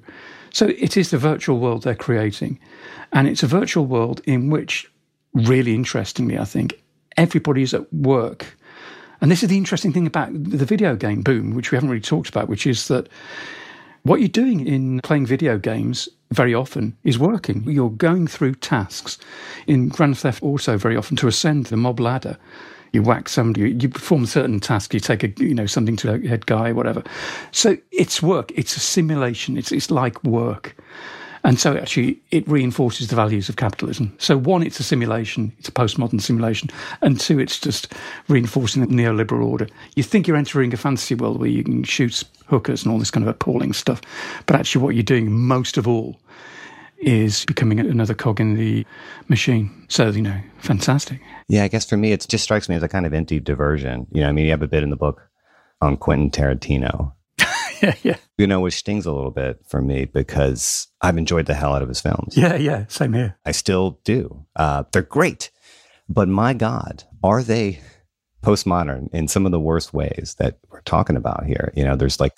So 0.51 0.67
it 0.67 0.95
is 0.95 1.11
the 1.11 1.17
virtual 1.17 1.59
world 1.59 1.83
they're 1.83 1.95
creating. 1.95 2.59
And 3.11 3.27
it's 3.27 3.43
a 3.43 3.47
virtual 3.47 3.85
world 3.85 4.21
in 4.23 4.49
which, 4.49 4.89
really 5.33 5.75
interestingly, 5.75 6.39
I 6.39 6.45
think, 6.45 6.81
everybody's 7.17 7.73
at 7.73 7.93
work. 7.93 8.57
And 9.19 9.29
this 9.29 9.43
is 9.43 9.49
the 9.49 9.57
interesting 9.57 9.91
thing 9.91 10.07
about 10.07 10.31
the 10.31 10.65
video 10.65 10.95
game 10.95 11.21
boom, 11.21 11.55
which 11.55 11.71
we 11.71 11.75
haven't 11.75 11.89
really 11.89 12.01
talked 12.01 12.29
about, 12.29 12.47
which 12.47 12.65
is 12.65 12.87
that 12.87 13.09
what 14.03 14.21
you're 14.21 14.29
doing 14.29 14.65
in 14.65 15.01
playing 15.01 15.25
video 15.25 15.57
games 15.57 16.07
very 16.31 16.53
often 16.53 16.95
is 17.03 17.19
working. 17.19 17.63
You're 17.65 17.89
going 17.89 18.27
through 18.27 18.55
tasks. 18.55 19.17
In 19.67 19.89
Grand 19.89 20.17
Theft 20.17 20.41
Auto, 20.41 20.77
very 20.77 20.95
often 20.95 21.17
to 21.17 21.27
ascend 21.27 21.65
the 21.65 21.75
mob 21.75 21.99
ladder, 21.99 22.37
you 22.93 23.01
whack 23.01 23.27
somebody, 23.27 23.71
you 23.71 23.89
perform 23.89 24.23
a 24.23 24.27
certain 24.27 24.59
task, 24.59 24.93
you 24.93 24.99
take 24.99 25.23
a 25.23 25.43
you 25.43 25.53
know 25.53 25.65
something 25.65 25.97
to 25.97 26.13
a 26.13 26.27
head 26.27 26.45
guy, 26.45 26.71
whatever. 26.71 27.03
So 27.51 27.77
it's 27.91 28.21
work. 28.21 28.51
It's 28.55 28.77
a 28.77 28.79
simulation. 28.79 29.57
It's 29.57 29.71
it's 29.71 29.91
like 29.91 30.23
work. 30.23 30.75
And 31.45 31.59
so 31.59 31.75
actually 31.75 32.21
it 32.31 32.47
reinforces 32.47 33.09
the 33.09 33.17
values 33.17 33.49
of 33.49 33.57
capitalism. 33.57 34.15
So 34.17 34.37
one, 34.37 34.63
it's 34.63 34.79
a 34.79 34.83
simulation, 34.83 35.51
it's 35.59 35.67
a 35.67 35.73
postmodern 35.73 36.21
simulation. 36.21 36.69
And 37.01 37.19
two, 37.19 37.37
it's 37.37 37.59
just 37.59 37.93
reinforcing 38.29 38.81
the 38.81 38.87
neoliberal 38.87 39.45
order. 39.45 39.67
You 39.95 40.03
think 40.03 40.25
you're 40.25 40.37
entering 40.37 40.73
a 40.73 40.77
fantasy 40.77 41.15
world 41.15 41.39
where 41.39 41.49
you 41.49 41.63
can 41.63 41.83
shoot 41.83 42.23
hookers 42.47 42.83
and 42.83 42.93
all 42.93 42.99
this 42.99 43.11
kind 43.11 43.27
of 43.27 43.35
appalling 43.35 43.73
stuff. 43.73 44.01
But 44.45 44.55
actually 44.55 44.83
what 44.83 44.95
you're 44.95 45.03
doing 45.03 45.31
most 45.33 45.77
of 45.77 45.85
all 45.85 46.17
is 47.05 47.45
becoming 47.45 47.79
another 47.79 48.13
cog 48.13 48.39
in 48.39 48.55
the 48.55 48.85
machine. 49.27 49.85
So, 49.89 50.09
you 50.09 50.21
know, 50.21 50.39
fantastic. 50.59 51.19
Yeah, 51.47 51.63
I 51.63 51.67
guess 51.67 51.87
for 51.87 51.97
me, 51.97 52.11
it 52.11 52.25
just 52.27 52.43
strikes 52.43 52.69
me 52.69 52.75
as 52.75 52.83
a 52.83 52.87
kind 52.87 53.05
of 53.05 53.13
empty 53.13 53.39
diversion. 53.39 54.07
You 54.11 54.21
know, 54.21 54.29
I 54.29 54.31
mean, 54.31 54.45
you 54.45 54.51
have 54.51 54.61
a 54.61 54.67
bit 54.67 54.83
in 54.83 54.89
the 54.89 54.95
book 54.95 55.29
on 55.81 55.97
Quentin 55.97 56.31
Tarantino. 56.31 57.13
yeah, 57.81 57.95
yeah. 58.03 58.15
You 58.37 58.47
know, 58.47 58.59
which 58.59 58.75
stings 58.75 59.05
a 59.05 59.11
little 59.11 59.31
bit 59.31 59.59
for 59.67 59.81
me 59.81 60.05
because 60.05 60.87
I've 61.01 61.17
enjoyed 61.17 61.45
the 61.45 61.53
hell 61.53 61.73
out 61.73 61.81
of 61.81 61.89
his 61.89 62.01
films. 62.01 62.37
Yeah, 62.37 62.55
yeah, 62.55 62.85
same 62.87 63.13
here. 63.13 63.37
I 63.45 63.51
still 63.51 63.99
do. 64.03 64.45
Uh, 64.55 64.83
they're 64.91 65.01
great. 65.01 65.51
But 66.09 66.27
my 66.27 66.53
God, 66.53 67.03
are 67.23 67.43
they 67.43 67.79
postmodern 68.41 69.13
in 69.13 69.27
some 69.27 69.45
of 69.45 69.51
the 69.51 69.59
worst 69.59 69.93
ways 69.93 70.35
that 70.39 70.59
we're 70.69 70.81
talking 70.81 71.15
about 71.15 71.45
here? 71.45 71.71
You 71.75 71.83
know, 71.83 71.95
there's 71.95 72.19
like 72.19 72.37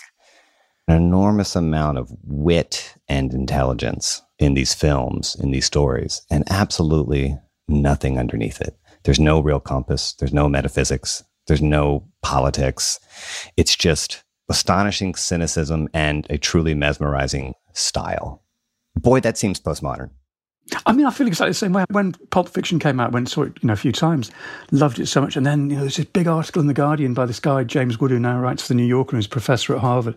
an 0.88 0.96
enormous 0.96 1.56
amount 1.56 1.98
of 1.98 2.12
wit 2.24 2.96
and 3.08 3.34
intelligence 3.34 4.22
in 4.40 4.54
these 4.54 4.74
films, 4.74 5.36
in 5.36 5.52
these 5.52 5.66
stories, 5.66 6.22
and 6.30 6.44
absolutely 6.50 7.38
nothing 7.68 8.20
underneath 8.20 8.62
it. 8.62 8.78
There's 9.04 9.20
no 9.20 9.40
real 9.40 9.60
compass, 9.60 10.14
there's 10.14 10.34
no 10.34 10.50
metaphysics, 10.50 11.24
there's 11.48 11.62
no 11.62 12.08
politics. 12.22 13.00
It's 13.56 13.76
just 13.76 14.24
astonishing 14.50 15.16
cynicism 15.16 15.88
and 15.94 16.28
a 16.30 16.38
truly 16.38 16.74
mesmerizing 16.74 17.54
style. 17.74 18.44
Boy, 18.96 19.20
that 19.22 19.38
seems 19.38 19.60
postmodern. 19.60 20.10
I 20.86 20.94
mean, 20.94 21.06
I 21.06 21.12
feel 21.12 21.28
exactly 21.28 21.52
the 21.52 21.56
same 21.56 21.74
way. 21.74 21.86
When 21.90 22.14
Pulp 22.32 22.50
Fiction 22.50 22.80
came 22.80 23.00
out, 23.00 23.12
when 23.12 23.28
I 23.28 23.30
saw 23.30 23.44
it, 23.44 23.54
you 23.62 23.68
know, 23.68 23.74
a 23.74 23.78
few 23.78 23.92
times, 23.92 24.32
loved 24.72 25.00
it 25.00 25.06
so 25.06 25.22
much. 25.22 25.36
And 25.36 25.46
then, 25.46 25.70
you 25.70 25.76
know, 25.76 25.82
there's 25.82 25.98
this 25.98 26.06
big 26.06 26.28
article 26.28 26.60
in 26.60 26.68
The 26.68 26.74
Guardian 26.74 27.14
by 27.14 27.28
this 27.28 27.40
guy, 27.40 27.64
James 27.64 28.00
Wood, 28.00 28.10
who 28.10 28.20
now 28.20 28.40
writes 28.40 28.64
for 28.64 28.70
The 28.70 28.76
New 28.76 28.86
Yorker 28.86 29.16
and 29.16 29.20
is 29.20 29.28
professor 29.28 29.76
at 29.76 29.82
Harvard, 29.82 30.16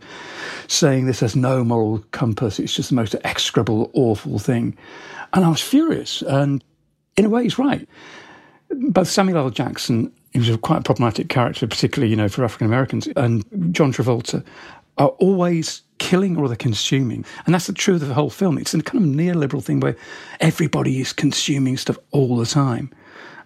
saying 0.66 1.04
this 1.04 1.20
has 1.20 1.36
no 1.36 1.64
moral 1.64 2.02
compass. 2.12 2.58
It's 2.58 2.74
just 2.74 2.88
the 2.88 2.94
most 2.94 3.14
execrable, 3.24 3.90
awful 3.92 4.38
thing. 4.38 4.76
And 5.34 5.44
I 5.44 5.48
was 5.50 5.60
furious. 5.60 6.22
And 6.22 6.64
in 7.16 7.26
a 7.26 7.28
way, 7.28 7.42
he's 7.42 7.58
right. 7.58 7.86
Both 8.70 9.08
Samuel 9.08 9.38
L. 9.38 9.50
Jackson, 9.50 10.10
he 10.32 10.38
was 10.38 10.54
quite 10.58 10.78
a 10.78 10.82
problematic 10.82 11.28
character, 11.28 11.66
particularly, 11.66 12.10
you 12.10 12.16
know, 12.16 12.28
for 12.28 12.44
African 12.44 12.66
Americans, 12.66 13.06
and 13.16 13.44
John 13.74 13.92
Travolta 13.92 14.42
are 14.98 15.08
always 15.18 15.82
killing 15.98 16.36
or 16.36 16.46
they're 16.48 16.56
consuming. 16.56 17.24
And 17.46 17.54
that's 17.54 17.66
the 17.66 17.72
truth 17.72 18.02
of 18.02 18.08
the 18.08 18.14
whole 18.14 18.30
film. 18.30 18.58
It's 18.58 18.74
a 18.74 18.82
kind 18.82 19.04
of 19.04 19.10
neoliberal 19.10 19.62
thing 19.62 19.80
where 19.80 19.96
everybody 20.40 21.00
is 21.00 21.12
consuming 21.12 21.76
stuff 21.76 21.98
all 22.12 22.36
the 22.36 22.46
time. 22.46 22.90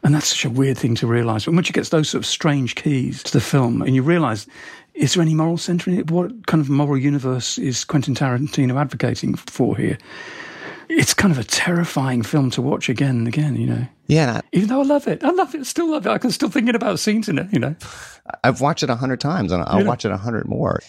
And 0.05 0.15
that's 0.15 0.27
such 0.27 0.45
a 0.45 0.51
weird 0.51 0.77
thing 0.77 0.95
to 0.97 1.07
realise. 1.07 1.45
But 1.45 1.55
once 1.55 1.69
you 1.69 1.73
get 1.73 1.87
those 1.91 2.09
sort 2.11 2.23
of 2.23 2.27
strange 2.27 2.75
keys 2.75 3.23
to 3.23 3.33
the 3.33 3.41
film 3.41 3.83
and 3.83 3.95
you 3.95 4.03
realise, 4.03 4.47
is 4.95 5.15
there 5.15 5.23
any 5.23 5.35
moral 5.35 5.57
centre 5.59 5.91
in 5.91 5.99
it? 5.99 6.11
What 6.11 6.47
kind 6.49 6.61
of 6.61 6.69
moral 6.69 6.99
universe 6.99 7.57
is 7.57 7.85
Quentin 7.85 8.15
Tarantino 8.15 8.81
advocating 8.81 9.35
for 9.37 9.77
here? 9.77 9.97
It's 10.89 11.15
kind 11.15 11.33
of 11.33 11.39
a 11.39 11.45
terrifying 11.45 12.23
film 12.23 12.51
to 12.51 12.61
watch 12.61 12.89
again 12.89 13.17
and 13.17 13.29
again, 13.29 13.57
you 13.57 13.67
know. 13.67 13.87
Yeah. 14.09 14.41
Even 14.53 14.69
though 14.69 14.81
I 14.81 14.85
love 14.85 15.07
it. 15.09 15.23
I 15.25 15.31
love 15.31 15.55
it. 15.55 15.65
Still 15.67 15.91
love 15.93 16.07
it. 16.07 16.11
I 16.11 16.19
can 16.19 16.31
still 16.33 16.51
thinking 16.51 16.75
about 16.75 16.99
scenes 16.99 17.29
in 17.29 17.39
it, 17.39 17.47
you 17.53 17.61
know. 17.61 17.75
I've 18.45 18.61
watched 18.61 18.83
it 18.83 18.91
a 18.91 18.97
hundred 18.97 19.21
times 19.21 19.53
and 19.53 19.63
I'll 19.67 19.81
Yeah. 19.83 19.87
watch 19.87 20.05
it 20.05 20.11
a 20.11 20.17
hundred 20.19 20.47
more. 20.49 20.81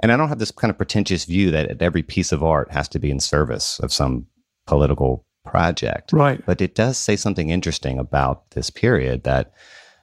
And 0.00 0.12
I 0.12 0.16
don't 0.16 0.28
have 0.28 0.38
this 0.38 0.50
kind 0.50 0.70
of 0.70 0.76
pretentious 0.76 1.24
view 1.24 1.50
that 1.52 1.80
every 1.80 2.02
piece 2.02 2.32
of 2.32 2.42
art 2.42 2.70
has 2.72 2.88
to 2.90 2.98
be 2.98 3.10
in 3.10 3.20
service 3.20 3.78
of 3.80 3.92
some 3.92 4.26
political 4.66 5.24
project. 5.44 6.12
Right. 6.12 6.44
But 6.44 6.60
it 6.60 6.74
does 6.74 6.98
say 6.98 7.16
something 7.16 7.50
interesting 7.50 7.98
about 7.98 8.50
this 8.50 8.68
period 8.68 9.22
that 9.24 9.52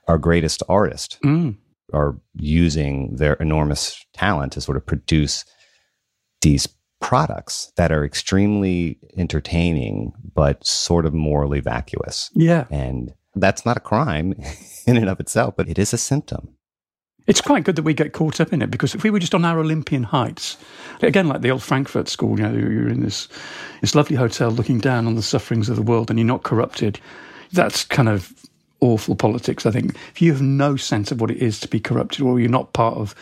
our 0.07 0.17
greatest 0.17 0.63
artists 0.69 1.17
Mm. 1.23 1.57
are 1.93 2.17
using 2.35 3.15
their 3.17 3.33
enormous 3.35 4.03
talent 4.13 4.53
to 4.53 4.61
sort 4.61 4.77
of 4.77 4.85
produce 4.85 5.45
these 6.41 6.67
products 7.01 7.71
that 7.75 7.91
are 7.91 8.05
extremely 8.05 8.97
entertaining 9.17 10.13
but 10.33 10.65
sort 10.65 11.05
of 11.05 11.13
morally 11.13 11.59
vacuous. 11.59 12.29
Yeah. 12.33 12.65
And 12.71 13.13
that's 13.35 13.65
not 13.65 13.77
a 13.77 13.81
crime 13.81 14.33
in 14.87 14.95
and 14.97 15.09
of 15.09 15.19
itself, 15.19 15.55
but 15.57 15.67
it 15.67 15.77
is 15.77 15.93
a 15.93 15.97
symptom. 15.97 16.55
It's 17.25 17.41
quite 17.41 17.63
good 17.63 17.77
that 17.77 17.83
we 17.83 17.93
get 17.93 18.11
caught 18.11 18.41
up 18.41 18.51
in 18.51 18.61
it 18.61 18.69
because 18.69 18.93
if 18.93 19.03
we 19.03 19.09
were 19.09 19.19
just 19.19 19.33
on 19.33 19.45
our 19.45 19.59
Olympian 19.59 20.03
heights, 20.03 20.57
again, 21.01 21.27
like 21.27 21.41
the 21.41 21.51
old 21.51 21.63
Frankfurt 21.63 22.09
school, 22.09 22.37
you 22.37 22.45
know, 22.45 22.53
you're 22.53 22.89
in 22.89 23.01
this, 23.01 23.29
this 23.81 23.95
lovely 23.95 24.17
hotel 24.17 24.51
looking 24.51 24.79
down 24.79 25.07
on 25.07 25.15
the 25.15 25.21
sufferings 25.21 25.69
of 25.69 25.77
the 25.77 25.81
world 25.81 26.09
and 26.09 26.19
you're 26.19 26.27
not 26.27 26.43
corrupted. 26.43 26.99
That's 27.53 27.85
kind 27.85 28.09
of 28.09 28.33
awful 28.81 29.15
politics, 29.15 29.65
I 29.65 29.71
think. 29.71 29.95
If 30.09 30.21
you 30.21 30.31
have 30.33 30.41
no 30.41 30.75
sense 30.75 31.11
of 31.11 31.21
what 31.21 31.31
it 31.31 31.37
is 31.37 31.59
to 31.61 31.69
be 31.69 31.79
corrupted 31.79 32.21
or 32.21 32.39
you're 32.39 32.49
not 32.49 32.73
part 32.73 32.97
of 32.97 33.15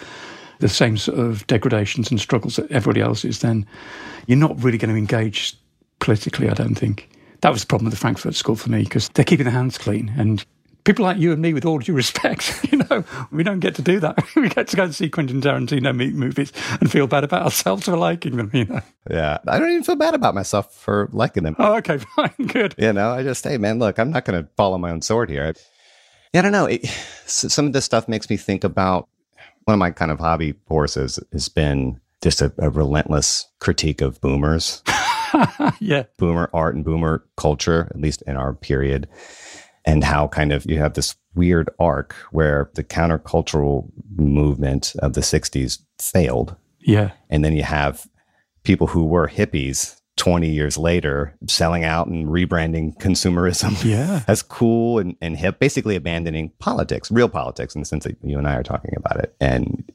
the 0.58 0.70
same 0.70 0.98
sort 0.98 1.20
of 1.20 1.46
degradations 1.48 2.10
and 2.10 2.20
struggles 2.20 2.56
that 2.56 2.72
everybody 2.72 3.02
else 3.02 3.24
is, 3.24 3.40
then 3.40 3.68
you're 4.26 4.38
not 4.38 4.62
really 4.64 4.78
going 4.80 4.92
to 4.92 4.98
engage 4.98 5.56
politically, 6.00 6.50
I 6.50 6.54
don't 6.54 6.76
think. 6.76 7.08
That 7.42 7.52
was 7.52 7.62
the 7.62 7.68
problem 7.68 7.86
with 7.86 7.94
the 7.94 8.00
Frankfurt 8.00 8.36
School 8.36 8.56
for 8.56 8.70
me 8.70 8.84
because 8.84 9.10
they're 9.10 9.26
keeping 9.26 9.46
their 9.46 9.54
hands 9.54 9.78
clean. 9.78 10.14
And 10.18 10.44
people 10.84 11.06
like 11.06 11.18
you 11.18 11.32
and 11.32 11.42
me, 11.42 11.54
with 11.54 11.66
all 11.66 11.80
due 11.80 11.94
respect, 11.94 12.66
you 12.72 12.80
know, 12.80 13.04
we 13.32 13.44
don't 13.44 13.60
get 13.60 13.76
to 13.76 13.82
do 13.82 14.00
that. 14.00 14.24
we 14.36 14.50
get 14.50 14.68
to 14.70 14.76
go 14.76 14.84
and 14.84 14.96
see 14.96 15.10
Quentin 15.10 15.42
Tarantino 15.42 15.96
movies 16.14 16.52
and 16.80 16.92
feel 16.92 17.08
bad 17.08 17.24
about 17.24 17.44
ourselves 17.44 17.86
for 17.86 17.98
liking 17.98 18.38
them, 18.38 18.50
you 18.54 18.66
know. 18.66 18.82
Yeah. 19.10 19.40
I 19.48 19.60
don't 19.60 19.70
even 19.70 19.84
feel 19.84 19.96
bad 19.96 20.14
about 20.14 20.36
myself 20.36 20.74
for 20.74 21.10
liking 21.12 21.44
them. 21.44 21.56
Oh, 21.60 21.76
okay, 21.78 21.98
fine, 22.16 22.34
good. 22.48 22.76
You 22.78 22.94
know, 22.94 23.12
I 23.12 23.24
just, 23.24 23.44
hey, 23.44 23.58
man, 23.58 23.80
look, 23.80 24.00
I'm 24.00 24.12
not 24.12 24.26
going 24.26 24.42
to 24.42 24.50
follow 24.56 24.78
my 24.78 24.92
own 24.92 25.02
sword 25.02 25.30
here. 25.30 25.54
Yeah, 26.34 26.40
I 26.40 26.44
don't 26.44 26.52
know. 26.52 26.66
It, 26.66 26.86
some 27.26 27.66
of 27.66 27.74
this 27.74 27.86
stuff 27.86 28.08
makes 28.08 28.30
me 28.30 28.38
think 28.38 28.64
about 28.64 29.10
one 29.66 29.74
of 29.74 29.80
my 29.80 29.92
kind 29.92 30.12
of 30.12 30.20
hobby 30.20 30.56
horses 30.68 31.20
has 31.32 31.50
been 31.50 32.00
just 32.22 32.42
a, 32.42 32.54
a 32.58 32.70
relentless 32.70 33.48
critique 33.60 34.02
of 34.02 34.22
boomers, 34.22 34.84
yeah. 35.80 36.04
boomer 36.18 36.50
art 36.54 36.76
and 36.76 36.86
boomer 36.86 37.26
culture, 37.36 37.88
at 37.90 38.00
least 38.00 38.22
in 38.24 38.38
our 38.38 38.54
period, 38.54 39.08
and 39.86 40.04
how 40.04 40.28
kind 40.28 40.52
of 40.52 40.66
you 40.66 40.78
have 40.78 40.94
this 40.94 41.16
weird 41.36 41.70
arc 41.80 42.14
where 42.32 42.70
the 42.76 42.84
countercultural 42.84 43.90
movement 44.16 44.94
of 45.00 45.14
the 45.14 45.22
60s 45.22 45.80
failed. 46.00 46.56
Yeah. 46.80 47.12
And 47.30 47.44
then 47.46 47.54
you 47.54 47.64
have 47.64 48.08
people 48.64 48.88
who 48.88 49.06
were 49.06 49.28
hippies 49.28 49.98
20 50.18 50.50
years 50.50 50.78
later 50.78 51.34
selling 51.48 51.84
out 51.84 52.06
and 52.08 52.28
rebranding 52.28 52.96
consumerism 52.98 53.82
Yeah. 53.90 54.24
as 54.28 54.44
cool 54.44 55.00
and, 55.00 55.16
and 55.22 55.38
hip, 55.38 55.58
basically 55.60 55.96
abandoning 55.96 56.52
politics, 56.60 57.10
real 57.10 57.30
politics 57.30 57.74
in 57.74 57.82
the 57.82 57.86
sense 57.86 58.04
that 58.04 58.18
you 58.22 58.38
and 58.38 58.48
I 58.48 58.56
are 58.56 58.64
talking 58.64 58.94
about 58.98 59.18
it. 59.24 59.34
And 59.40 59.90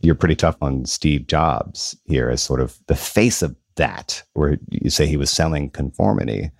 you're 0.00 0.14
pretty 0.14 0.36
tough 0.36 0.56
on 0.60 0.84
Steve 0.84 1.26
Jobs 1.26 1.96
here 2.04 2.28
as 2.28 2.42
sort 2.42 2.60
of 2.60 2.78
the 2.86 2.94
face 2.94 3.42
of 3.42 3.56
that, 3.76 4.22
where 4.34 4.58
you 4.70 4.90
say 4.90 5.06
he 5.06 5.16
was 5.16 5.30
selling 5.30 5.70
conformity, 5.70 6.50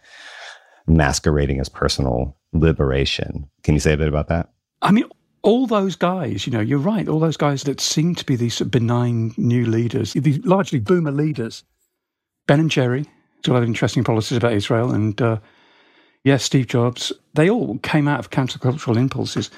masquerading 0.87 1.61
as 1.61 1.69
personal 1.69 2.37
liberation. 2.55 3.49
Can 3.63 3.75
you 3.75 3.81
say 3.81 3.93
a 3.93 3.97
bit 3.97 4.09
about 4.09 4.29
that? 4.29 4.51
I 4.81 4.93
mean, 4.93 5.05
all 5.43 5.67
those 5.67 5.97
guys, 5.97 6.47
you 6.47 6.53
know, 6.53 6.61
you're 6.61 6.79
right. 6.79 7.07
All 7.07 7.21
those 7.21 7.37
guys 7.37 7.65
that 7.65 7.81
seem 7.81 8.15
to 8.15 8.25
be 8.25 8.37
these 8.37 8.61
benign 8.61 9.35
new 9.37 9.67
leaders, 9.67 10.15
these 10.15 10.45
largely 10.45 10.81
boomer 10.81 11.13
leaders, 11.13 11.65
Ben 12.47 12.61
and 12.61 12.71
Jerry, 12.71 13.07
still 13.41 13.55
have 13.55 13.65
interesting 13.65 14.05
policies 14.05 14.39
about 14.39 14.55
Israel, 14.55 14.93
and 14.93 15.21
uh, 15.21 15.39
yes, 16.25 16.45
Steve 16.45 16.67
Jobs, 16.67 17.13
they 17.35 17.51
all 17.51 17.79
came 17.79 18.09
out 18.09 18.21
of 18.21 18.31
countercultural 18.31 18.97
impulses. 18.97 19.51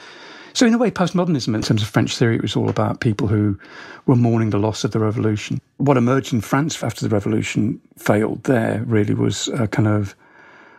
So, 0.54 0.66
in 0.66 0.74
a 0.74 0.78
way, 0.78 0.90
postmodernism, 0.90 1.54
in 1.54 1.62
terms 1.62 1.82
of 1.82 1.88
French 1.88 2.16
theory, 2.16 2.36
it 2.36 2.42
was 2.42 2.56
all 2.56 2.70
about 2.70 3.00
people 3.00 3.28
who 3.28 3.58
were 4.06 4.16
mourning 4.16 4.50
the 4.50 4.58
loss 4.58 4.84
of 4.84 4.90
the 4.90 4.98
revolution. 4.98 5.60
What 5.76 5.98
emerged 5.98 6.32
in 6.32 6.40
France 6.40 6.82
after 6.82 7.06
the 7.06 7.14
revolution 7.14 7.80
failed 7.98 8.42
there 8.44 8.82
really 8.86 9.14
was 9.14 9.48
a 9.48 9.68
kind 9.68 9.86
of 9.86 10.16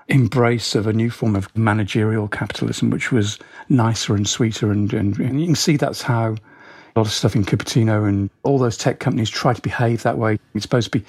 embrace 0.09 0.75
of 0.75 0.87
a 0.87 0.93
new 0.93 1.09
form 1.09 1.35
of 1.35 1.55
managerial 1.55 2.27
capitalism, 2.27 2.89
which 2.89 3.11
was 3.11 3.39
nicer 3.69 4.15
and 4.15 4.27
sweeter. 4.27 4.71
And, 4.71 4.93
and, 4.93 5.17
and 5.19 5.39
you 5.39 5.47
can 5.47 5.55
see 5.55 5.77
that's 5.77 6.01
how 6.01 6.31
a 6.31 6.99
lot 6.99 7.07
of 7.07 7.11
stuff 7.11 7.35
in 7.35 7.45
Cupertino 7.45 8.07
and 8.07 8.29
all 8.43 8.57
those 8.57 8.77
tech 8.77 8.99
companies 8.99 9.29
try 9.29 9.53
to 9.53 9.61
behave 9.61 10.03
that 10.03 10.17
way. 10.17 10.39
It's 10.53 10.63
supposed 10.63 10.91
to 10.91 10.99
be 10.99 11.05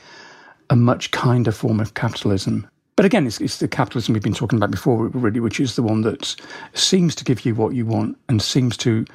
a 0.71 0.77
much 0.77 1.11
kinder 1.13 1.53
form 1.53 1.81
of 1.81 1.95
capitalism. 1.95 2.69
But 2.97 3.07
again, 3.07 3.27
it's, 3.27 3.41
it's 3.41 3.59
the 3.59 3.69
capitalism 3.69 4.13
we've 4.13 4.23
been 4.23 4.35
talking 4.35 4.57
about 4.59 4.73
before, 4.73 5.07
really, 5.07 5.41
which 5.41 5.61
is 5.61 5.77
the 5.77 5.83
one 5.83 6.03
that 6.03 6.35
seems 6.75 7.15
to 7.15 7.25
give 7.25 7.47
you 7.47 7.55
what 7.55 7.75
you 7.75 7.87
want 7.87 8.19
and 8.29 8.43
seems 8.43 8.77
to 8.79 9.07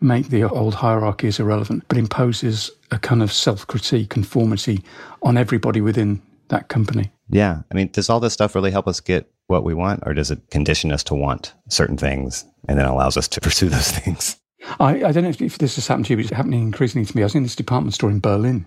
make 0.00 0.28
the 0.28 0.44
old 0.44 0.74
hierarchies 0.74 1.40
irrelevant, 1.40 1.84
but 1.88 1.98
imposes 1.98 2.70
a 2.92 2.98
kind 2.98 3.22
of 3.22 3.32
self 3.32 3.66
critique, 3.66 4.10
conformity 4.10 4.82
on 5.22 5.36
everybody 5.36 5.80
within 5.80 6.22
that 6.48 6.68
company. 6.68 7.10
Yeah. 7.30 7.62
I 7.70 7.74
mean, 7.74 7.88
does 7.88 8.08
all 8.10 8.20
this 8.20 8.32
stuff 8.32 8.54
really 8.54 8.70
help 8.70 8.86
us 8.86 9.00
get 9.00 9.31
what 9.52 9.64
we 9.64 9.74
want, 9.74 10.02
or 10.04 10.14
does 10.14 10.30
it 10.30 10.50
condition 10.50 10.90
us 10.90 11.04
to 11.04 11.14
want 11.14 11.54
certain 11.68 11.96
things 11.96 12.44
and 12.68 12.78
then 12.78 12.86
allows 12.86 13.16
us 13.16 13.28
to 13.28 13.40
pursue 13.46 13.68
those 13.68 13.92
things? 13.92 14.36
I, 14.80 15.04
I 15.04 15.12
don't 15.12 15.24
know 15.24 15.30
if, 15.30 15.40
if 15.40 15.58
this 15.58 15.76
has 15.76 15.86
happened 15.86 16.06
to 16.06 16.12
you, 16.12 16.16
but 16.16 16.24
it's 16.24 16.34
happening 16.34 16.62
increasingly 16.62 17.06
to 17.06 17.16
me. 17.16 17.22
I 17.22 17.26
was 17.26 17.34
in 17.34 17.42
this 17.44 17.56
department 17.56 17.94
store 17.94 18.10
in 18.10 18.20
Berlin 18.20 18.66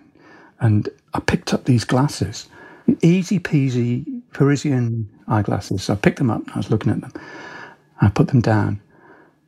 and 0.60 0.88
I 1.14 1.20
picked 1.20 1.52
up 1.52 1.64
these 1.64 1.84
glasses, 1.84 2.48
Izipizi 2.88 4.22
Parisian 4.32 5.08
eyeglasses. 5.28 5.84
So 5.84 5.94
I 5.94 5.96
picked 5.96 6.18
them 6.18 6.30
up 6.30 6.42
and 6.42 6.50
I 6.50 6.58
was 6.58 6.70
looking 6.70 6.92
at 6.92 7.00
them. 7.00 7.12
I 8.00 8.08
put 8.08 8.28
them 8.28 8.40
down. 8.40 8.80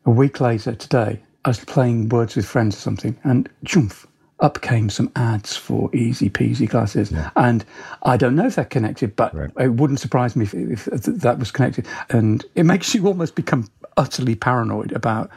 A 0.06 0.10
week 0.10 0.40
later, 0.40 0.74
today, 0.74 1.20
I 1.44 1.50
was 1.50 1.64
playing 1.64 2.08
Words 2.08 2.36
with 2.36 2.46
Friends 2.46 2.76
or 2.76 2.80
something, 2.80 3.16
and 3.24 3.48
jump, 3.64 3.94
up 4.40 4.60
came 4.62 4.88
some 4.88 5.10
ads 5.16 5.56
for 5.56 5.90
Izipizi 5.90 6.68
glasses. 6.68 7.12
And 7.36 7.64
I 8.04 8.16
don't 8.16 8.36
know 8.36 8.46
if 8.46 8.54
they're 8.54 8.64
connected, 8.64 9.16
but 9.16 9.34
it 9.58 9.74
wouldn't 9.74 10.00
surprise 10.00 10.36
me 10.36 10.44
if, 10.44 10.86
if 10.88 11.02
that 11.02 11.38
was 11.38 11.50
connected. 11.50 11.86
And 12.10 12.44
it 12.54 12.64
makes 12.64 12.94
you 12.94 13.06
almost 13.06 13.34
become 13.34 13.68
utterly 13.96 14.34
paranoid 14.34 14.92
about 14.92 15.30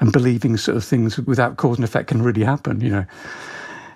and 0.00 0.12
believing 0.12 0.56
sort 0.56 0.76
of 0.76 0.84
things 0.84 1.18
without 1.18 1.58
cause 1.58 1.76
and 1.76 1.84
effect 1.84 2.08
can 2.08 2.22
really 2.22 2.42
happen, 2.42 2.80
you 2.80 2.90
know. 2.90 3.04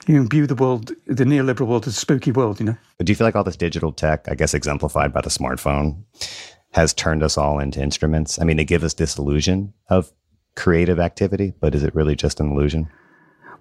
You 0.07 0.17
imbue 0.17 0.47
the 0.47 0.55
world, 0.55 0.93
the 1.07 1.25
neoliberal 1.25 1.67
world, 1.67 1.87
as 1.87 1.97
a 1.97 2.01
spooky 2.01 2.31
world, 2.31 2.61
you 2.61 2.67
know. 2.67 2.77
But 2.99 3.07
do 3.07 3.13
you 3.13 3.17
feel 3.17 3.27
like 3.27 3.37
all 3.37 3.45
this 3.45 3.57
digital 3.57 3.91
tech, 3.91 4.29
I 4.29 4.35
guess 4.35 4.53
exemplified 4.53 5.15
by 5.15 5.23
the 5.23 5.31
smartphone, 5.31 6.03
has 6.73 6.93
turned 6.93 7.23
us 7.23 7.39
all 7.39 7.59
into 7.59 7.81
instruments? 7.81 8.39
I 8.39 8.45
mean, 8.45 8.59
they 8.59 8.67
give 8.67 8.85
us 8.85 8.93
this 8.93 9.17
illusion 9.17 9.73
of 9.89 10.13
creative 10.57 11.01
activity, 11.01 11.55
but 11.59 11.75
is 11.75 11.83
it 11.83 11.95
really 11.95 12.17
just 12.17 12.39
an 12.39 12.53
illusion? 12.53 12.91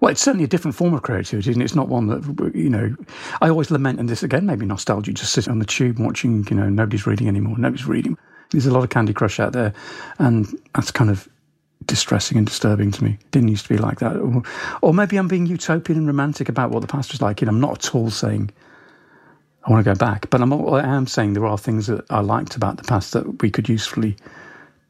Well, 0.04 0.10
it's 0.10 0.20
certainly 0.20 0.44
a 0.44 0.48
different 0.48 0.74
form 0.74 0.92
of 0.92 1.00
creativity, 1.00 1.50
and 1.50 1.62
it's 1.62 1.74
not 1.74 1.88
one 1.88 2.08
that 2.08 2.52
you 2.54 2.68
know. 2.68 2.94
I 3.40 3.48
always 3.48 3.70
lament, 3.70 3.98
and 3.98 4.06
this 4.06 4.22
again, 4.22 4.44
maybe 4.44 4.66
nostalgia, 4.66 5.14
just 5.14 5.32
sitting 5.32 5.50
on 5.50 5.60
the 5.60 5.64
tube 5.64 5.98
watching. 5.98 6.46
You 6.50 6.56
know, 6.56 6.68
nobody's 6.68 7.06
reading 7.06 7.26
anymore. 7.26 7.56
Nobody's 7.56 7.86
reading. 7.86 8.18
There's 8.50 8.66
a 8.66 8.70
lot 8.70 8.84
of 8.84 8.90
Candy 8.90 9.14
Crush 9.14 9.40
out 9.40 9.54
there, 9.54 9.72
and 10.18 10.46
that's 10.74 10.90
kind 10.90 11.08
of 11.08 11.26
distressing 11.86 12.36
and 12.36 12.46
disturbing 12.46 12.90
to 12.90 13.02
me. 13.02 13.16
Didn't 13.30 13.48
used 13.48 13.64
to 13.64 13.72
be 13.72 13.78
like 13.78 14.00
that, 14.00 14.16
or, 14.16 14.42
or 14.82 14.92
maybe 14.92 15.16
I'm 15.16 15.26
being 15.26 15.46
utopian 15.46 16.00
and 16.00 16.06
romantic 16.06 16.50
about 16.50 16.70
what 16.70 16.80
the 16.80 16.86
past 16.86 17.12
was 17.12 17.22
like. 17.22 17.40
And 17.40 17.48
I'm 17.48 17.60
not 17.60 17.86
at 17.86 17.94
all 17.94 18.10
saying 18.10 18.50
I 19.64 19.70
want 19.70 19.82
to 19.86 19.90
go 19.90 19.96
back. 19.96 20.28
But 20.28 20.42
I'm, 20.42 20.52
I 20.52 20.84
am 20.84 21.06
saying 21.06 21.32
there 21.32 21.46
are 21.46 21.56
things 21.56 21.86
that 21.86 22.04
I 22.10 22.20
liked 22.20 22.56
about 22.56 22.76
the 22.76 22.84
past 22.84 23.14
that 23.14 23.40
we 23.40 23.50
could 23.50 23.70
usefully 23.70 24.16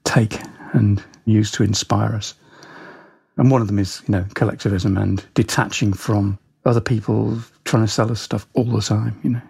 take 0.03 0.41
and 0.73 1.01
use 1.25 1.53
to 1.53 1.63
inspire 1.63 2.17
us. 2.17 2.35
And 3.37 3.51
one 3.51 3.61
of 3.61 3.67
them 3.67 3.79
is, 3.79 4.03
you 4.07 4.13
know, 4.13 4.25
collectivism 4.35 4.97
and 4.97 5.25
detaching 5.35 5.93
from 5.93 6.39
other 6.65 6.81
people 6.81 7.39
trying 7.65 7.85
to 7.85 7.91
sell 7.91 8.11
us 8.11 8.21
stuff 8.21 8.47
all 8.55 8.65
the 8.65 8.81
time, 8.81 9.19
you 9.23 9.31
know. 9.31 9.43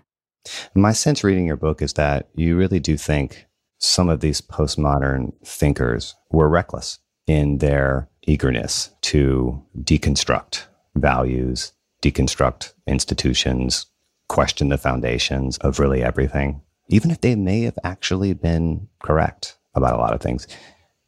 My 0.74 0.92
sense 0.92 1.24
reading 1.24 1.46
your 1.46 1.56
book 1.56 1.80
is 1.82 1.94
that 1.94 2.28
you 2.34 2.56
really 2.56 2.80
do 2.80 2.96
think 2.96 3.46
some 3.78 4.08
of 4.08 4.20
these 4.20 4.40
postmodern 4.40 5.32
thinkers 5.44 6.14
were 6.30 6.48
reckless 6.48 6.98
in 7.26 7.58
their 7.58 8.08
eagerness 8.26 8.90
to 9.02 9.62
deconstruct 9.82 10.64
values, 10.94 11.72
deconstruct 12.02 12.72
institutions, 12.86 13.86
question 14.28 14.68
the 14.68 14.78
foundations 14.78 15.58
of 15.58 15.78
really 15.78 16.02
everything, 16.02 16.60
even 16.88 17.10
if 17.10 17.20
they 17.20 17.34
may 17.34 17.62
have 17.62 17.78
actually 17.84 18.32
been 18.32 18.88
correct 19.02 19.58
about 19.74 19.94
a 19.94 19.98
lot 19.98 20.14
of 20.14 20.20
things. 20.20 20.46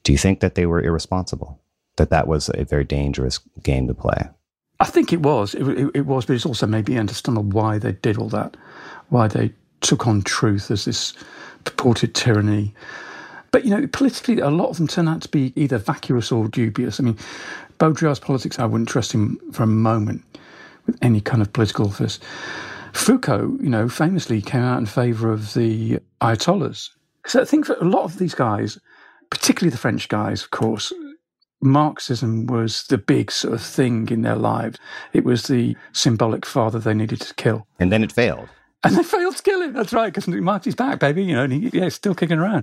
Do 0.02 0.12
you 0.12 0.18
think 0.18 0.40
that 0.40 0.54
they 0.54 0.66
were 0.66 0.82
irresponsible? 0.82 1.60
That 1.96 2.10
that 2.10 2.26
was 2.26 2.50
a 2.54 2.64
very 2.64 2.84
dangerous 2.84 3.40
game 3.62 3.86
to 3.88 3.94
play? 3.94 4.28
I 4.80 4.84
think 4.84 5.12
it 5.12 5.22
was. 5.22 5.54
It, 5.54 5.66
it, 5.66 5.90
it 5.94 6.06
was, 6.06 6.26
but 6.26 6.34
it's 6.34 6.46
also 6.46 6.66
maybe 6.66 6.98
understandable 6.98 7.48
why 7.48 7.78
they 7.78 7.92
did 7.92 8.18
all 8.18 8.28
that, 8.28 8.56
why 9.08 9.28
they 9.28 9.52
took 9.80 10.06
on 10.06 10.22
truth 10.22 10.70
as 10.70 10.84
this 10.84 11.14
purported 11.64 12.14
tyranny. 12.14 12.74
But, 13.50 13.64
you 13.64 13.70
know, 13.70 13.86
politically, 13.86 14.40
a 14.40 14.50
lot 14.50 14.68
of 14.68 14.76
them 14.76 14.88
turn 14.88 15.08
out 15.08 15.22
to 15.22 15.28
be 15.28 15.52
either 15.56 15.78
vacuous 15.78 16.30
or 16.30 16.48
dubious. 16.48 17.00
I 17.00 17.04
mean, 17.04 17.18
Baudrillard's 17.78 18.20
politics, 18.20 18.58
I 18.58 18.66
wouldn't 18.66 18.88
trust 18.88 19.12
him 19.12 19.38
for 19.52 19.62
a 19.62 19.66
moment 19.66 20.22
with 20.86 20.98
any 21.00 21.20
kind 21.20 21.40
of 21.40 21.52
political 21.52 21.86
office. 21.86 22.18
Foucault, 22.92 23.58
you 23.60 23.70
know, 23.70 23.88
famously 23.88 24.42
came 24.42 24.62
out 24.62 24.78
in 24.78 24.86
favour 24.86 25.32
of 25.32 25.54
the 25.54 26.00
Ayatollahs. 26.20 26.90
So 27.26 27.40
I 27.40 27.44
think 27.44 27.66
for 27.66 27.74
a 27.74 27.84
lot 27.84 28.04
of 28.04 28.18
these 28.18 28.34
guys, 28.34 28.78
particularly 29.30 29.70
the 29.70 29.78
French 29.78 30.08
guys, 30.08 30.42
of 30.42 30.50
course, 30.50 30.92
Marxism 31.66 32.46
was 32.46 32.84
the 32.84 32.98
big 32.98 33.30
sort 33.30 33.54
of 33.54 33.62
thing 33.62 34.08
in 34.10 34.22
their 34.22 34.36
lives. 34.36 34.78
It 35.12 35.24
was 35.24 35.44
the 35.44 35.76
symbolic 35.92 36.46
father 36.46 36.78
they 36.78 36.94
needed 36.94 37.20
to 37.20 37.34
kill. 37.34 37.66
And 37.78 37.92
then 37.92 38.02
it 38.02 38.12
failed. 38.12 38.48
And 38.84 38.96
they 38.96 39.02
failed 39.02 39.36
to 39.36 39.42
kill 39.42 39.62
him. 39.62 39.72
That's 39.72 39.92
right, 39.92 40.12
because 40.12 40.28
Marx 40.28 40.66
is 40.66 40.74
back, 40.74 41.00
baby. 41.00 41.24
You 41.24 41.34
know, 41.34 41.44
and 41.44 41.52
he, 41.52 41.70
yeah, 41.72 41.88
still 41.88 42.14
kicking 42.14 42.38
around. 42.38 42.62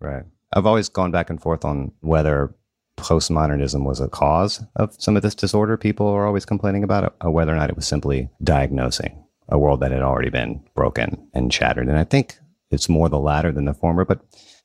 Right. 0.00 0.24
I've 0.52 0.66
always 0.66 0.88
gone 0.88 1.10
back 1.10 1.30
and 1.30 1.40
forth 1.40 1.64
on 1.64 1.92
whether 2.00 2.54
postmodernism 2.98 3.84
was 3.84 4.00
a 4.00 4.08
cause 4.08 4.62
of 4.76 4.94
some 4.98 5.16
of 5.16 5.22
this 5.22 5.34
disorder 5.34 5.78
people 5.78 6.06
are 6.08 6.26
always 6.26 6.44
complaining 6.44 6.84
about, 6.84 7.14
or 7.22 7.30
whether 7.30 7.52
or 7.52 7.56
not 7.56 7.70
it 7.70 7.76
was 7.76 7.86
simply 7.86 8.28
diagnosing 8.42 9.24
a 9.48 9.58
world 9.58 9.80
that 9.80 9.92
had 9.92 10.02
already 10.02 10.28
been 10.28 10.62
broken 10.74 11.26
and 11.32 11.52
shattered. 11.52 11.88
And 11.88 11.98
I 11.98 12.04
think 12.04 12.38
it's 12.70 12.88
more 12.88 13.08
the 13.08 13.18
latter 13.18 13.50
than 13.50 13.64
the 13.64 13.74
former, 13.74 14.04
but 14.04 14.20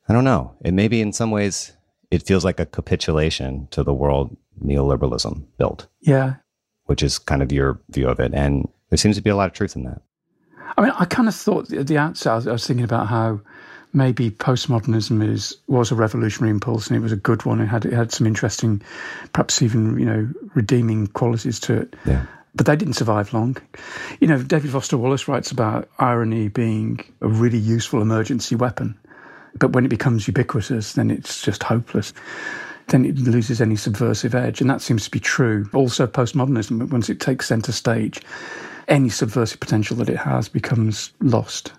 I 0.10 0.14
don't 0.14 0.26
know. 0.26 0.56
It 0.64 0.74
may 0.74 0.88
be 0.88 1.02
in 1.02 1.14
some 1.14 1.32
ways 1.32 1.74
it 2.12 2.24
feels 2.24 2.46
like 2.46 2.60
a 2.60 2.66
capitulation 2.66 3.68
to 3.72 3.84
the 3.84 3.94
world 3.94 4.36
neoliberalism 4.64 5.46
built. 5.58 5.88
Yeah. 6.02 6.36
Which 6.86 7.04
is 7.04 7.20
kind 7.20 7.44
of 7.44 7.52
your 7.52 7.80
view 7.90 8.08
of 8.08 8.20
it. 8.20 8.34
And 8.34 8.68
there 8.90 8.98
seems 8.98 9.18
to 9.18 9.22
be 9.22 9.30
a 9.30 9.36
lot 9.36 9.48
of 9.48 9.54
truth 9.54 9.76
in 9.76 9.84
that. 9.84 10.02
I 10.78 10.82
mean, 10.82 10.94
I 10.98 11.06
kind 11.06 11.28
of 11.28 11.36
thought 11.36 11.72
at 11.74 11.88
the 11.88 11.98
outset, 11.98 12.48
I 12.48 12.52
was, 12.52 12.68
thinking 12.68 12.84
about 12.84 13.08
how 13.08 13.42
maybe 13.94 14.30
postmodernism 14.30 15.28
is 15.28 15.58
was 15.68 15.92
a 15.92 15.96
revolutionary 15.96 16.52
impulse 16.52 16.88
and 16.88 16.98
it 16.98 17.00
was 17.00 17.12
a 17.12 17.18
good 17.18 17.46
one. 17.46 17.62
It 17.62 17.68
had 17.68 17.86
it 17.86 17.94
had 17.94 18.12
some 18.12 18.28
interesting, 18.28 18.82
perhaps 19.34 19.62
even 19.62 19.98
you 20.00 20.06
know 20.06 20.30
redeeming 20.56 21.08
qualities 21.08 21.60
to 21.62 21.82
it. 21.82 21.96
Yeah. 22.06 22.26
But 22.54 22.66
they 22.66 22.76
didn't 22.76 22.96
survive 22.96 23.34
long. 23.34 23.58
You 24.20 24.28
know, 24.28 24.42
David 24.42 24.72
Foster 24.72 24.98
Wallace 24.98 25.28
writes 25.28 25.52
about 25.52 25.90
irony 26.00 26.48
being 26.48 27.04
a 27.22 27.28
really 27.28 27.60
useful 27.60 28.02
emergency 28.02 28.56
weapon, 28.56 28.98
but 29.60 29.74
when 29.74 29.86
it 29.86 29.90
becomes 29.90 30.28
ubiquitous, 30.28 30.94
then 30.94 31.12
it's 31.12 31.42
just 31.42 31.64
hopeless. 31.64 32.14
Then 32.88 33.06
it 33.06 33.18
loses 33.18 33.60
any 33.60 33.76
subversive 33.76 34.34
edge, 34.34 34.62
and 34.62 34.70
that 34.70 34.82
seems 34.82 35.06
to 35.06 35.12
be 35.12 35.20
true. 35.20 35.70
Also, 35.74 36.08
postmodernism, 36.08 36.90
once 36.90 37.10
it 37.10 37.20
takes 37.20 37.48
centre 37.48 37.74
stage, 37.74 38.22
any 38.88 39.10
subversive 39.10 39.60
potential 39.60 39.98
that 39.98 40.10
it 40.10 40.18
has 40.18 40.48
becomes 40.48 41.12
lost. 41.22 41.74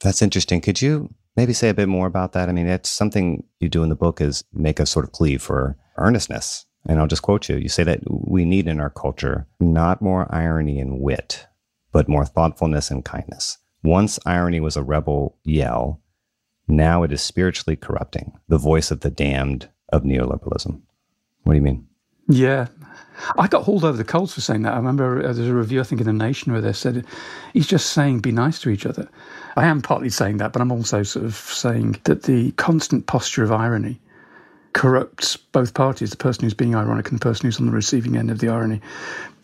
That's 0.00 0.22
interesting. 0.22 0.60
Could 0.60 0.80
you 0.80 1.12
maybe 1.36 1.52
say 1.52 1.68
a 1.68 1.74
bit 1.74 1.88
more 1.88 2.06
about 2.06 2.32
that? 2.32 2.48
I 2.48 2.52
mean, 2.52 2.66
it's 2.66 2.88
something 2.88 3.44
you 3.58 3.68
do 3.68 3.82
in 3.82 3.88
the 3.88 3.96
book 3.96 4.20
is 4.20 4.44
make 4.52 4.78
a 4.78 4.86
sort 4.86 5.04
of 5.04 5.12
plea 5.12 5.38
for 5.38 5.76
earnestness. 5.96 6.66
And 6.86 7.00
I'll 7.00 7.06
just 7.06 7.22
quote 7.22 7.48
you. 7.48 7.56
You 7.56 7.68
say 7.68 7.82
that 7.84 8.00
we 8.06 8.44
need 8.44 8.68
in 8.68 8.78
our 8.78 8.90
culture 8.90 9.46
not 9.58 10.02
more 10.02 10.32
irony 10.32 10.78
and 10.78 11.00
wit, 11.00 11.46
but 11.92 12.08
more 12.08 12.26
thoughtfulness 12.26 12.90
and 12.90 13.04
kindness. 13.04 13.58
Once 13.82 14.18
irony 14.26 14.60
was 14.60 14.76
a 14.76 14.82
rebel 14.82 15.38
yell, 15.44 16.00
now 16.68 17.02
it 17.02 17.12
is 17.12 17.22
spiritually 17.22 17.76
corrupting, 17.76 18.32
the 18.48 18.58
voice 18.58 18.90
of 18.90 19.00
the 19.00 19.10
damned 19.10 19.68
of 19.90 20.02
neoliberalism. 20.02 20.80
What 21.42 21.52
do 21.52 21.56
you 21.56 21.62
mean? 21.62 21.86
Yeah. 22.28 22.68
I 23.38 23.46
got 23.48 23.64
hauled 23.64 23.84
over 23.84 23.96
the 23.96 24.04
coals 24.04 24.34
for 24.34 24.40
saying 24.40 24.62
that. 24.62 24.72
I 24.72 24.76
remember 24.76 25.18
uh, 25.18 25.32
there's 25.32 25.48
a 25.48 25.54
review, 25.54 25.80
I 25.80 25.84
think, 25.84 26.00
in 26.00 26.06
The 26.06 26.12
Nation 26.12 26.52
where 26.52 26.60
they 26.60 26.72
said, 26.72 27.04
he's 27.52 27.66
just 27.66 27.90
saying 27.90 28.20
be 28.20 28.32
nice 28.32 28.58
to 28.60 28.70
each 28.70 28.86
other. 28.86 29.08
I 29.56 29.66
am 29.66 29.82
partly 29.82 30.10
saying 30.10 30.38
that, 30.38 30.52
but 30.52 30.60
I'm 30.60 30.72
also 30.72 31.02
sort 31.02 31.24
of 31.24 31.34
saying 31.34 32.00
that 32.04 32.24
the 32.24 32.52
constant 32.52 33.06
posture 33.06 33.44
of 33.44 33.52
irony 33.52 34.00
corrupts 34.72 35.36
both 35.36 35.74
parties, 35.74 36.10
the 36.10 36.16
person 36.16 36.42
who's 36.42 36.54
being 36.54 36.74
ironic 36.74 37.08
and 37.08 37.20
the 37.20 37.22
person 37.22 37.46
who's 37.46 37.60
on 37.60 37.66
the 37.66 37.72
receiving 37.72 38.16
end 38.16 38.30
of 38.30 38.40
the 38.40 38.48
irony, 38.48 38.80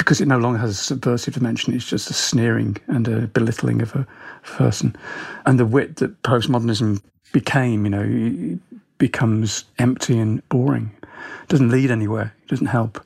because 0.00 0.22
it 0.22 0.26
no 0.26 0.38
longer 0.38 0.58
has 0.58 0.70
a 0.70 0.74
subversive 0.74 1.34
dimension. 1.34 1.74
It's 1.74 1.84
just 1.84 2.08
a 2.08 2.14
sneering 2.14 2.78
and 2.86 3.06
a 3.06 3.26
belittling 3.26 3.82
of 3.82 3.94
a 3.94 4.06
person. 4.44 4.96
And 5.44 5.60
the 5.60 5.66
wit 5.66 5.96
that 5.96 6.22
postmodernism 6.22 7.02
became, 7.32 7.84
you 7.84 7.90
know, 7.90 8.58
becomes 8.96 9.64
empty 9.78 10.18
and 10.18 10.46
boring. 10.48 10.90
It 11.02 11.48
doesn't 11.48 11.68
lead 11.68 11.90
anywhere. 11.90 12.34
It 12.44 12.48
doesn't 12.48 12.68
help. 12.68 13.04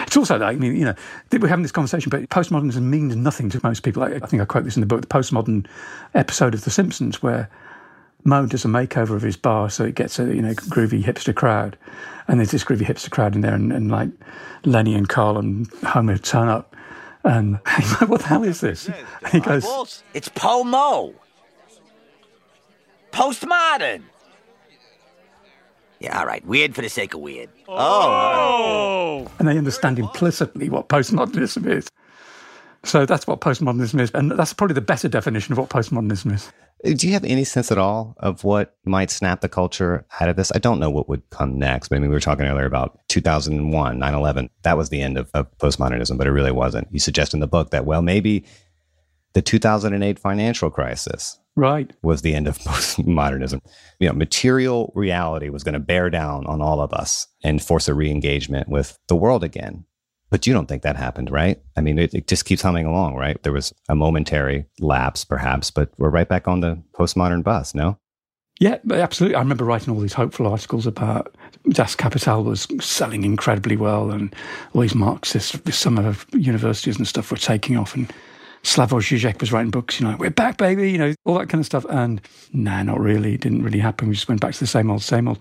It's 0.00 0.16
also 0.16 0.36
like, 0.36 0.56
I 0.56 0.58
mean, 0.58 0.74
you 0.74 0.84
know, 0.84 0.94
we're 1.30 1.46
having 1.46 1.62
this 1.62 1.70
conversation, 1.70 2.10
but 2.10 2.28
postmodernism 2.28 2.82
means 2.82 3.14
nothing 3.14 3.48
to 3.50 3.60
most 3.62 3.84
people. 3.84 4.02
I 4.02 4.18
think 4.18 4.42
I 4.42 4.46
quote 4.46 4.64
this 4.64 4.76
in 4.76 4.80
the 4.80 4.86
book, 4.86 5.00
the 5.00 5.06
postmodern 5.06 5.64
episode 6.14 6.54
of 6.54 6.64
The 6.64 6.72
Simpsons, 6.72 7.22
where 7.22 7.48
Moe 8.24 8.46
does 8.46 8.64
a 8.64 8.68
makeover 8.68 9.14
of 9.14 9.22
his 9.22 9.36
bar 9.36 9.68
so 9.70 9.84
it 9.84 9.94
gets 9.94 10.18
a, 10.18 10.24
you 10.24 10.42
know, 10.42 10.54
groovy 10.54 11.02
hipster 11.04 11.34
crowd. 11.34 11.76
And 12.26 12.40
there's 12.40 12.50
this 12.50 12.64
groovy 12.64 12.86
hipster 12.86 13.10
crowd 13.10 13.34
in 13.34 13.42
there, 13.42 13.54
and, 13.54 13.70
and 13.70 13.90
like 13.90 14.08
Lenny 14.64 14.94
and 14.94 15.08
Carl 15.08 15.36
and 15.36 15.68
Homer 15.84 16.16
turn 16.16 16.48
up. 16.48 16.74
And 17.22 17.60
he's 17.76 18.00
like, 18.00 18.08
what 18.08 18.22
the 18.22 18.26
hell 18.28 18.44
is 18.44 18.60
this? 18.60 18.88
And 18.88 19.28
he 19.30 19.40
goes, 19.40 20.02
It's 20.14 20.28
PoMo. 20.30 21.14
Postmodern. 23.12 24.02
Yeah, 26.00 26.18
all 26.18 26.26
right. 26.26 26.44
Weird 26.44 26.74
for 26.74 26.82
the 26.82 26.88
sake 26.88 27.14
of 27.14 27.20
weird. 27.20 27.48
Oh. 27.68 29.30
and 29.38 29.46
they 29.46 29.56
understand 29.56 29.98
implicitly 29.98 30.68
what 30.68 30.88
postmodernism 30.88 31.66
is. 31.66 31.88
So 32.82 33.06
that's 33.06 33.26
what 33.26 33.40
postmodernism 33.40 34.00
is. 34.00 34.10
And 34.12 34.32
that's 34.32 34.52
probably 34.52 34.74
the 34.74 34.80
better 34.80 35.08
definition 35.08 35.52
of 35.52 35.58
what 35.58 35.70
postmodernism 35.70 36.34
is. 36.34 36.52
Do 36.84 37.06
you 37.06 37.14
have 37.14 37.24
any 37.24 37.44
sense 37.44 37.72
at 37.72 37.78
all 37.78 38.14
of 38.18 38.44
what 38.44 38.76
might 38.84 39.10
snap 39.10 39.40
the 39.40 39.48
culture 39.48 40.04
out 40.20 40.28
of 40.28 40.36
this? 40.36 40.52
I 40.54 40.58
don't 40.58 40.80
know 40.80 40.90
what 40.90 41.08
would 41.08 41.22
come 41.30 41.58
next. 41.58 41.88
But 41.88 41.96
I 41.96 41.98
mean, 42.00 42.10
we 42.10 42.14
were 42.14 42.20
talking 42.20 42.44
earlier 42.44 42.66
about 42.66 43.00
2001, 43.08 43.98
9 43.98 44.14
11. 44.14 44.50
That 44.62 44.76
was 44.76 44.90
the 44.90 45.00
end 45.00 45.16
of, 45.16 45.30
of 45.32 45.46
postmodernism, 45.58 46.18
but 46.18 46.26
it 46.26 46.32
really 46.32 46.52
wasn't. 46.52 46.88
You 46.92 46.98
suggest 46.98 47.32
in 47.32 47.40
the 47.40 47.46
book 47.46 47.70
that, 47.70 47.86
well, 47.86 48.02
maybe 48.02 48.44
the 49.32 49.42
2008 49.42 50.18
financial 50.18 50.70
crisis 50.70 51.38
right 51.56 51.92
was 52.02 52.22
the 52.22 52.34
end 52.34 52.48
of 52.48 52.58
postmodernism 52.60 53.60
you 54.00 54.08
know 54.08 54.14
material 54.14 54.92
reality 54.94 55.48
was 55.48 55.62
going 55.62 55.74
to 55.74 55.80
bear 55.80 56.08
down 56.10 56.46
on 56.46 56.60
all 56.60 56.80
of 56.80 56.92
us 56.92 57.26
and 57.42 57.62
force 57.62 57.86
a 57.88 57.94
re-engagement 57.94 58.68
with 58.68 58.98
the 59.08 59.16
world 59.16 59.44
again 59.44 59.84
but 60.34 60.48
you 60.48 60.52
don't 60.52 60.66
think 60.66 60.82
that 60.82 60.96
happened 60.96 61.30
right 61.30 61.62
i 61.76 61.80
mean 61.80 61.96
it, 61.96 62.12
it 62.12 62.26
just 62.26 62.44
keeps 62.44 62.60
humming 62.60 62.86
along 62.86 63.14
right 63.14 63.40
there 63.44 63.52
was 63.52 63.72
a 63.88 63.94
momentary 63.94 64.66
lapse 64.80 65.24
perhaps 65.24 65.70
but 65.70 65.92
we're 65.96 66.10
right 66.10 66.28
back 66.28 66.48
on 66.48 66.58
the 66.58 66.76
postmodern 66.92 67.44
bus 67.44 67.72
no 67.72 67.96
yeah, 68.60 68.78
absolutely. 68.92 69.34
I 69.34 69.40
remember 69.40 69.64
writing 69.64 69.92
all 69.92 69.98
these 69.98 70.12
hopeful 70.12 70.46
articles 70.46 70.86
about 70.86 71.34
Das 71.70 71.96
Kapital 71.96 72.44
was 72.44 72.68
selling 72.80 73.24
incredibly 73.24 73.76
well, 73.76 74.12
and 74.12 74.32
all 74.72 74.82
these 74.82 74.94
Marxists, 74.94 75.58
summer 75.76 76.14
universities 76.32 76.96
and 76.96 77.06
stuff 77.06 77.32
were 77.32 77.36
taking 77.36 77.76
off, 77.76 77.96
and 77.96 78.12
Slavoj 78.62 79.00
Žižek 79.00 79.40
was 79.40 79.52
writing 79.52 79.72
books, 79.72 79.98
you 79.98 80.06
know, 80.06 80.16
we're 80.20 80.30
back, 80.30 80.56
baby, 80.56 80.88
you 80.88 80.98
know, 80.98 81.14
all 81.24 81.36
that 81.38 81.48
kind 81.48 81.60
of 81.60 81.66
stuff. 81.66 81.84
And 81.90 82.20
nah, 82.52 82.84
not 82.84 83.00
really. 83.00 83.34
It 83.34 83.40
didn't 83.40 83.64
really 83.64 83.80
happen. 83.80 84.06
We 84.06 84.14
just 84.14 84.28
went 84.28 84.40
back 84.40 84.54
to 84.54 84.60
the 84.60 84.68
same 84.68 84.88
old, 84.88 85.02
same 85.02 85.26
old. 85.26 85.40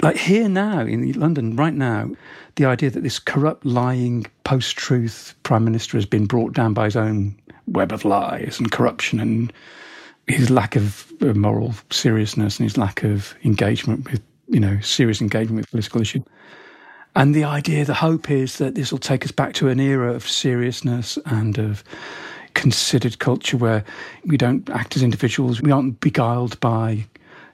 Like 0.00 0.16
here 0.16 0.48
now 0.48 0.80
in 0.80 1.12
London, 1.12 1.56
right 1.56 1.74
now, 1.74 2.10
the 2.54 2.66
idea 2.66 2.90
that 2.90 3.02
this 3.02 3.18
corrupt, 3.18 3.66
lying, 3.66 4.26
post 4.44 4.76
truth 4.76 5.34
prime 5.42 5.64
minister 5.64 5.96
has 5.96 6.06
been 6.06 6.26
brought 6.26 6.52
down 6.52 6.72
by 6.72 6.84
his 6.84 6.96
own 6.96 7.36
web 7.66 7.92
of 7.92 8.04
lies 8.04 8.58
and 8.58 8.70
corruption 8.70 9.18
and 9.18 9.52
his 10.28 10.50
lack 10.50 10.76
of 10.76 11.12
uh, 11.20 11.34
moral 11.34 11.74
seriousness 11.90 12.58
and 12.58 12.64
his 12.64 12.76
lack 12.76 13.02
of 13.02 13.34
engagement 13.44 14.10
with, 14.10 14.22
you 14.48 14.60
know, 14.60 14.78
serious 14.80 15.20
engagement 15.20 15.56
with 15.56 15.70
political 15.70 16.00
issues. 16.00 16.22
And 17.16 17.34
the 17.34 17.44
idea, 17.44 17.84
the 17.84 17.94
hope 17.94 18.30
is 18.30 18.58
that 18.58 18.76
this 18.76 18.92
will 18.92 18.98
take 18.98 19.24
us 19.24 19.32
back 19.32 19.54
to 19.54 19.68
an 19.68 19.80
era 19.80 20.12
of 20.14 20.28
seriousness 20.28 21.18
and 21.26 21.58
of 21.58 21.82
considered 22.54 23.18
culture 23.18 23.56
where 23.56 23.84
we 24.24 24.36
don't 24.36 24.68
act 24.70 24.96
as 24.96 25.02
individuals, 25.02 25.60
we 25.60 25.72
aren't 25.72 26.00
beguiled 26.00 26.60
by 26.60 27.04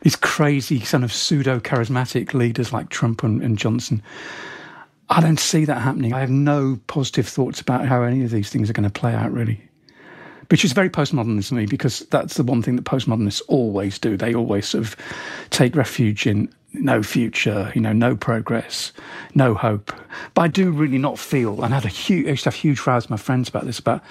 these 0.05 0.17
crazy 0.17 0.79
kind 0.81 1.03
of 1.03 1.13
pseudo 1.13 1.59
charismatic 1.59 2.35
leaders 2.35 2.73
like 2.73 2.91
Trump 2.91 3.25
and, 3.25 3.43
and 3.43 3.59
Johnson. 3.59 4.03
I 5.09 5.21
don't 5.21 5.41
see 5.41 5.65
that 5.65 5.81
happening. 5.81 6.13
I 6.13 6.21
have 6.21 6.31
no 6.31 6.79
positive 6.87 7.27
thoughts 7.27 7.61
about 7.61 7.87
how 7.87 8.03
any 8.03 8.23
of 8.23 8.31
these 8.31 8.51
things 8.51 8.69
are 8.69 8.75
going 8.75 8.89
to 8.89 9.01
play 9.01 9.15
out, 9.15 9.33
really. 9.33 9.61
Which 10.51 10.65
is 10.65 10.73
very 10.73 10.91
postmodernist 10.91 11.49
to 11.49 11.55
me 11.55 11.65
because 11.65 12.01
that's 12.11 12.35
the 12.35 12.43
one 12.43 12.63
thing 12.63 12.77
that 12.77 12.85
postmodernists 12.85 13.41
always 13.49 13.99
do. 13.99 14.17
They 14.17 14.35
always 14.35 14.69
sort 14.69 14.85
of 14.85 14.97
take 15.49 15.75
refuge 15.75 16.27
in 16.27 16.55
no 16.75 17.03
future, 17.03 17.73
you 17.75 17.81
know, 17.81 17.95
no 17.95 18.15
progress, 18.15 18.93
no 19.35 19.55
hope. 19.55 19.91
But 20.35 20.43
I 20.43 20.49
do 20.49 20.71
really 20.71 20.99
not 20.99 21.19
feel, 21.19 21.65
and 21.65 21.73
I 21.73 21.79
had 21.79 21.87
a 21.87 21.89
huge, 21.89 22.27
I 22.27 22.31
used 22.31 22.45
to 22.45 22.51
have 22.51 22.55
huge 22.55 22.87
rows 22.87 23.05
with 23.05 23.11
my 23.11 23.17
friends 23.17 23.49
about 23.49 23.65
this, 23.65 23.79
about 23.79 24.03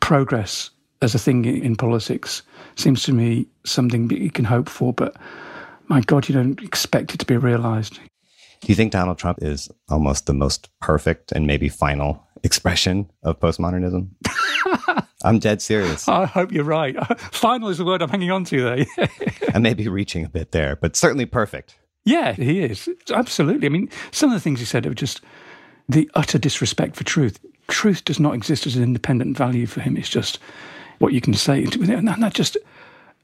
progress 0.00 0.70
as 1.02 1.14
a 1.14 1.18
thing 1.18 1.44
in 1.44 1.76
politics. 1.76 2.42
Seems 2.76 3.02
to 3.02 3.12
me 3.12 3.46
something 3.64 4.08
that 4.08 4.18
you 4.18 4.30
can 4.30 4.46
hope 4.46 4.68
for, 4.68 4.94
but 4.94 5.16
my 5.88 6.00
God, 6.00 6.28
you 6.28 6.34
don't 6.34 6.62
expect 6.62 7.14
it 7.14 7.18
to 7.18 7.26
be 7.26 7.36
realised. 7.36 7.94
Do 7.94 8.68
you 8.68 8.74
think 8.74 8.92
Donald 8.92 9.18
Trump 9.18 9.38
is 9.42 9.68
almost 9.88 10.26
the 10.26 10.34
most 10.34 10.68
perfect 10.80 11.32
and 11.32 11.46
maybe 11.46 11.68
final 11.68 12.24
expression 12.44 13.10
of 13.24 13.40
postmodernism? 13.40 14.08
I'm 15.24 15.38
dead 15.38 15.62
serious. 15.62 16.08
I 16.08 16.26
hope 16.26 16.52
you're 16.52 16.64
right. 16.64 16.96
Final 17.32 17.68
is 17.68 17.78
the 17.78 17.84
word 17.84 18.02
I'm 18.02 18.08
hanging 18.08 18.30
on 18.30 18.44
to 18.46 18.62
there. 18.62 18.86
I 19.54 19.58
may 19.58 19.74
be 19.74 19.88
reaching 19.88 20.24
a 20.24 20.28
bit 20.28 20.52
there, 20.52 20.76
but 20.76 20.96
certainly 20.96 21.26
perfect. 21.26 21.76
Yeah, 22.04 22.32
he 22.32 22.60
is. 22.60 22.88
Absolutely. 23.12 23.66
I 23.66 23.70
mean, 23.70 23.88
some 24.10 24.30
of 24.30 24.34
the 24.34 24.40
things 24.40 24.58
he 24.58 24.64
said 24.64 24.86
are 24.86 24.94
just 24.94 25.20
the 25.88 26.10
utter 26.14 26.38
disrespect 26.38 26.96
for 26.96 27.04
truth. 27.04 27.38
Truth 27.68 28.04
does 28.04 28.18
not 28.18 28.34
exist 28.34 28.66
as 28.66 28.74
an 28.74 28.82
independent 28.82 29.36
value 29.36 29.66
for 29.66 29.80
him. 29.80 29.96
It's 29.96 30.08
just 30.08 30.38
what 30.98 31.12
you 31.12 31.20
can 31.20 31.34
say. 31.34 31.62
And 31.62 32.08
that 32.08 32.34
just, 32.34 32.56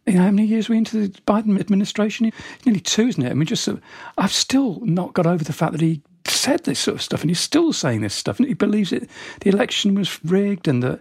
you 0.09 0.19
know, 0.19 0.25
how 0.25 0.31
many 0.31 0.47
years 0.47 0.69
are 0.69 0.73
we 0.73 0.79
into 0.79 1.09
the 1.09 1.21
Biden 1.23 1.59
administration? 1.61 2.33
Nearly 2.65 2.81
two, 2.81 3.09
isn't 3.09 3.23
it? 3.23 3.31
I 3.31 3.35
mean, 3.35 3.47
just, 3.47 3.69
I've 4.17 4.33
still 4.33 4.81
not 4.81 5.15
got 5.15 5.27
over 5.27 5.45
the 5.45 5.53
fact 5.53 5.73
that 5.73 5.81
he 5.81 6.03
said 6.27 6.65
this 6.65 6.79
sort 6.79 6.97
of 6.97 7.03
stuff 7.03 7.23
and 7.23 7.31
he's 7.31 7.41
still 7.41 7.73
saying 7.73 8.01
this 8.01 8.15
stuff 8.15 8.39
and 8.39 8.49
he 8.49 8.55
believes 8.55 8.93
it. 8.93 9.09
The 9.41 9.51
election 9.51 9.95
was 9.95 10.23
rigged 10.25 10.69
and 10.69 10.83
that 10.83 11.01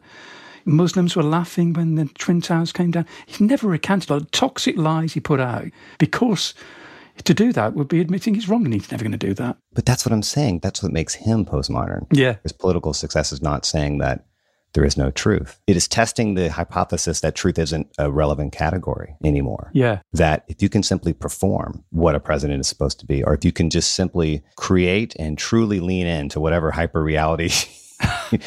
Muslims 0.65 1.15
were 1.15 1.23
laughing 1.23 1.73
when 1.73 1.95
the 1.95 2.05
Twin 2.17 2.41
Towers 2.41 2.71
came 2.71 2.91
down. 2.91 3.05
He's 3.25 3.41
never 3.41 3.67
recanted 3.67 4.11
all 4.11 4.19
the 4.19 4.25
toxic 4.27 4.77
lies 4.77 5.13
he 5.13 5.19
put 5.19 5.39
out 5.39 5.65
because 5.97 6.53
to 7.23 7.33
do 7.33 7.51
that 7.53 7.73
would 7.73 7.87
be 7.87 7.99
admitting 7.99 8.35
he's 8.35 8.47
wrong 8.47 8.65
and 8.65 8.73
he's 8.73 8.91
never 8.91 9.03
going 9.03 9.11
to 9.11 9.17
do 9.17 9.33
that. 9.33 9.57
But 9.73 9.85
that's 9.85 10.05
what 10.05 10.13
I'm 10.13 10.23
saying. 10.23 10.59
That's 10.59 10.83
what 10.83 10.91
makes 10.91 11.13
him 11.15 11.45
postmodern. 11.45 12.05
Yeah. 12.11 12.35
His 12.43 12.51
political 12.51 12.93
success 12.93 13.31
is 13.31 13.41
not 13.41 13.65
saying 13.65 13.99
that 13.99 14.25
there 14.77 14.85
is 14.85 14.95
no 14.95 15.09
truth. 15.09 15.59
It 15.65 15.75
is 15.75 15.87
testing 15.87 16.35
the 16.35 16.51
hypothesis 16.51 17.21
that 17.21 17.33
truth 17.33 17.57
isn't 17.57 17.87
a 17.97 18.11
relevant 18.11 18.53
category 18.53 19.15
anymore. 19.23 19.71
Yeah. 19.73 20.01
That 20.13 20.45
if 20.49 20.61
you 20.61 20.69
can 20.69 20.83
simply 20.83 21.13
perform 21.13 21.83
what 21.89 22.13
a 22.13 22.19
president 22.19 22.59
is 22.59 22.67
supposed 22.67 22.99
to 22.99 23.07
be, 23.07 23.23
or 23.23 23.33
if 23.33 23.43
you 23.43 23.51
can 23.51 23.71
just 23.71 23.93
simply 23.93 24.43
create 24.55 25.15
and 25.17 25.35
truly 25.35 25.79
lean 25.79 26.05
into 26.05 26.39
whatever 26.39 26.69
hyper 26.69 27.01
reality 27.01 27.49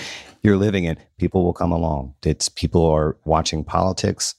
you're 0.44 0.56
living 0.56 0.84
in, 0.84 0.98
people 1.18 1.42
will 1.42 1.52
come 1.52 1.72
along. 1.72 2.14
It's 2.24 2.48
people 2.48 2.86
are 2.86 3.16
watching 3.24 3.64
politics 3.64 4.36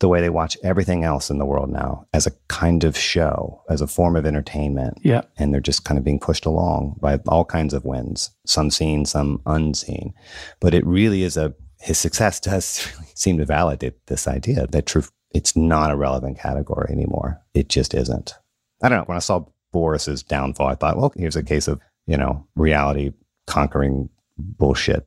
the 0.00 0.08
way 0.08 0.20
they 0.20 0.30
watch 0.30 0.56
everything 0.62 1.04
else 1.04 1.30
in 1.30 1.38
the 1.38 1.46
world 1.46 1.70
now 1.70 2.06
as 2.12 2.26
a 2.26 2.32
kind 2.48 2.84
of 2.84 2.96
show, 2.96 3.62
as 3.70 3.80
a 3.80 3.86
form 3.86 4.16
of 4.16 4.26
entertainment. 4.26 4.98
Yeah. 5.02 5.22
And 5.38 5.52
they're 5.52 5.60
just 5.60 5.84
kind 5.84 5.98
of 5.98 6.04
being 6.04 6.18
pushed 6.18 6.44
along 6.44 6.96
by 7.00 7.20
all 7.28 7.44
kinds 7.44 7.74
of 7.74 7.84
winds, 7.84 8.30
some 8.44 8.70
seen, 8.70 9.04
some 9.04 9.40
unseen. 9.46 10.12
But 10.60 10.74
it 10.74 10.84
really 10.86 11.22
is 11.22 11.36
a, 11.36 11.54
his 11.80 11.98
success 11.98 12.40
does 12.40 12.86
really 12.92 13.10
seem 13.14 13.38
to 13.38 13.44
validate 13.44 14.06
this 14.06 14.26
idea 14.26 14.66
that 14.66 14.86
truth, 14.86 15.10
it's 15.30 15.56
not 15.56 15.90
a 15.90 15.96
relevant 15.96 16.38
category 16.38 16.90
anymore. 16.90 17.40
It 17.54 17.68
just 17.68 17.94
isn't. 17.94 18.34
I 18.82 18.88
don't 18.88 18.98
know. 18.98 19.04
When 19.04 19.16
I 19.16 19.20
saw 19.20 19.46
Boris's 19.72 20.22
downfall, 20.22 20.68
I 20.68 20.74
thought, 20.74 20.96
well, 20.96 21.12
here's 21.16 21.36
a 21.36 21.42
case 21.42 21.68
of, 21.68 21.80
you 22.06 22.16
know, 22.16 22.46
reality 22.56 23.12
conquering 23.46 24.08
bullshit. 24.38 25.06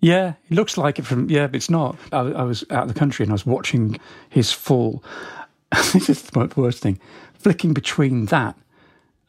Yeah, 0.00 0.34
it 0.48 0.54
looks 0.54 0.78
like 0.78 0.98
it 0.98 1.06
from, 1.06 1.28
yeah, 1.28 1.46
but 1.46 1.56
it's 1.56 1.70
not. 1.70 1.96
I, 2.10 2.20
I 2.20 2.42
was 2.42 2.64
out 2.70 2.84
of 2.84 2.88
the 2.88 2.98
country 2.98 3.22
and 3.22 3.32
I 3.32 3.34
was 3.34 3.46
watching 3.46 4.00
his 4.30 4.50
fall. 4.50 5.04
this 5.92 6.08
is 6.08 6.22
the 6.22 6.52
worst 6.56 6.82
thing. 6.82 6.98
Flicking 7.34 7.74
between 7.74 8.26
that 8.26 8.56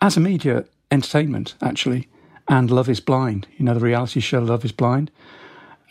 as 0.02 0.18
a 0.18 0.20
media 0.20 0.66
entertainment, 0.90 1.56
actually, 1.62 2.08
and 2.48 2.72
Love 2.72 2.90
is 2.90 3.00
Blind, 3.00 3.48
you 3.58 3.66
know, 3.66 3.74
the 3.74 3.80
reality 3.80 4.20
show 4.20 4.40
Love 4.40 4.66
is 4.66 4.72
Blind. 4.72 5.12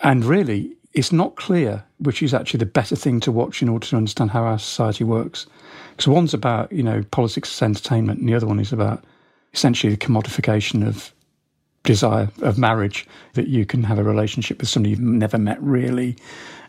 And 0.02 0.24
really, 0.24 0.72
it's 0.92 1.12
not 1.12 1.36
clear 1.36 1.84
which 1.98 2.22
is 2.22 2.32
actually 2.32 2.58
the 2.58 2.66
better 2.66 2.96
thing 2.96 3.20
to 3.20 3.30
watch 3.30 3.62
in 3.62 3.68
order 3.68 3.86
to 3.86 3.96
understand 3.96 4.30
how 4.30 4.42
our 4.42 4.58
society 4.58 5.04
works. 5.04 5.46
Because 5.90 6.08
one's 6.08 6.34
about, 6.34 6.72
you 6.72 6.82
know, 6.82 7.04
politics 7.10 7.54
as 7.54 7.62
entertainment, 7.62 8.20
and 8.20 8.28
the 8.28 8.34
other 8.34 8.46
one 8.46 8.58
is 8.58 8.72
about 8.72 9.04
essentially 9.52 9.92
the 9.92 9.98
commodification 9.98 10.86
of 10.86 11.12
desire 11.84 12.30
of 12.42 12.58
marriage 12.58 13.06
that 13.34 13.48
you 13.48 13.64
can 13.64 13.82
have 13.82 13.98
a 13.98 14.04
relationship 14.04 14.60
with 14.60 14.68
somebody 14.68 14.90
you've 14.90 15.00
never 15.00 15.38
met 15.38 15.60
really 15.62 16.16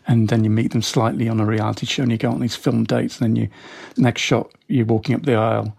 and 0.08 0.28
then 0.28 0.42
you 0.42 0.50
meet 0.50 0.72
them 0.72 0.82
slightly 0.82 1.28
on 1.28 1.38
a 1.38 1.44
reality 1.44 1.86
show 1.86 2.02
and 2.02 2.10
you 2.10 2.18
go 2.18 2.30
on 2.30 2.40
these 2.40 2.56
film 2.56 2.84
dates 2.84 3.20
and 3.20 3.28
then 3.28 3.36
you 3.36 3.48
next 3.96 4.22
shot 4.22 4.50
you're 4.68 4.86
walking 4.86 5.14
up 5.14 5.22
the 5.22 5.34
aisle 5.34 5.76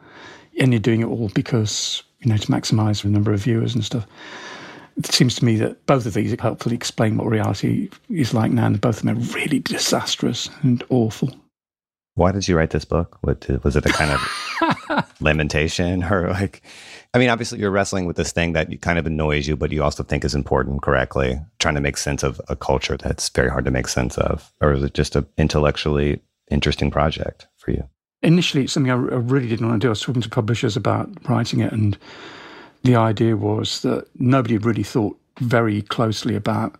and 0.59 0.71
you're 0.71 0.79
doing 0.79 1.01
it 1.01 1.05
all 1.05 1.29
because 1.29 2.03
you 2.19 2.29
know 2.29 2.37
to 2.37 2.47
maximize 2.47 3.03
the 3.03 3.09
number 3.09 3.33
of 3.33 3.41
viewers 3.41 3.73
and 3.73 3.83
stuff. 3.83 4.05
It 4.97 5.07
seems 5.07 5.35
to 5.35 5.45
me 5.45 5.55
that 5.57 5.83
both 5.87 6.05
of 6.05 6.13
these 6.13 6.39
helpfully 6.39 6.75
explain 6.75 7.17
what 7.17 7.27
reality 7.27 7.89
is 8.09 8.33
like 8.33 8.51
now 8.51 8.67
and 8.67 8.79
both 8.79 8.97
of 8.97 9.03
them 9.03 9.17
are 9.17 9.35
really 9.35 9.59
disastrous 9.59 10.49
and 10.61 10.83
awful. 10.89 11.33
Why 12.13 12.31
did 12.31 12.47
you 12.47 12.55
write 12.55 12.69
this 12.69 12.85
book? 12.85 13.17
What 13.21 13.47
was 13.63 13.75
it 13.75 13.87
a 13.87 13.89
kind 13.89 14.11
of 14.11 15.13
lamentation 15.19 16.03
or 16.03 16.29
like 16.29 16.61
I 17.13 17.19
mean, 17.19 17.29
obviously, 17.29 17.59
you're 17.59 17.69
wrestling 17.69 18.05
with 18.05 18.15
this 18.15 18.31
thing 18.31 18.53
that 18.53 18.81
kind 18.81 18.97
of 18.97 19.05
annoys 19.05 19.47
you, 19.47 19.55
but 19.55 19.71
you 19.71 19.83
also 19.83 20.01
think 20.01 20.25
is 20.25 20.33
important 20.33 20.81
correctly, 20.81 21.39
trying 21.59 21.75
to 21.75 21.81
make 21.81 21.97
sense 21.97 22.23
of 22.23 22.41
a 22.47 22.55
culture 22.55 22.97
that's 22.97 23.29
very 23.29 23.49
hard 23.49 23.65
to 23.65 23.71
make 23.71 23.87
sense 23.87 24.17
of. 24.17 24.51
Or 24.61 24.73
is 24.73 24.83
it 24.83 24.95
just 24.95 25.15
an 25.15 25.27
intellectually 25.37 26.21
interesting 26.49 26.89
project 26.89 27.47
for 27.57 27.71
you? 27.71 27.87
Initially, 28.23 28.63
it's 28.63 28.73
something 28.73 28.91
I 28.91 28.95
really 28.95 29.47
didn't 29.47 29.67
want 29.67 29.81
to 29.81 29.85
do. 29.85 29.89
I 29.89 29.91
was 29.91 30.01
talking 30.01 30.23
to 30.23 30.29
publishers 30.29 30.75
about 30.75 31.09
writing 31.29 31.59
it, 31.59 31.71
and 31.71 31.97
the 32.83 32.95
idea 32.95 33.37
was 33.37 33.81
that 33.83 34.07
nobody 34.17 34.57
really 34.57 34.83
thought 34.83 35.15
very 35.39 35.83
closely 35.83 36.35
about 36.35 36.75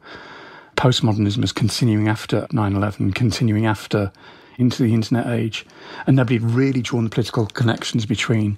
postmodernism 0.78 1.44
as 1.44 1.52
continuing 1.52 2.08
after 2.08 2.48
9 2.52 2.76
11, 2.76 3.14
continuing 3.14 3.68
after 3.68 4.12
into 4.58 4.84
the 4.84 4.94
internet 4.94 5.28
age, 5.28 5.66
and 6.08 6.16
nobody 6.16 6.40
had 6.40 6.50
really 6.52 6.82
drawn 6.82 7.04
the 7.04 7.10
political 7.10 7.46
connections 7.46 8.06
between 8.06 8.58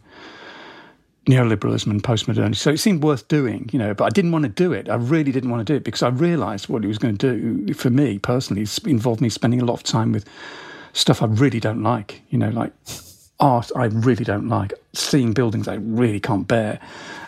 neoliberalism 1.26 1.88
and 1.88 2.04
postmodernity. 2.04 2.56
So 2.56 2.72
it 2.72 2.78
seemed 2.78 3.04
worth 3.04 3.28
doing, 3.28 3.70
you 3.72 3.80
know, 3.80 3.94
but 3.94 4.06
I 4.06 4.10
didn't 4.10 4.32
want 4.32 4.44
to 4.44 4.50
do 4.50 4.74
it. 4.74 4.90
I 4.90 4.96
really 4.96 5.32
didn't 5.32 5.50
want 5.50 5.66
to 5.66 5.74
do 5.74 5.76
it 5.76 5.84
because 5.84 6.04
I 6.04 6.10
realized 6.10 6.70
what 6.70 6.84
it 6.84 6.88
was 6.88 6.98
going 6.98 7.18
to 7.18 7.66
do 7.66 7.74
for 7.74 7.90
me 7.90 8.20
personally 8.20 8.68
involved 8.86 9.22
me 9.22 9.30
spending 9.30 9.62
a 9.62 9.66
lot 9.66 9.74
of 9.74 9.84
time 9.84 10.12
with 10.12 10.26
stuff 10.94 11.22
I 11.22 11.26
really 11.26 11.60
don't 11.60 11.84
like, 11.84 12.22
you 12.30 12.38
know, 12.38 12.50
like 12.50 12.72
art 13.40 13.72
I 13.76 13.86
really 13.86 14.24
don't 14.24 14.48
like, 14.48 14.74
seeing 14.94 15.34
buildings 15.34 15.68
I 15.68 15.76
really 15.76 16.20
can't 16.20 16.48
bear, 16.48 16.80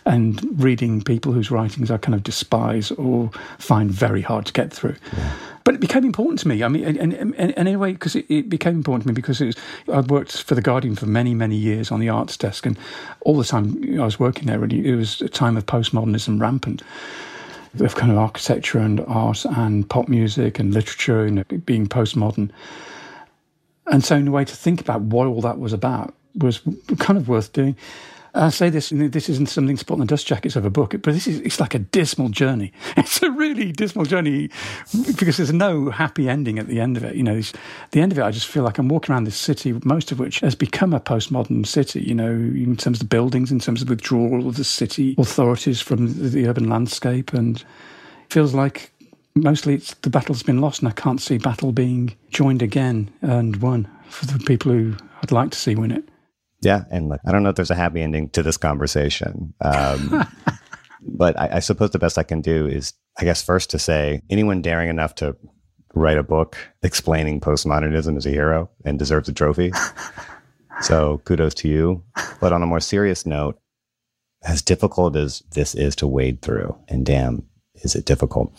and 0.06 0.42
reading 0.62 1.02
people 1.02 1.34
whose 1.34 1.52
writings 1.52 1.92
I 1.92 1.98
kind 1.98 2.16
of 2.16 2.24
despise 2.24 2.92
or 2.92 3.30
find 3.58 3.92
very 3.92 4.22
hard 4.22 4.46
to 4.46 4.54
get 4.54 4.72
through. 4.72 4.96
Yeah. 5.18 5.34
But 5.66 5.76
it 5.76 5.82
became 5.82 6.06
important 6.06 6.40
to 6.40 6.48
me. 6.48 6.64
I 6.64 6.70
mean, 6.70 6.86
and, 6.86 7.14
and, 7.14 7.36
and 7.36 7.54
anyway, 7.58 7.92
because 7.92 8.16
it, 8.16 8.26
it, 8.30 8.48
became 8.48 8.76
important 8.76 9.04
to 9.04 9.10
me 9.10 9.14
because 9.14 9.42
it 9.42 9.48
was, 9.48 9.56
I'd 9.94 10.10
worked 10.10 10.44
for 10.44 10.56
the 10.56 10.62
Guardian 10.62 10.96
for 10.96 11.08
many, 11.08 11.34
many 11.34 11.58
years 11.58 11.92
on 11.92 12.00
the 12.00 12.08
arts 12.08 12.38
desk, 12.38 12.66
and 12.66 12.78
all 13.22 13.36
the 13.36 13.44
time 13.44 14.00
I 14.00 14.06
was 14.06 14.18
working 14.18 14.46
there, 14.46 14.60
really, 14.60 14.88
it 14.88 14.96
was 14.96 15.22
a 15.22 15.28
time 15.28 15.58
of 15.58 15.66
postmodernism 15.66 16.40
rampant 16.40 16.84
of 17.82 17.96
kind 17.96 18.12
of 18.12 18.18
architecture 18.18 18.80
and 18.80 19.02
art 19.08 19.46
and 19.46 19.90
pop 19.90 20.08
music 20.08 20.58
and 20.58 20.74
literature 20.74 21.26
and 21.26 21.66
being 21.66 21.86
postmodern. 21.86 22.50
And 23.92 24.04
so, 24.04 24.16
in 24.16 24.28
a 24.28 24.32
way, 24.32 24.46
to 24.46 24.56
think 24.56 24.82
about 24.82 25.02
what 25.02 25.28
all 25.28 25.42
that 25.42 25.60
was 25.60 25.74
about 25.74 26.14
was 26.36 26.62
kind 26.98 27.18
of 27.18 27.28
worth 27.28 27.54
doing. 27.54 27.76
I 28.38 28.50
say 28.50 28.70
this, 28.70 28.90
this 28.90 29.30
isn't 29.30 29.50
something 29.50 29.78
put 29.78 29.92
on 29.92 30.00
the 30.00 30.06
dust 30.06 30.28
jackets 30.28 30.56
of 30.56 30.64
a 30.64 30.70
book, 30.70 30.92
but 30.92 31.14
this 31.14 31.28
is, 31.28 31.40
it's 31.42 31.60
like 31.60 31.74
a 31.74 31.80
dismal 31.80 32.30
journey. 32.30 32.72
It's 32.98 33.22
a 33.24 33.32
really 33.32 33.72
dismal 33.72 34.06
journey 34.06 34.50
because 35.16 35.38
there's 35.38 35.54
no 35.54 35.90
happy 35.90 36.30
ending 36.30 36.60
at 36.60 36.68
the 36.68 36.80
end 36.80 36.98
of 36.98 37.04
it. 37.04 37.16
You 37.16 37.24
know, 37.24 37.42
the 37.92 38.02
end 38.02 38.12
of 38.12 38.20
it, 38.20 38.24
I 38.24 38.32
just 38.32 38.48
feel 38.48 38.64
like 38.64 38.78
I'm 38.78 38.90
walking 38.90 39.14
around 39.14 39.24
this 39.24 39.38
city, 39.38 39.80
most 39.84 40.12
of 40.12 40.20
which 40.20 40.40
has 40.42 40.56
become 40.56 40.94
a 40.94 41.00
postmodern 41.00 41.66
city, 41.66 42.02
you 42.02 42.14
know, 42.14 42.30
in 42.30 42.76
terms 42.76 42.98
of 42.98 43.10
the 43.10 43.16
buildings, 43.16 43.52
in 43.52 43.60
terms 43.60 43.82
of 43.82 43.90
withdrawal 43.90 44.48
of 44.48 44.58
the 44.58 44.64
city 44.64 45.16
authorities 45.18 45.82
from 45.82 46.08
the, 46.08 46.30
the 46.30 46.48
urban 46.48 46.70
landscape. 46.70 47.34
And 47.34 47.58
it 47.58 48.34
feels 48.34 48.54
like 48.54 48.92
mostly 49.44 49.76
it's 49.76 49.94
the 49.96 50.10
battle's 50.10 50.44
been 50.44 50.62
lost 50.62 50.82
and 50.82 50.90
I 50.90 50.92
can't 50.92 51.22
see 51.22 51.38
battle 51.38 51.72
being 51.72 52.16
joined 52.30 52.62
again 52.62 53.10
and 53.22 53.56
won 53.58 53.88
for 54.10 54.26
the 54.26 54.40
people 54.40 54.72
who 54.72 54.96
I'd 55.22 55.32
like 55.32 55.52
to 55.52 55.58
see 55.58 55.76
win 55.76 55.92
it. 55.92 56.04
Yeah, 56.62 56.84
and 56.90 57.10
look, 57.10 57.22
I 57.26 57.32
don't 57.32 57.44
know 57.44 57.50
if 57.50 57.56
there's 57.56 57.72
a 57.72 57.76
happy 57.76 58.02
ending 58.02 58.30
to 58.30 58.42
this 58.42 58.58
conversation, 58.58 59.54
um, 59.62 60.28
but 61.02 61.40
I, 61.40 61.58
I 61.58 61.60
suppose 61.60 61.92
the 61.92 62.00
best 62.00 62.18
I 62.18 62.24
can 62.24 62.42
do 62.42 62.66
is, 62.66 62.94
I 63.20 63.26
guess, 63.26 63.44
first 63.44 63.70
to 63.72 63.80
say 63.80 64.22
anyone 64.30 64.64
daring 64.64 64.90
enough 64.90 65.14
to 65.16 65.36
write 65.94 66.18
a 66.18 66.24
book 66.24 66.58
explaining 66.82 67.42
postmodernism 67.42 68.18
as 68.18 68.26
a 68.26 68.32
hero 68.32 68.70
and 68.86 68.98
deserves 68.98 69.30
a 69.30 69.34
trophy. 69.34 69.72
so 70.82 71.22
kudos 71.26 71.54
to 71.56 71.68
you. 71.68 72.04
But 72.40 72.54
on 72.54 72.64
a 72.64 72.68
more 72.68 72.80
serious 72.80 73.26
note, 73.26 73.60
as 74.44 74.62
difficult 74.62 75.16
as 75.16 75.44
this 75.52 75.76
is 75.76 75.96
to 75.98 76.08
wade 76.08 76.42
through, 76.42 76.76
and 76.88 77.06
damn, 77.06 77.44
is 77.76 77.96
it 77.96 78.06
difficult, 78.06 78.52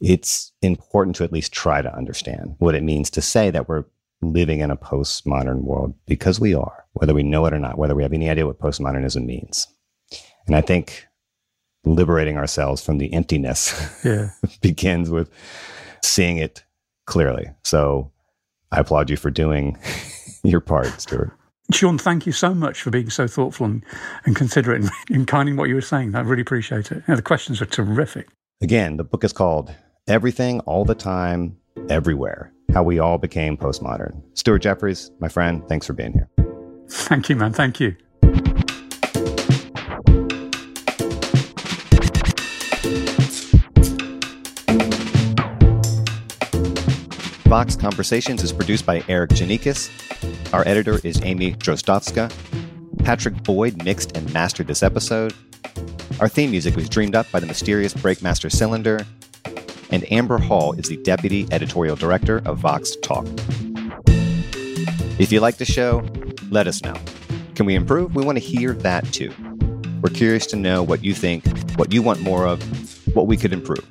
it's 0.00 0.52
important 0.62 1.16
to 1.16 1.24
at 1.24 1.32
least 1.32 1.52
try 1.52 1.82
to 1.82 1.94
understand 1.94 2.54
what 2.58 2.74
it 2.74 2.82
means 2.82 3.10
to 3.10 3.22
say 3.22 3.50
that 3.50 3.68
we're 3.68 3.84
living 4.20 4.60
in 4.60 4.70
a 4.70 4.76
postmodern 4.76 5.62
world 5.62 5.94
because 6.06 6.40
we 6.40 6.54
are, 6.54 6.84
whether 6.92 7.14
we 7.14 7.22
know 7.22 7.46
it 7.46 7.54
or 7.54 7.58
not, 7.58 7.78
whether 7.78 7.94
we 7.94 8.02
have 8.02 8.12
any 8.12 8.28
idea 8.28 8.46
what 8.46 8.58
postmodernism 8.58 9.24
means. 9.24 9.66
And 10.46 10.56
I 10.56 10.60
think 10.60 11.06
liberating 11.84 12.36
ourselves 12.36 12.84
from 12.84 12.98
the 12.98 13.12
emptiness 13.12 13.74
yeah. 14.04 14.30
begins 14.60 15.10
with 15.10 15.30
seeing 16.02 16.38
it 16.38 16.64
clearly. 17.06 17.50
So 17.64 18.12
I 18.72 18.80
applaud 18.80 19.10
you 19.10 19.16
for 19.16 19.30
doing 19.30 19.78
your 20.42 20.60
part, 20.60 21.00
Stuart. 21.00 21.32
Sean, 21.70 21.98
thank 21.98 22.24
you 22.24 22.32
so 22.32 22.54
much 22.54 22.80
for 22.80 22.90
being 22.90 23.10
so 23.10 23.26
thoughtful 23.26 23.66
and, 23.66 23.84
and 24.24 24.34
considerate 24.34 24.80
and, 24.80 24.90
and 25.10 25.26
kind 25.26 25.48
in 25.48 25.56
what 25.56 25.68
you 25.68 25.74
were 25.74 25.82
saying. 25.82 26.14
I 26.14 26.20
really 26.20 26.40
appreciate 26.40 26.90
it. 26.90 26.96
You 26.96 27.04
know, 27.08 27.16
the 27.16 27.22
questions 27.22 27.60
are 27.60 27.66
terrific. 27.66 28.28
Again, 28.62 28.96
the 28.96 29.04
book 29.04 29.22
is 29.22 29.34
called 29.34 29.74
Everything, 30.08 30.60
All 30.60 30.86
the 30.86 30.94
Time, 30.94 31.58
Everywhere 31.90 32.50
How 32.72 32.82
We 32.82 32.98
All 32.98 33.18
Became 33.18 33.58
Postmodern. 33.58 34.22
Stuart 34.32 34.60
Jeffries, 34.60 35.10
my 35.20 35.28
friend, 35.28 35.62
thanks 35.68 35.86
for 35.86 35.92
being 35.92 36.14
here. 36.14 36.30
Thank 36.88 37.28
you, 37.28 37.36
man. 37.36 37.52
Thank 37.52 37.78
you. 37.78 37.94
Vox 47.44 47.76
Conversations 47.76 48.42
is 48.42 48.50
produced 48.50 48.86
by 48.86 49.00
Erikk 49.00 49.28
Geannikis. 49.28 50.54
Our 50.54 50.66
editor 50.66 51.00
is 51.04 51.20
Amy 51.22 51.52
Drozdowska. 51.52 52.32
Patrick 53.04 53.42
Boyd 53.42 53.84
mixed 53.84 54.16
and 54.16 54.32
mastered 54.32 54.68
this 54.68 54.82
episode. 54.82 55.34
Our 56.18 56.28
theme 56.28 56.50
music 56.50 56.76
was 56.76 56.88
dreamed 56.88 57.14
up 57.14 57.30
by 57.30 57.40
the 57.40 57.46
mysterious 57.46 57.92
Breakmaster 57.92 58.50
Cylinder. 58.50 59.06
And 59.90 60.10
Amber 60.12 60.38
Hall 60.38 60.72
is 60.74 60.88
the 60.88 60.96
deputy 60.98 61.46
editorial 61.50 61.96
director 61.96 62.42
of 62.44 62.58
Vox 62.58 62.96
Talk. 62.96 63.26
If 65.18 65.32
you 65.32 65.40
like 65.40 65.56
the 65.56 65.64
show, 65.64 66.06
let 66.50 66.66
us 66.66 66.82
know. 66.82 66.94
Can 67.54 67.66
we 67.66 67.74
improve? 67.74 68.14
We 68.14 68.24
want 68.24 68.38
to 68.38 68.44
hear 68.44 68.72
that 68.74 69.04
too. 69.12 69.32
We're 70.00 70.10
curious 70.10 70.46
to 70.46 70.56
know 70.56 70.82
what 70.82 71.02
you 71.02 71.12
think, 71.14 71.44
what 71.76 71.92
you 71.92 72.02
want 72.02 72.20
more 72.20 72.46
of, 72.46 72.62
what 73.16 73.26
we 73.26 73.36
could 73.36 73.52
improve. 73.52 73.84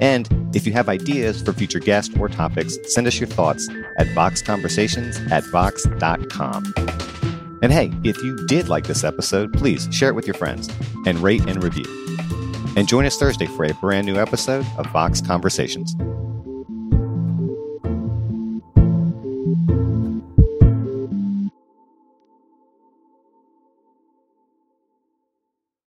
And 0.00 0.28
if 0.54 0.66
you 0.66 0.72
have 0.72 0.88
ideas 0.88 1.40
for 1.42 1.52
future 1.52 1.78
guests 1.78 2.14
or 2.18 2.28
topics, 2.28 2.76
send 2.92 3.06
us 3.06 3.18
your 3.20 3.28
thoughts 3.28 3.68
at 3.98 4.06
voxconversations 4.08 5.30
at 5.30 5.44
vox.com. 5.44 6.74
And 7.62 7.72
hey, 7.72 7.92
if 8.02 8.22
you 8.22 8.44
did 8.46 8.68
like 8.68 8.86
this 8.86 9.04
episode, 9.04 9.52
please 9.52 9.88
share 9.90 10.08
it 10.08 10.14
with 10.14 10.26
your 10.26 10.34
friends 10.34 10.68
and 11.06 11.18
rate 11.20 11.48
and 11.48 11.62
review. 11.62 11.84
And 12.76 12.88
join 12.88 13.04
us 13.04 13.16
Thursday 13.16 13.46
for 13.46 13.64
a 13.64 13.74
brand 13.74 14.06
new 14.06 14.16
episode 14.16 14.66
of 14.76 14.86
Vox 14.86 15.20
Conversations. 15.20 15.94